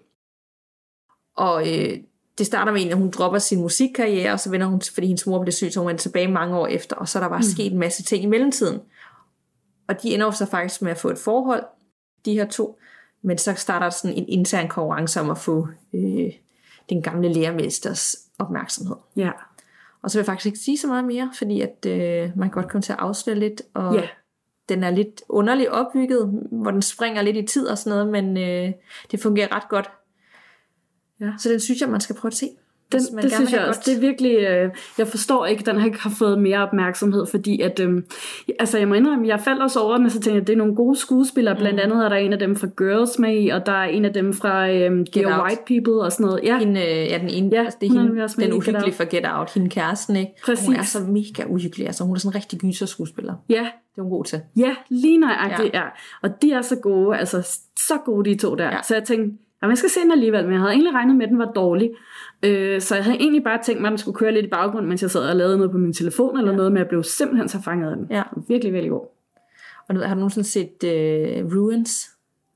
[1.36, 1.98] Og øh,
[2.38, 5.26] det starter med en, at hun dropper sin musikkarriere, og så vender hun, fordi hendes
[5.26, 7.38] mor blev syg, så hun vender tilbage mange år efter, og så er der bare
[7.38, 7.54] mm.
[7.54, 8.80] sket en masse ting i mellemtiden.
[9.88, 11.64] Og de ender jo så faktisk med at få et forhold,
[12.24, 12.78] de her to,
[13.22, 16.32] men så starter der sådan en intern konkurrence om at få øh,
[16.88, 18.96] den gamle lærermesters opmærksomhed.
[19.16, 19.30] ja.
[20.02, 22.62] Og så vil jeg faktisk ikke sige så meget mere, fordi at øh, man kan
[22.62, 24.08] godt komme til at afsløre lidt, og Ja.
[24.68, 28.36] den er lidt underligt opbygget, hvor den springer lidt i tid og sådan noget, men
[28.36, 28.72] øh,
[29.10, 29.90] det fungerer ret godt.
[31.20, 31.32] Ja.
[31.38, 32.48] Så den synes jeg, man skal prøve at se.
[32.92, 33.80] Den, det gerne synes jeg også.
[33.84, 37.60] Det er virkelig, øh, jeg forstår ikke, at den ikke har fået mere opmærksomhed, fordi
[37.60, 38.02] at, øh,
[38.58, 40.52] altså jeg må indrømme, jeg faldt også over den, og så tænkte jeg, at det
[40.52, 41.56] er nogle gode skuespillere.
[41.56, 44.04] Blandt andet er der en af dem fra Girls med i, og der er en
[44.04, 45.46] af dem fra øh, Dear Out.
[45.46, 46.40] White People og sådan noget.
[46.44, 48.40] Ja, Hende, øh, ja, den ene, Ja, altså, det er hun er hende, med den
[48.44, 50.32] Get uhyggelige for Get Out, hende kæresten, ikke?
[50.44, 50.66] Præcis.
[50.66, 53.34] Hun er så mega uhyggelig, altså hun er sådan en rigtig gyser-skuespiller.
[53.48, 54.40] ja, Det er hun god til.
[54.56, 55.78] ja, lige nøjagtigt, ja.
[55.78, 55.84] ja.
[56.22, 57.42] Og de er så gode, altså
[57.88, 58.64] så gode de to der.
[58.64, 58.82] Ja.
[58.82, 61.24] Så jeg tænkte, jamen, jeg skal se den alligevel, men jeg havde egentlig regnet med,
[61.24, 61.90] at den var dårlig.
[62.42, 64.88] Øh, så jeg havde egentlig bare tænkt mig, at den skulle køre lidt i baggrunden,
[64.88, 66.56] mens jeg sad og lavede noget på min telefon eller ja.
[66.56, 68.06] noget, men jeg blev simpelthen så fanget af den.
[68.10, 68.22] Ja.
[68.48, 69.06] Virkelig, virkelig god.
[69.88, 72.10] Og nu- har du nogensinde set øh, Ruins?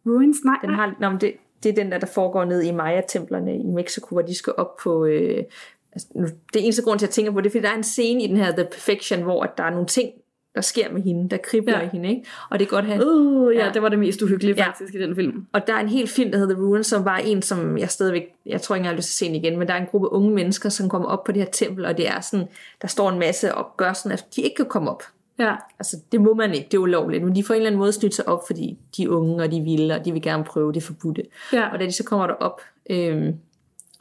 [0.07, 1.33] Ruins, nej, Den har, nå, men det,
[1.63, 4.77] det er den der, der foregår ned i Maya-templerne i Mexico, hvor de skal op
[4.83, 5.05] på...
[5.07, 5.45] Øh,
[5.93, 7.77] altså, nu, det eneste grund til, at jeg tænker på det, er, fordi der er
[7.77, 10.11] en scene i den her The Perfection, hvor at der er nogle ting,
[10.55, 11.79] der sker med hende, der kribler ja.
[11.79, 11.85] Ja.
[11.87, 12.23] i hende, ikke?
[12.51, 13.07] Og det er godt have...
[13.07, 13.67] Uh, ja, Ja.
[13.67, 14.67] ja, det var det mest uhyggelige Ja.
[14.69, 15.47] faktisk i den film.
[15.53, 17.91] Og der er en hel film, der hedder The Ruins, som var en, som jeg
[17.91, 19.81] stadigvæk, jeg tror ikke, jeg har lyst til at se den igen, men der er
[19.81, 22.47] en gruppe unge mennesker, som kommer op på det her tempel, og det er sådan,
[22.83, 25.03] der står en masse og gør sådan, at de ikke kan komme op.
[25.39, 27.79] Ja, Altså, det må man ikke, det er ulovligt, men de får en eller anden
[27.79, 30.45] måde snydt sig op, fordi de er unge, og de vil, og de vil gerne
[30.45, 31.23] prøve det forbudte.
[31.53, 31.69] ja.
[31.73, 32.61] Og da de så kommer derop,
[32.91, 33.35] øhm,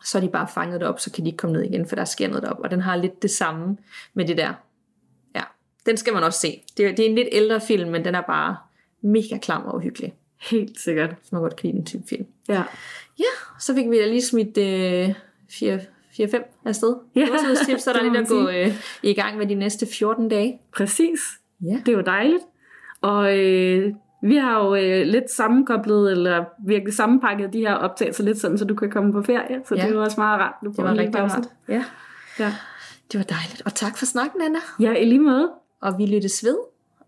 [0.06, 2.06] så er de bare fanget derop, så kan de ikke komme ned igen, for der
[2.06, 2.60] sker noget derop.
[2.60, 3.78] Og den har lidt det samme
[4.14, 4.54] med det der.
[5.88, 6.62] Den skal man også se.
[6.78, 8.58] Det er, det er en lidt ældre film, men den er bare
[9.02, 10.14] mega klam og uhyggelig.
[10.52, 11.10] helt sikkert.
[11.24, 12.26] Så man godt kan lide den type film.
[12.50, 12.64] Ja.
[13.20, 13.24] Ja,
[13.60, 15.10] så fik vi da lige smidt øh,
[15.50, 16.96] 4-5 afsted.
[17.16, 17.28] Ja,
[17.66, 18.74] tips, så er der lidt at gå øh,
[19.04, 20.60] i gang med de næste 14 dage.
[20.76, 21.20] Præcis.
[21.62, 21.78] Ja.
[21.86, 22.44] Det var dejligt.
[23.02, 23.94] Og øh,
[24.24, 28.66] vi har jo øh, lidt sammenkoblet, eller virkelig sammenpakket de her optagelser lidt sådan, så
[28.66, 29.62] du kan komme på ferie.
[29.66, 29.88] Så Ja.
[29.88, 30.54] det var også meget rart.
[30.66, 31.36] Du Det var rigtig pause.
[31.36, 31.48] rart.
[31.68, 31.84] Ja,
[32.40, 32.54] Ja.
[33.12, 33.62] det var dejligt.
[33.66, 34.60] Og tak for snakken, Anna.
[34.80, 35.52] ja, i lige måde.
[35.82, 36.58] Og vi lyttes ved.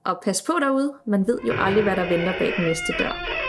[0.06, 0.94] Og pas på derude.
[1.06, 3.49] Man ved jo aldrig, hvad der venter bag den næste dør.